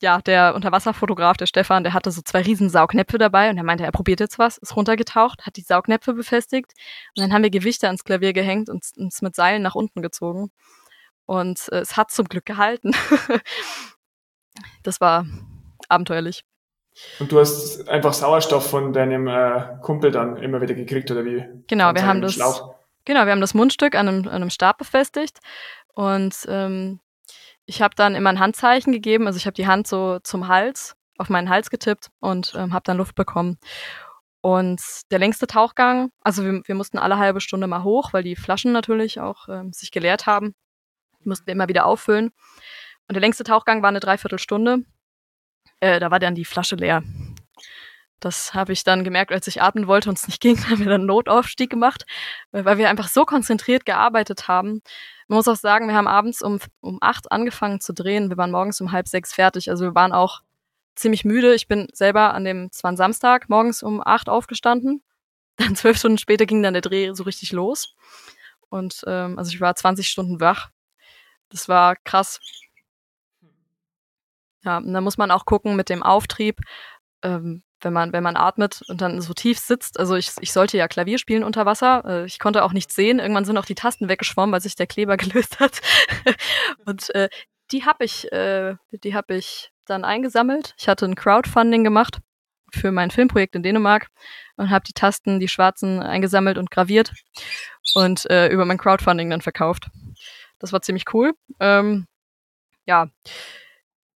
ja, 0.00 0.20
der 0.20 0.54
Unterwasserfotograf, 0.54 1.36
der 1.36 1.46
Stefan, 1.46 1.84
der 1.84 1.94
hatte 1.94 2.10
so 2.10 2.20
zwei 2.22 2.42
riesen 2.42 2.68
Saugnäpfe 2.68 3.18
dabei 3.18 3.50
und 3.50 3.56
er 3.56 3.64
meinte, 3.64 3.84
er 3.84 3.92
probiert 3.92 4.20
jetzt 4.20 4.38
was, 4.38 4.58
ist 4.58 4.76
runtergetaucht, 4.76 5.46
hat 5.46 5.56
die 5.56 5.62
Saugnäpfe 5.62 6.14
befestigt 6.14 6.72
und 7.16 7.22
dann 7.22 7.32
haben 7.32 7.42
wir 7.42 7.50
Gewichte 7.50 7.86
ans 7.86 8.04
Klavier 8.04 8.32
gehängt 8.32 8.68
und 8.68 8.84
uns 8.96 9.22
mit 9.22 9.34
Seilen 9.34 9.62
nach 9.62 9.74
unten 9.74 10.02
gezogen. 10.02 10.50
Und 11.26 11.68
äh, 11.72 11.78
es 11.78 11.96
hat 11.96 12.10
zum 12.10 12.26
Glück 12.26 12.44
gehalten. 12.44 12.92
das 14.82 15.00
war 15.00 15.26
abenteuerlich. 15.88 16.44
Und 17.18 17.32
du 17.32 17.40
hast 17.40 17.88
einfach 17.88 18.12
Sauerstoff 18.12 18.68
von 18.68 18.92
deinem 18.92 19.26
äh, 19.26 19.78
Kumpel 19.82 20.10
dann 20.10 20.36
immer 20.36 20.60
wieder 20.60 20.74
gekriegt, 20.74 21.10
oder 21.10 21.24
wie? 21.24 21.44
Genau, 21.66 21.94
wir 21.94 22.06
haben 22.06 22.20
das. 22.20 22.34
Schlauch. 22.34 22.74
Genau, 23.04 23.24
wir 23.24 23.32
haben 23.32 23.40
das 23.40 23.54
Mundstück 23.54 23.94
an 23.96 24.08
einem, 24.08 24.28
an 24.28 24.34
einem 24.34 24.50
Stab 24.50 24.78
befestigt 24.78 25.38
und 25.94 26.34
ähm, 26.48 27.00
ich 27.66 27.82
habe 27.82 27.94
dann 27.94 28.14
immer 28.14 28.30
ein 28.30 28.40
Handzeichen 28.40 28.92
gegeben, 28.92 29.26
also 29.26 29.36
ich 29.36 29.46
habe 29.46 29.54
die 29.54 29.66
Hand 29.66 29.86
so 29.86 30.18
zum 30.20 30.48
Hals, 30.48 30.96
auf 31.18 31.28
meinen 31.28 31.48
Hals 31.48 31.70
getippt 31.70 32.10
und 32.20 32.54
ähm, 32.56 32.72
habe 32.72 32.84
dann 32.84 32.96
Luft 32.96 33.14
bekommen. 33.14 33.58
Und 34.40 34.82
der 35.10 35.18
längste 35.18 35.46
Tauchgang, 35.46 36.10
also 36.20 36.44
wir, 36.44 36.60
wir, 36.66 36.74
mussten 36.74 36.98
alle 36.98 37.18
halbe 37.18 37.40
Stunde 37.40 37.66
mal 37.66 37.82
hoch, 37.82 38.12
weil 38.12 38.22
die 38.22 38.36
Flaschen 38.36 38.72
natürlich 38.72 39.18
auch 39.18 39.48
ähm, 39.48 39.72
sich 39.72 39.90
geleert 39.90 40.26
haben. 40.26 40.54
Die 41.22 41.28
mussten 41.28 41.46
wir 41.46 41.52
immer 41.54 41.68
wieder 41.68 41.86
auffüllen. 41.86 42.30
Und 43.08 43.14
der 43.14 43.22
längste 43.22 43.44
Tauchgang 43.44 43.80
war 43.82 43.88
eine 43.88 44.00
Dreiviertelstunde. 44.00 44.84
Äh, 45.80 45.98
da 45.98 46.10
war 46.10 46.18
dann 46.18 46.34
die 46.34 46.44
Flasche 46.44 46.76
leer. 46.76 47.02
Das 48.20 48.52
habe 48.52 48.72
ich 48.72 48.84
dann 48.84 49.02
gemerkt, 49.04 49.32
als 49.32 49.46
ich 49.46 49.62
atmen 49.62 49.86
wollte 49.86 50.10
und 50.10 50.18
es 50.18 50.26
nicht 50.26 50.40
ging, 50.40 50.58
haben 50.68 50.80
wir 50.80 50.90
dann 50.90 51.06
Notaufstieg 51.06 51.70
gemacht, 51.70 52.04
weil 52.52 52.76
wir 52.76 52.90
einfach 52.90 53.08
so 53.08 53.24
konzentriert 53.24 53.86
gearbeitet 53.86 54.46
haben, 54.46 54.82
man 55.28 55.36
muss 55.36 55.48
auch 55.48 55.56
sagen, 55.56 55.88
wir 55.88 55.94
haben 55.94 56.06
abends 56.06 56.42
um, 56.42 56.58
um 56.80 56.98
acht 57.00 57.32
angefangen 57.32 57.80
zu 57.80 57.92
drehen. 57.92 58.30
Wir 58.30 58.36
waren 58.36 58.50
morgens 58.50 58.80
um 58.80 58.92
halb 58.92 59.08
sechs 59.08 59.32
fertig. 59.32 59.70
Also 59.70 59.84
wir 59.84 59.94
waren 59.94 60.12
auch 60.12 60.42
ziemlich 60.94 61.24
müde. 61.24 61.54
Ich 61.54 61.68
bin 61.68 61.88
selber 61.92 62.34
an 62.34 62.44
dem, 62.44 62.68
es 62.72 62.82
war 62.84 62.92
ein 62.92 62.96
Samstag, 62.96 63.48
morgens 63.48 63.82
um 63.82 64.02
acht 64.04 64.28
aufgestanden. 64.28 65.02
Dann 65.56 65.76
zwölf 65.76 65.98
Stunden 65.98 66.18
später 66.18 66.46
ging 66.46 66.64
dann 66.64 66.74
der 66.74 66.82
Dreh 66.82 67.12
so 67.14 67.22
richtig 67.22 67.52
los. 67.52 67.94
Und 68.70 69.04
ähm, 69.06 69.38
also 69.38 69.52
ich 69.52 69.60
war 69.60 69.76
20 69.76 70.08
Stunden 70.08 70.40
wach. 70.40 70.70
Das 71.48 71.68
war 71.68 71.94
krass. 71.94 72.40
Ja, 74.64 74.78
und 74.78 74.92
da 74.92 75.00
muss 75.00 75.16
man 75.16 75.30
auch 75.30 75.44
gucken 75.44 75.76
mit 75.76 75.90
dem 75.90 76.02
Auftrieb. 76.02 76.58
Ähm, 77.22 77.62
wenn 77.84 77.92
man, 77.92 78.12
wenn 78.12 78.22
man 78.22 78.36
atmet 78.36 78.82
und 78.88 79.00
dann 79.00 79.20
so 79.20 79.34
tief 79.34 79.58
sitzt. 79.58 79.98
Also 79.98 80.16
ich, 80.16 80.32
ich 80.40 80.52
sollte 80.52 80.76
ja 80.76 80.88
Klavier 80.88 81.18
spielen 81.18 81.44
unter 81.44 81.66
Wasser. 81.66 82.04
Äh, 82.06 82.24
ich 82.26 82.38
konnte 82.38 82.64
auch 82.64 82.72
nichts 82.72 82.94
sehen. 82.94 83.18
Irgendwann 83.18 83.44
sind 83.44 83.56
auch 83.56 83.66
die 83.66 83.74
Tasten 83.74 84.08
weggeschwommen, 84.08 84.52
weil 84.52 84.60
sich 84.60 84.76
der 84.76 84.86
Kleber 84.86 85.16
gelöst 85.18 85.60
hat. 85.60 85.80
und 86.86 87.14
äh, 87.14 87.28
die 87.70 87.84
habe 87.84 88.04
ich, 88.04 88.30
äh, 88.32 88.76
die 88.92 89.14
ich 89.28 89.70
dann 89.86 90.04
eingesammelt. 90.04 90.74
Ich 90.78 90.88
hatte 90.88 91.06
ein 91.06 91.14
Crowdfunding 91.14 91.84
gemacht 91.84 92.18
für 92.72 92.90
mein 92.90 93.10
Filmprojekt 93.10 93.54
in 93.54 93.62
Dänemark 93.62 94.08
und 94.56 94.70
habe 94.70 94.84
die 94.84 94.92
Tasten, 94.92 95.40
die 95.40 95.48
schwarzen, 95.48 96.00
eingesammelt 96.02 96.58
und 96.58 96.70
graviert 96.70 97.12
und 97.94 98.28
äh, 98.30 98.48
über 98.48 98.64
mein 98.64 98.78
Crowdfunding 98.78 99.30
dann 99.30 99.40
verkauft. 99.40 99.90
Das 100.58 100.72
war 100.72 100.82
ziemlich 100.82 101.04
cool. 101.12 101.32
Ähm, 101.60 102.06
ja. 102.86 103.08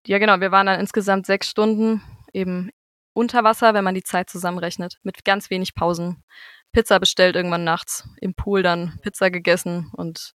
Ja, 0.05 0.17
genau, 0.17 0.39
wir 0.39 0.51
waren 0.51 0.65
dann 0.65 0.79
insgesamt 0.79 1.25
sechs 1.25 1.49
Stunden 1.49 2.01
eben 2.33 2.71
unter 3.19 3.43
Wasser, 3.43 3.73
wenn 3.73 3.83
man 3.83 3.95
die 3.95 4.03
Zeit 4.03 4.29
zusammenrechnet, 4.29 4.97
mit 5.03 5.25
ganz 5.25 5.49
wenig 5.49 5.75
Pausen. 5.75 6.23
Pizza 6.71 6.99
bestellt 6.99 7.35
irgendwann 7.35 7.65
nachts, 7.65 8.07
im 8.21 8.33
Pool 8.33 8.63
dann 8.63 8.97
Pizza 9.01 9.29
gegessen 9.29 9.91
und 9.93 10.35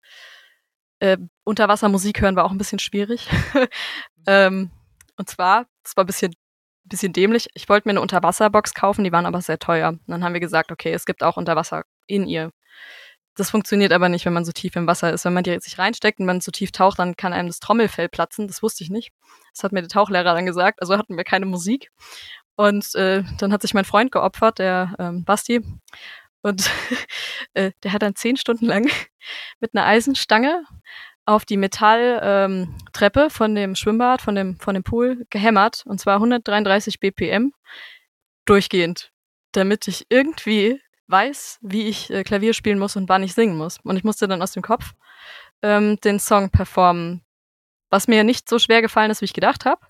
äh, 0.99 1.17
Unterwassermusik 1.45 2.21
hören 2.21 2.35
war 2.35 2.45
auch 2.45 2.51
ein 2.51 2.59
bisschen 2.59 2.81
schwierig. 2.81 3.29
ähm, 4.27 4.73
und 5.17 5.29
zwar, 5.29 5.67
das 5.85 5.97
war 5.97 6.03
ein 6.03 6.09
bisschen, 6.09 6.35
bisschen 6.83 7.13
dämlich. 7.13 7.49
Ich 7.55 7.69
wollte 7.69 7.87
mir 7.87 7.93
eine 7.93 8.01
Unterwasserbox 8.01 8.75
kaufen, 8.75 9.05
die 9.05 9.13
waren 9.13 9.27
aber 9.27 9.43
sehr 9.43 9.61
teuer. 9.61 9.91
Und 9.91 10.01
dann 10.09 10.25
haben 10.25 10.33
wir 10.33 10.41
gesagt, 10.41 10.73
okay, 10.73 10.93
es 10.93 11.05
gibt 11.05 11.23
auch 11.23 11.37
Unterwasser 11.37 11.85
in 12.09 12.27
ihr. 12.27 12.51
Das 13.35 13.51
funktioniert 13.51 13.93
aber 13.93 14.09
nicht, 14.09 14.27
wenn 14.27 14.33
man 14.35 14.45
so 14.45 14.53
tief 14.53 14.75
im 14.77 14.87
Wasser 14.87 15.13
ist. 15.13 15.25
Wenn 15.25 15.33
man 15.33 15.45
die 15.45 15.59
sich 15.61 15.79
reinsteckt 15.79 16.19
und 16.19 16.27
man 16.27 16.41
so 16.41 16.51
tief 16.51 16.73
taucht, 16.73 16.99
dann 16.99 17.17
kann 17.17 17.33
einem 17.33 17.49
das 17.49 17.61
Trommelfell 17.61 18.09
platzen. 18.09 18.49
Das 18.49 18.63
wusste 18.63 18.85
ich 18.85 18.91
nicht. 18.91 19.13
Das 19.55 19.63
hat 19.63 19.73
mir 19.73 19.81
der 19.81 19.89
Tauchlehrer 19.89 20.35
dann 20.35 20.47
gesagt. 20.47 20.83
Also 20.83 20.99
hatten 20.99 21.17
wir 21.17 21.25
keine 21.25 21.47
Musik. 21.47 21.91
Und 22.57 22.95
äh, 22.95 23.23
dann 23.39 23.53
hat 23.53 23.63
sich 23.63 23.75
mein 23.75 23.85
Freund 23.85 24.13
geopfert, 24.13 24.59
der 24.59 24.95
ähm, 24.99 25.25
Basti. 25.25 25.63
Und 26.43 26.71
äh, 27.55 27.73
der 27.83 27.93
hat 27.93 28.03
dann 28.03 28.15
zehn 28.15 28.37
Stunden 28.37 28.67
lang 28.67 28.91
mit 29.61 29.75
einer 29.75 29.87
Eisenstange 29.87 30.65
auf 31.25 31.45
die 31.45 31.57
Metalltreppe 31.57 33.21
ähm, 33.21 33.31
von 33.31 33.55
dem 33.55 33.75
Schwimmbad, 33.75 34.21
von 34.21 34.35
dem, 34.35 34.59
von 34.59 34.75
dem 34.75 34.83
Pool 34.83 35.25
gehämmert. 35.31 35.85
Und 35.87 36.01
zwar 36.01 36.17
133 36.17 36.99
BPM 36.99 37.53
durchgehend, 38.45 39.13
damit 39.53 39.87
ich 39.87 40.07
irgendwie 40.09 40.81
weiß, 41.07 41.59
wie 41.63 41.87
ich 41.87 42.11
äh, 42.11 42.25
Klavier 42.25 42.55
spielen 42.55 42.79
muss 42.79 42.97
und 42.97 43.09
wann 43.09 43.23
ich 43.23 43.35
singen 43.35 43.57
muss. 43.57 43.79
Und 43.85 43.97
ich 43.97 44.05
musste 44.05 44.27
dann 44.27 44.43
aus 44.43 44.53
dem 44.53 44.63
Kopf 44.63 44.93
ähm, 45.63 45.99
den 46.01 46.19
Song 46.19 46.51
performen, 46.51 47.23
was 47.91 48.09
mir 48.09 48.25
nicht 48.25 48.49
so 48.49 48.59
schwer 48.59 48.83
gefallen 48.83 49.11
ist, 49.11 49.21
wie 49.21 49.27
ich 49.27 49.35
gedacht 49.35 49.65
habe. 49.65 49.87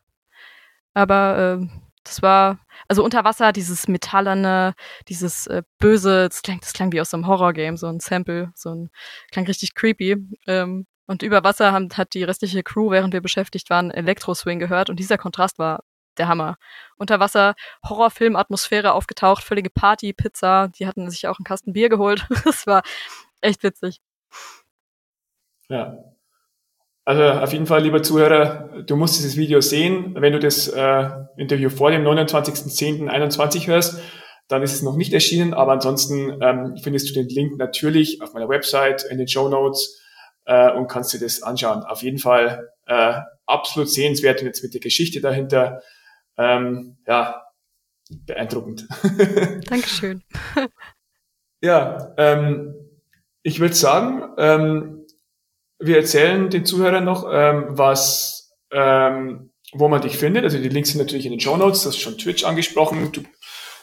Aber 0.95 1.61
äh, 1.63 1.82
das 2.05 2.23
war, 2.23 2.59
also 2.89 3.05
unter 3.05 3.25
Wasser, 3.25 3.53
dieses 3.53 3.89
metallerne, 3.89 4.75
dieses 5.09 5.47
äh, 5.47 5.63
böse, 5.79 6.29
das 6.29 6.43
klang, 6.43 6.61
das 6.61 6.73
klang 6.73 6.93
wie 6.93 7.01
aus 7.01 7.15
einem 7.15 7.27
Horrorgame, 7.27 7.77
so 7.77 7.87
ein 7.87 8.01
Sample, 8.01 8.53
so 8.55 8.71
ein, 8.71 8.91
klang 9.31 9.47
richtig 9.47 9.75
creepy. 9.75 10.17
Ähm, 10.47 10.87
und 11.07 11.23
über 11.23 11.45
Wasser 11.45 11.73
haben, 11.73 11.89
hat 11.97 12.15
die 12.15 12.25
restliche 12.25 12.63
Crew, 12.63 12.91
während 12.91 13.13
wir 13.13 13.21
beschäftigt 13.21 13.71
waren, 13.71 13.91
Elektro-Swing 13.91 14.59
gehört 14.59 14.91
und 14.91 14.99
dieser 14.99 15.19
Kontrast 15.19 15.59
war 15.59 15.85
der 16.19 16.29
Hammer. 16.29 16.57
Unter 16.97 17.21
Wasser, 17.21 17.55
Horrorfilm-Atmosphäre 17.85 18.93
aufgetaucht, 18.93 19.43
völlige 19.45 19.71
Party, 19.71 20.13
Pizza, 20.13 20.69
die 20.69 20.87
hatten 20.87 21.11
sich 21.11 21.27
auch 21.29 21.39
einen 21.39 21.45
Kasten 21.45 21.73
Bier 21.73 21.89
geholt. 21.89 22.27
das 22.45 22.67
war 22.67 22.83
echt 23.41 23.63
witzig. 23.63 24.01
Ja, 25.69 26.13
also 27.05 27.23
auf 27.23 27.53
jeden 27.53 27.67
Fall, 27.67 27.83
lieber 27.83 28.03
Zuhörer, 28.03 28.83
du 28.87 28.97
musst 28.97 29.19
dieses 29.19 29.37
Video 29.37 29.61
sehen. 29.61 30.15
Wenn 30.19 30.33
du 30.33 30.39
das 30.39 30.69
äh, 30.69 31.09
Interview 31.37 31.69
vor 31.69 31.91
dem 31.91 32.05
29.10.21 32.05 33.67
hörst, 33.67 34.01
dann 34.49 34.63
ist 34.63 34.75
es 34.75 34.83
noch 34.83 34.97
nicht 34.97 35.13
erschienen, 35.13 35.55
aber 35.55 35.73
ansonsten 35.73 36.39
ähm, 36.43 36.77
findest 36.83 37.09
du 37.09 37.15
den 37.15 37.29
Link 37.29 37.59
natürlich 37.59 38.21
auf 38.23 38.35
meiner 38.35 38.49
Website 38.49 39.05
in 39.05 39.19
den 39.19 39.27
Show 39.27 39.49
Notes 39.49 40.01
äh, 40.45 40.71
und 40.73 40.89
kannst 40.89 41.13
dir 41.15 41.21
das 41.21 41.43
anschauen. 41.43 41.83
Auf 41.83 42.03
jeden 42.03 42.19
Fall 42.19 42.69
äh, 42.87 43.15
absolut 43.47 43.89
sehenswert 43.89 44.41
und 44.41 44.47
jetzt 44.47 44.63
mit 44.63 44.75
der 44.75 44.81
Geschichte 44.81 45.21
dahinter, 45.21 45.83
ähm, 46.37 46.99
ja, 47.07 47.43
beeindruckend. 48.11 48.87
Dankeschön. 49.69 50.23
ja, 51.63 52.13
ähm, 52.17 52.75
ich 53.43 53.59
würde 53.59 53.75
sagen, 53.75 54.35
ähm, 54.39 55.02
wir 55.83 55.97
erzählen 55.97 56.51
den 56.51 56.65
Zuhörern 56.65 57.05
noch, 57.05 57.27
ähm, 57.31 57.67
was, 57.69 58.55
ähm, 58.71 59.51
wo 59.73 59.89
man 59.89 60.03
dich 60.03 60.17
findet. 60.17 60.45
Also 60.45 60.59
die 60.59 60.69
Links 60.69 60.91
sind 60.91 61.01
natürlich 61.01 61.27
in 61.27 61.33
den 61.33 61.41
Show 61.41 61.57
Notes. 61.57 61.85
Das 61.85 61.95
ist 61.95 62.01
schon 62.01 62.19
Twitch 62.19 62.45
angesprochen. 62.45 63.11
Du, 63.13 63.23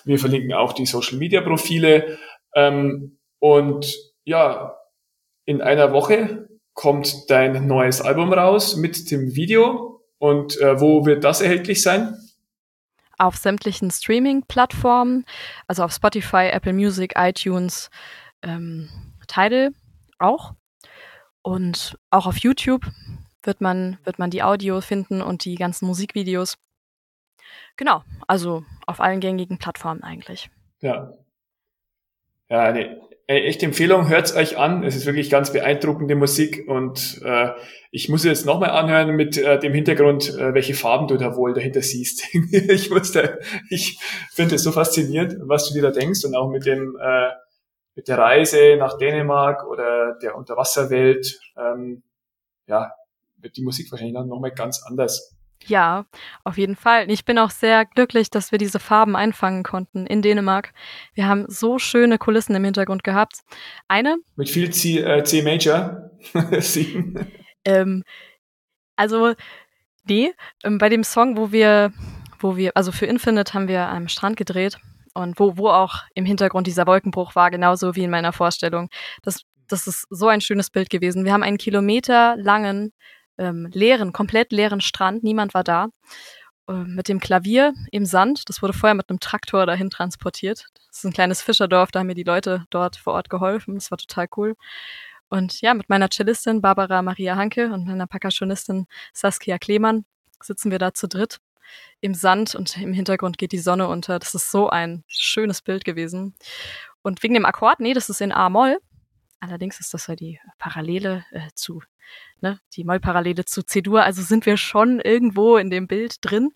wir 0.06 0.20
verlinken 0.20 0.54
auch 0.54 0.74
die 0.74 0.86
Social 0.86 1.18
Media 1.18 1.41
Profile. 1.41 2.18
Ähm, 2.56 3.18
und 3.39 3.95
ja, 4.24 4.76
in 5.45 5.62
einer 5.62 5.93
Woche 5.93 6.47
kommt 6.74 7.30
dein 7.30 7.68
neues 7.68 8.02
Album 8.02 8.32
raus 8.32 8.76
mit 8.76 9.12
dem 9.12 9.36
Video. 9.36 10.02
Und 10.18 10.60
äh, 10.60 10.80
wo 10.80 11.06
wird 11.06 11.24
das 11.24 11.41
erhältlich 11.41 11.82
sein? 11.82 12.18
Auf 13.18 13.36
sämtlichen 13.36 13.91
Streaming-Plattformen, 13.91 15.26
also 15.68 15.84
auf 15.84 15.91
Spotify, 15.91 16.47
Apple 16.52 16.74
Music, 16.74 17.14
iTunes, 17.18 17.89
ähm, 18.43 18.89
Tidal 19.28 19.72
auch. 20.20 20.54
Und 21.42 21.98
auch 22.10 22.26
auf 22.26 22.38
YouTube 22.38 22.86
wird 23.44 23.62
man, 23.62 23.98
wird 24.04 24.20
man 24.20 24.30
die 24.30 24.44
Audio 24.44 24.82
finden 24.82 25.22
und 25.22 25.46
die 25.46 25.56
ganzen 25.56 25.86
Musikvideos. 25.86 26.58
Genau, 27.78 28.04
also 28.28 28.64
auf 28.86 29.00
allen 29.00 29.22
gängigen 29.22 29.58
Plattformen 29.58 30.04
eigentlich. 30.04 30.50
Ja. 30.82 31.14
Ja, 32.50 32.64
eine 32.64 33.00
echte 33.28 33.68
Empfehlung, 33.68 34.10
hört's 34.10 34.36
euch 34.36 34.58
an. 34.58 34.84
Es 34.84 34.96
ist 34.96 35.06
wirklich 35.06 35.30
ganz 35.30 35.54
beeindruckende 35.54 36.16
Musik 36.16 36.68
und 36.68 37.22
äh, 37.24 37.52
ich 37.92 38.10
muss 38.10 38.24
jetzt 38.24 38.46
nochmal 38.46 38.72
anhören 38.72 39.16
mit 39.16 39.38
äh, 39.38 39.60
dem 39.60 39.74
Hintergrund, 39.74 40.30
äh, 40.30 40.54
welche 40.54 40.74
Farben 40.74 41.08
du 41.08 41.16
da 41.16 41.36
wohl 41.36 41.54
dahinter 41.54 41.82
siehst. 41.82 42.24
ich 42.52 42.90
wusste, 42.90 43.40
ich 43.70 44.00
finde 44.32 44.56
es 44.56 44.64
so 44.64 44.72
faszinierend, 44.72 45.36
was 45.42 45.68
du 45.68 45.76
dir 45.76 45.84
da 45.84 45.92
denkst 45.92 46.26
und 46.26 46.36
auch 46.36 46.50
mit 46.50 46.66
dem 46.66 46.98
äh, 47.00 47.30
mit 48.00 48.08
der 48.08 48.18
Reise 48.18 48.78
nach 48.78 48.97
Dänemark 48.97 49.68
oder 49.68 50.14
der 50.22 50.38
Unterwasserwelt, 50.38 51.38
ähm, 51.58 52.02
ja, 52.66 52.93
wird 53.36 53.58
die 53.58 53.62
Musik 53.62 53.91
wahrscheinlich 53.91 54.16
dann 54.16 54.30
nochmal 54.30 54.52
ganz 54.52 54.82
anders. 54.86 55.36
Ja, 55.66 56.06
auf 56.45 56.58
jeden 56.58 56.78
Fall. 56.78 57.12
Ich 57.12 57.26
bin 57.26 57.38
auch 57.38 57.50
sehr 57.50 57.84
glücklich, 57.84 58.30
dass 58.30 58.54
wir 58.54 58.58
diese 58.58 58.80
Farben 58.80 59.18
einfangen 59.18 59.64
konnten 59.64 60.06
in 60.06 60.22
Dänemark. 60.22 60.72
Wir 61.14 61.28
haben 61.28 61.43
so 61.50 61.78
schöne 61.78 62.18
Kulissen 62.18 62.56
im 62.56 62.64
Hintergrund 62.64 63.04
gehabt. 63.04 63.41
Eine. 63.89 64.16
Mit 64.38 64.50
viel 64.50 64.72
C, 64.72 65.00
äh, 65.00 65.22
C 65.26 65.41
Major. 65.41 66.10
ähm, 67.66 68.04
also, 68.95 69.34
nee, 70.06 70.32
ähm, 70.64 70.78
bei 70.78 70.88
dem 70.88 71.04
Song, 71.04 71.36
wo 71.36 71.52
wir, 71.52 71.91
wo 72.39 72.56
wir, 72.56 72.78
also 72.78 72.93
für 72.93 73.08
Infinite 73.08 73.54
haben 73.54 73.68
wir 73.68 73.89
am 73.89 74.08
Strand 74.08 74.38
gedreht 74.38 74.80
und 75.14 75.39
wo, 75.39 75.57
wo 75.57 75.70
auch 75.70 76.03
im 76.14 76.26
Hintergrund 76.26 76.68
dieser 76.68 76.88
Wolkenbruch 76.88 77.36
war, 77.36 77.51
genauso 77.51 77.95
wie 77.95 78.03
in 78.03 78.10
meiner 78.10 78.34
Vorstellung. 78.34 78.89
Das, 79.24 79.41
das 79.68 79.88
ist 79.88 80.05
so 80.10 80.28
ein 80.28 80.41
schönes 80.41 80.70
Bild 80.70 80.89
gewesen. 80.89 81.26
Wir 81.26 81.34
haben 81.34 81.43
einen 81.43 81.57
Kilometer 81.57 82.36
langen, 82.38 82.93
ähm, 83.38 83.70
leeren, 83.72 84.14
komplett 84.14 84.51
leeren 84.51 84.82
Strand, 84.82 85.24
niemand 85.24 85.53
war 85.53 85.64
da, 85.64 85.88
äh, 86.68 86.74
mit 86.74 87.07
dem 87.07 87.20
Klavier 87.20 87.74
im 87.91 88.05
Sand. 88.05 88.49
Das 88.49 88.62
wurde 88.62 88.74
vorher 88.74 88.95
mit 88.95 89.10
einem 89.10 89.20
Traktor 89.20 89.66
dahin 89.66 89.89
transportiert. 89.89 90.66
Das 90.88 90.99
ist 90.99 91.05
ein 91.05 91.14
kleines 91.14 91.41
Fischerdorf, 91.41 91.91
da 91.91 91.99
haben 91.99 92.07
mir 92.07 92.16
die 92.16 92.24
Leute 92.24 92.66
dort 92.70 92.95
vor 92.97 93.14
Ort 93.14 93.30
geholfen. 93.30 93.76
Das 93.76 93.91
war 93.91 93.97
total 93.97 94.28
cool. 94.38 94.55
Und 95.30 95.62
ja, 95.62 95.74
mit 95.74 95.89
meiner 95.89 96.10
Cellistin 96.10 96.62
Barbara 96.62 97.01
Maria 97.01 97.36
Hanke 97.36 97.72
und 97.72 97.86
meiner 97.86 98.07
Percussionistin 98.07 98.88
Saskia 99.14 99.60
Klemann 99.60 100.05
sitzen 100.41 100.72
wir 100.72 100.80
da 100.80 100.93
zu 100.93 101.07
dritt 101.07 101.39
im 102.02 102.14
Sand 102.14 102.56
und 102.56 102.78
im 102.78 102.94
Hintergrund 102.94 103.38
geht 103.38 103.52
die 103.52 103.60
Sonne 103.60 103.88
unter. 103.88 104.20
Das 104.20 104.36
ist 104.36 104.52
so 104.52 104.70
ein 104.70 105.04
schönes 105.08 105.62
Bild 105.62 105.86
gewesen. 105.86 106.36
Und 107.02 107.24
wegen 107.24 107.34
dem 107.34 107.46
Akkord, 107.46 107.80
nee, 107.80 107.94
das 107.94 108.10
ist 108.10 108.22
in 108.22 108.32
A-Moll. 108.32 108.80
Allerdings 109.40 109.80
ist 109.80 109.94
das 109.94 110.08
ja 110.08 110.16
die 110.16 110.40
Parallele 110.58 111.26
äh, 111.32 111.50
zu, 111.56 111.82
ne, 112.42 112.60
die 112.74 112.84
Moll-Parallele 112.84 113.46
zu 113.46 113.64
C-Dur. 113.64 114.04
Also 114.04 114.22
sind 114.22 114.46
wir 114.46 114.58
schon 114.58 115.00
irgendwo 115.00 115.58
in 115.58 115.70
dem 115.70 115.88
Bild 115.88 116.18
drin. 116.22 116.52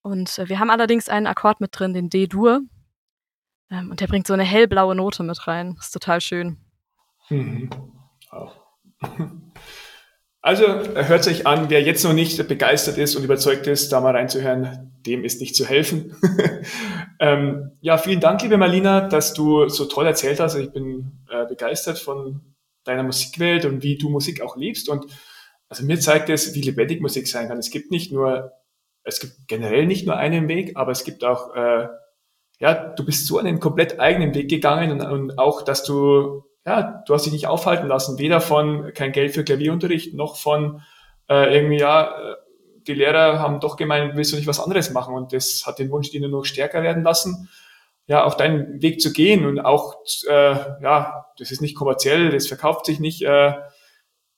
Und 0.00 0.38
äh, 0.38 0.48
wir 0.48 0.58
haben 0.58 0.70
allerdings 0.70 1.08
einen 1.08 1.26
Akkord 1.26 1.60
mit 1.60 1.78
drin, 1.78 1.92
den 1.92 2.08
D-Dur. 2.08 2.62
Ähm, 3.70 3.90
und 3.90 4.00
der 4.00 4.06
bringt 4.06 4.26
so 4.26 4.32
eine 4.32 4.44
hellblaue 4.44 4.94
Note 4.94 5.22
mit 5.22 5.46
rein. 5.46 5.76
Ist 5.78 5.92
total 5.92 6.20
schön. 6.20 6.58
Mhm. 7.28 7.70
Auch. 8.30 8.62
Also 10.46 10.64
hört 10.94 11.24
sich 11.24 11.44
an, 11.44 11.70
wer 11.70 11.82
jetzt 11.82 12.04
noch 12.04 12.12
nicht 12.12 12.46
begeistert 12.46 12.98
ist 12.98 13.16
und 13.16 13.24
überzeugt 13.24 13.66
ist, 13.66 13.90
da 13.90 14.00
mal 14.00 14.14
reinzuhören, 14.14 14.92
dem 15.04 15.24
ist 15.24 15.40
nicht 15.40 15.56
zu 15.56 15.66
helfen. 15.66 16.14
ähm, 17.18 17.72
ja, 17.80 17.98
vielen 17.98 18.20
Dank, 18.20 18.42
liebe 18.42 18.56
Marlina, 18.56 19.08
dass 19.08 19.34
du 19.34 19.68
so 19.68 19.86
toll 19.86 20.06
erzählt 20.06 20.38
hast. 20.38 20.54
Ich 20.54 20.70
bin 20.70 21.24
äh, 21.28 21.46
begeistert 21.46 21.98
von 21.98 22.54
deiner 22.84 23.02
Musikwelt 23.02 23.64
und 23.64 23.82
wie 23.82 23.98
du 23.98 24.08
Musik 24.08 24.40
auch 24.40 24.56
liebst. 24.56 24.88
Und 24.88 25.06
also 25.68 25.84
mir 25.84 25.98
zeigt 25.98 26.30
es, 26.30 26.54
wie 26.54 26.62
lebendig 26.62 27.00
Musik 27.00 27.26
sein 27.26 27.48
kann. 27.48 27.58
Es 27.58 27.70
gibt 27.70 27.90
nicht 27.90 28.12
nur, 28.12 28.52
es 29.02 29.18
gibt 29.18 29.48
generell 29.48 29.84
nicht 29.84 30.06
nur 30.06 30.16
einen 30.16 30.46
Weg, 30.46 30.76
aber 30.76 30.92
es 30.92 31.02
gibt 31.02 31.24
auch, 31.24 31.56
äh, 31.56 31.88
ja, 32.60 32.94
du 32.94 33.04
bist 33.04 33.26
so 33.26 33.38
einen 33.38 33.58
komplett 33.58 33.98
eigenen 33.98 34.32
Weg 34.32 34.48
gegangen 34.48 34.92
und, 34.92 35.00
und 35.00 35.38
auch, 35.40 35.62
dass 35.62 35.82
du 35.82 36.44
ja, 36.66 37.02
du 37.06 37.14
hast 37.14 37.24
dich 37.24 37.32
nicht 37.32 37.46
aufhalten 37.46 37.86
lassen, 37.86 38.18
weder 38.18 38.40
von 38.40 38.92
kein 38.92 39.12
Geld 39.12 39.32
für 39.32 39.44
Klavierunterricht 39.44 40.14
noch 40.14 40.36
von 40.36 40.82
äh, 41.28 41.54
irgendwie, 41.54 41.78
ja, 41.78 42.04
äh, 42.04 42.34
die 42.86 42.94
Lehrer 42.94 43.38
haben 43.38 43.60
doch 43.60 43.76
gemeint, 43.76 44.16
willst 44.16 44.32
du 44.32 44.36
nicht 44.36 44.46
was 44.46 44.60
anderes 44.60 44.90
machen? 44.90 45.14
Und 45.14 45.32
das 45.32 45.64
hat 45.66 45.78
den 45.78 45.90
Wunsch, 45.90 46.10
die 46.10 46.20
nur 46.20 46.28
noch 46.28 46.44
stärker 46.44 46.82
werden 46.82 47.02
lassen, 47.04 47.48
ja, 48.06 48.24
auch 48.24 48.34
deinen 48.34 48.82
Weg 48.82 49.00
zu 49.00 49.12
gehen 49.12 49.46
und 49.46 49.60
auch, 49.60 49.96
äh, 50.28 50.56
ja, 50.82 51.26
das 51.38 51.50
ist 51.50 51.60
nicht 51.60 51.76
kommerziell, 51.76 52.30
das 52.30 52.46
verkauft 52.46 52.86
sich 52.86 53.00
nicht. 53.00 53.22
Äh, 53.22 53.54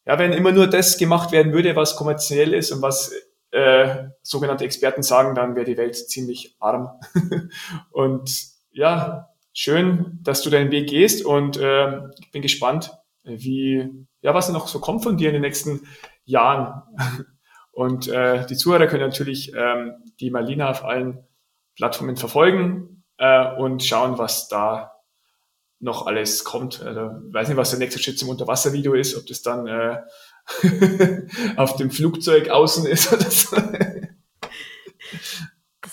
ja, 0.06 0.18
wenn 0.18 0.32
immer 0.32 0.52
nur 0.52 0.66
das 0.66 0.96
gemacht 0.96 1.32
werden 1.32 1.52
würde, 1.52 1.76
was 1.76 1.96
kommerziell 1.96 2.54
ist 2.54 2.72
und 2.72 2.80
was 2.80 3.12
äh, 3.50 4.08
sogenannte 4.22 4.64
Experten 4.64 5.02
sagen, 5.02 5.34
dann 5.34 5.54
wäre 5.54 5.66
die 5.66 5.76
Welt 5.76 5.96
ziemlich 5.96 6.56
arm. 6.60 6.98
und 7.90 8.30
ja, 8.70 9.28
schön, 9.52 10.18
dass 10.22 10.42
du 10.42 10.50
deinen 10.50 10.70
Weg 10.70 10.88
gehst 10.88 11.24
und 11.24 11.56
äh, 11.56 11.98
ich 12.20 12.30
bin 12.30 12.42
gespannt, 12.42 12.92
wie, 13.24 13.88
ja, 14.20 14.34
was 14.34 14.48
noch 14.50 14.68
so 14.68 14.80
kommt 14.80 15.02
von 15.02 15.16
dir 15.16 15.28
in 15.28 15.34
den 15.34 15.42
nächsten 15.42 15.86
Jahren. 16.24 16.82
Und 17.70 18.08
äh, 18.08 18.44
die 18.46 18.56
Zuhörer 18.56 18.88
können 18.88 19.08
natürlich 19.08 19.52
ähm, 19.54 20.02
die 20.18 20.32
Marlina 20.32 20.68
auf 20.68 20.84
allen 20.84 21.24
Plattformen 21.76 22.16
verfolgen 22.16 23.04
äh, 23.18 23.54
und 23.54 23.84
schauen, 23.84 24.18
was 24.18 24.48
da 24.48 24.94
noch 25.78 26.06
alles 26.06 26.42
kommt. 26.42 26.82
Also 26.82 27.02
weiß 27.32 27.46
nicht, 27.46 27.56
was 27.56 27.70
der 27.70 27.78
nächste 27.78 28.02
Schritt 28.02 28.18
zum 28.18 28.30
Unterwasservideo 28.30 28.94
ist, 28.94 29.16
ob 29.16 29.26
das 29.26 29.42
dann 29.42 29.68
äh, 29.68 30.00
auf 31.56 31.76
dem 31.76 31.92
Flugzeug 31.92 32.48
außen 32.48 32.84
ist 32.84 33.12
oder 33.12 33.30
so. 33.30 33.56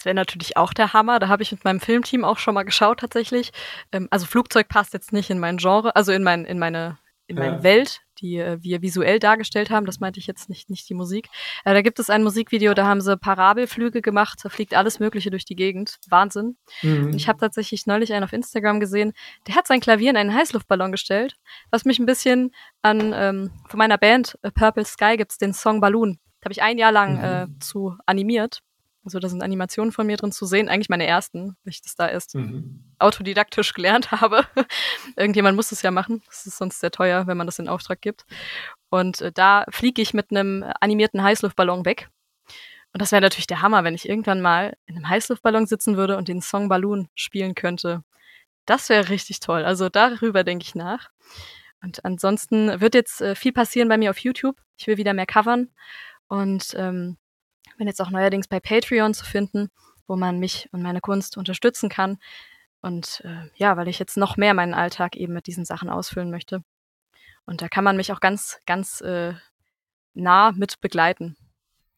Das 0.05 0.09
wäre 0.09 0.15
natürlich 0.15 0.55
auch 0.55 0.71
der 0.71 0.93
Hammer. 0.93 1.17
Da 1.17 1.29
habe 1.29 1.41
ich 1.41 1.51
mit 1.51 1.65
meinem 1.65 1.79
Filmteam 1.79 2.23
auch 2.23 2.37
schon 2.37 2.53
mal 2.53 2.61
geschaut 2.61 2.99
tatsächlich. 2.99 3.51
Ähm, 3.91 4.07
also 4.11 4.27
Flugzeug 4.27 4.67
passt 4.69 4.93
jetzt 4.93 5.11
nicht 5.11 5.31
in 5.31 5.39
mein 5.39 5.57
Genre, 5.57 5.95
also 5.95 6.11
in, 6.11 6.21
mein, 6.21 6.45
in 6.45 6.59
meine 6.59 6.99
in 7.25 7.37
meine 7.37 7.55
ja. 7.55 7.63
Welt, 7.63 8.01
die 8.19 8.37
äh, 8.37 8.61
wir 8.61 8.83
visuell 8.83 9.17
dargestellt 9.17 9.71
haben. 9.71 9.87
Das 9.87 9.99
meinte 9.99 10.19
ich 10.19 10.27
jetzt 10.27 10.47
nicht, 10.47 10.69
nicht 10.69 10.87
die 10.87 10.93
Musik. 10.93 11.29
Äh, 11.63 11.73
da 11.73 11.81
gibt 11.81 11.97
es 11.97 12.11
ein 12.11 12.21
Musikvideo, 12.21 12.75
da 12.75 12.85
haben 12.85 13.01
sie 13.01 13.17
Parabelflüge 13.17 14.03
gemacht, 14.03 14.41
da 14.43 14.49
fliegt 14.49 14.75
alles 14.75 14.99
Mögliche 14.99 15.31
durch 15.31 15.43
die 15.43 15.55
Gegend. 15.55 15.97
Wahnsinn. 16.07 16.55
Mhm. 16.83 17.07
Und 17.07 17.15
ich 17.15 17.27
habe 17.27 17.39
tatsächlich 17.39 17.87
neulich 17.87 18.13
einen 18.13 18.25
auf 18.25 18.31
Instagram 18.33 18.79
gesehen, 18.79 19.13
der 19.47 19.55
hat 19.55 19.65
sein 19.65 19.79
Klavier 19.79 20.11
in 20.11 20.17
einen 20.17 20.35
Heißluftballon 20.35 20.91
gestellt, 20.91 21.35
was 21.71 21.83
mich 21.83 21.97
ein 21.97 22.05
bisschen 22.05 22.51
an, 22.83 23.11
ähm, 23.15 23.49
von 23.69 23.79
meiner 23.79 23.97
Band 23.97 24.37
äh, 24.43 24.51
Purple 24.51 24.85
Sky 24.85 25.17
gibt's 25.17 25.39
den 25.39 25.53
Song 25.53 25.81
Balloon. 25.81 26.19
Da 26.41 26.45
habe 26.45 26.53
ich 26.53 26.61
ein 26.61 26.77
Jahr 26.77 26.91
lang 26.91 27.17
mhm. 27.17 27.23
äh, 27.23 27.59
zu 27.59 27.95
animiert. 28.05 28.61
Also 29.05 29.19
da 29.19 29.29
sind 29.29 29.43
Animationen 29.43 29.91
von 29.91 30.07
mir 30.07 30.17
drin 30.17 30.31
zu 30.31 30.47
sehen, 30.47 30.67
eigentlich 30.67 30.89
meine 30.89 31.05
ersten, 31.05 31.55
weil 31.63 31.71
ich 31.71 31.81
das 31.81 31.95
da 31.95 32.09
erst 32.09 32.33
mhm. 32.35 32.83
autodidaktisch 32.97 33.73
gelernt 33.73 34.11
habe. 34.11 34.45
Irgendjemand 35.15 35.55
muss 35.55 35.71
es 35.71 35.83
ja 35.83 35.91
machen, 35.91 36.23
das 36.27 36.47
ist 36.47 36.57
sonst 36.57 36.79
sehr 36.79 36.91
teuer, 36.91 37.27
wenn 37.27 37.37
man 37.37 37.47
das 37.47 37.59
in 37.59 37.69
Auftrag 37.69 38.01
gibt. 38.01 38.25
Und 38.89 39.21
äh, 39.21 39.31
da 39.31 39.65
fliege 39.69 40.01
ich 40.01 40.13
mit 40.13 40.31
einem 40.31 40.65
animierten 40.81 41.21
Heißluftballon 41.21 41.85
weg. 41.85 42.09
Und 42.93 43.01
das 43.01 43.11
wäre 43.11 43.21
natürlich 43.21 43.47
der 43.47 43.61
Hammer, 43.61 43.83
wenn 43.83 43.93
ich 43.93 44.09
irgendwann 44.09 44.41
mal 44.41 44.75
in 44.85 44.95
einem 44.95 45.09
Heißluftballon 45.09 45.67
sitzen 45.67 45.97
würde 45.97 46.17
und 46.17 46.27
den 46.27 46.41
Song 46.41 46.69
Balloon 46.69 47.09
spielen 47.13 47.53
könnte. 47.53 48.03
Das 48.65 48.89
wäre 48.89 49.09
richtig 49.09 49.39
toll. 49.39 49.65
Also 49.65 49.89
darüber 49.89 50.43
denke 50.43 50.63
ich 50.63 50.75
nach. 50.75 51.09
Und 51.83 52.03
ansonsten 52.03 52.81
wird 52.81 52.95
jetzt 52.95 53.21
äh, 53.21 53.35
viel 53.35 53.51
passieren 53.51 53.89
bei 53.89 53.97
mir 53.97 54.09
auf 54.09 54.17
YouTube. 54.17 54.55
Ich 54.77 54.87
will 54.87 54.97
wieder 54.97 55.13
mehr 55.13 55.27
covern. 55.27 55.69
Und 56.27 56.73
ähm, 56.77 57.17
bin 57.77 57.87
jetzt 57.87 58.01
auch 58.01 58.09
neuerdings 58.09 58.47
bei 58.47 58.59
Patreon 58.59 59.13
zu 59.13 59.25
finden, 59.25 59.69
wo 60.07 60.15
man 60.15 60.39
mich 60.39 60.69
und 60.71 60.81
meine 60.81 61.01
Kunst 61.01 61.37
unterstützen 61.37 61.89
kann. 61.89 62.17
Und 62.81 63.21
äh, 63.25 63.49
ja, 63.55 63.77
weil 63.77 63.87
ich 63.87 63.99
jetzt 63.99 64.17
noch 64.17 64.37
mehr 64.37 64.53
meinen 64.53 64.73
Alltag 64.73 65.15
eben 65.15 65.33
mit 65.33 65.47
diesen 65.47 65.65
Sachen 65.65 65.89
ausfüllen 65.89 66.29
möchte. 66.29 66.63
Und 67.45 67.61
da 67.61 67.67
kann 67.67 67.83
man 67.83 67.97
mich 67.97 68.11
auch 68.11 68.19
ganz, 68.19 68.59
ganz 68.65 69.01
äh, 69.01 69.33
nah 70.13 70.51
mit 70.51 70.81
begleiten 70.81 71.35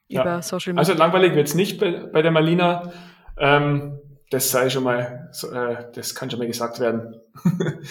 ja. 0.08 0.22
über 0.22 0.42
Social 0.42 0.74
Media. 0.74 0.80
Also 0.80 0.94
langweilig 0.94 1.36
wird's 1.36 1.56
nicht 1.56 1.80
bei, 1.80 2.06
bei 2.12 2.22
der 2.22 2.32
Malina. 2.32 2.92
Ähm, 3.38 4.00
das 4.30 4.52
sei 4.52 4.70
schon 4.70 4.84
mal, 4.84 5.30
äh, 5.52 5.92
das 5.94 6.16
kann 6.16 6.30
schon 6.30 6.40
mal 6.40 6.48
gesagt 6.48 6.80
werden. 6.80 7.16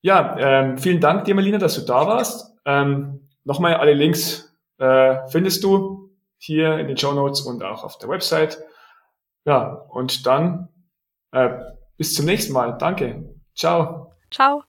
ja, 0.00 0.36
ähm, 0.38 0.78
vielen 0.78 1.00
Dank 1.00 1.24
dir, 1.24 1.34
Malina, 1.34 1.58
dass 1.58 1.74
du 1.74 1.82
da 1.82 2.06
warst. 2.06 2.54
Ähm, 2.64 3.26
Nochmal 3.44 3.74
alle 3.74 3.94
Links 3.94 4.56
äh, 4.78 5.26
findest 5.28 5.64
du 5.64 5.99
hier 6.40 6.78
in 6.78 6.88
den 6.88 6.96
Show 6.96 7.12
Notes 7.12 7.42
und 7.42 7.62
auch 7.62 7.84
auf 7.84 7.98
der 7.98 8.08
Website. 8.08 8.58
Ja, 9.44 9.72
und 9.90 10.26
dann 10.26 10.68
äh, 11.32 11.50
bis 11.96 12.14
zum 12.14 12.24
nächsten 12.24 12.52
Mal. 12.52 12.78
Danke. 12.78 13.34
Ciao. 13.54 14.14
Ciao. 14.30 14.64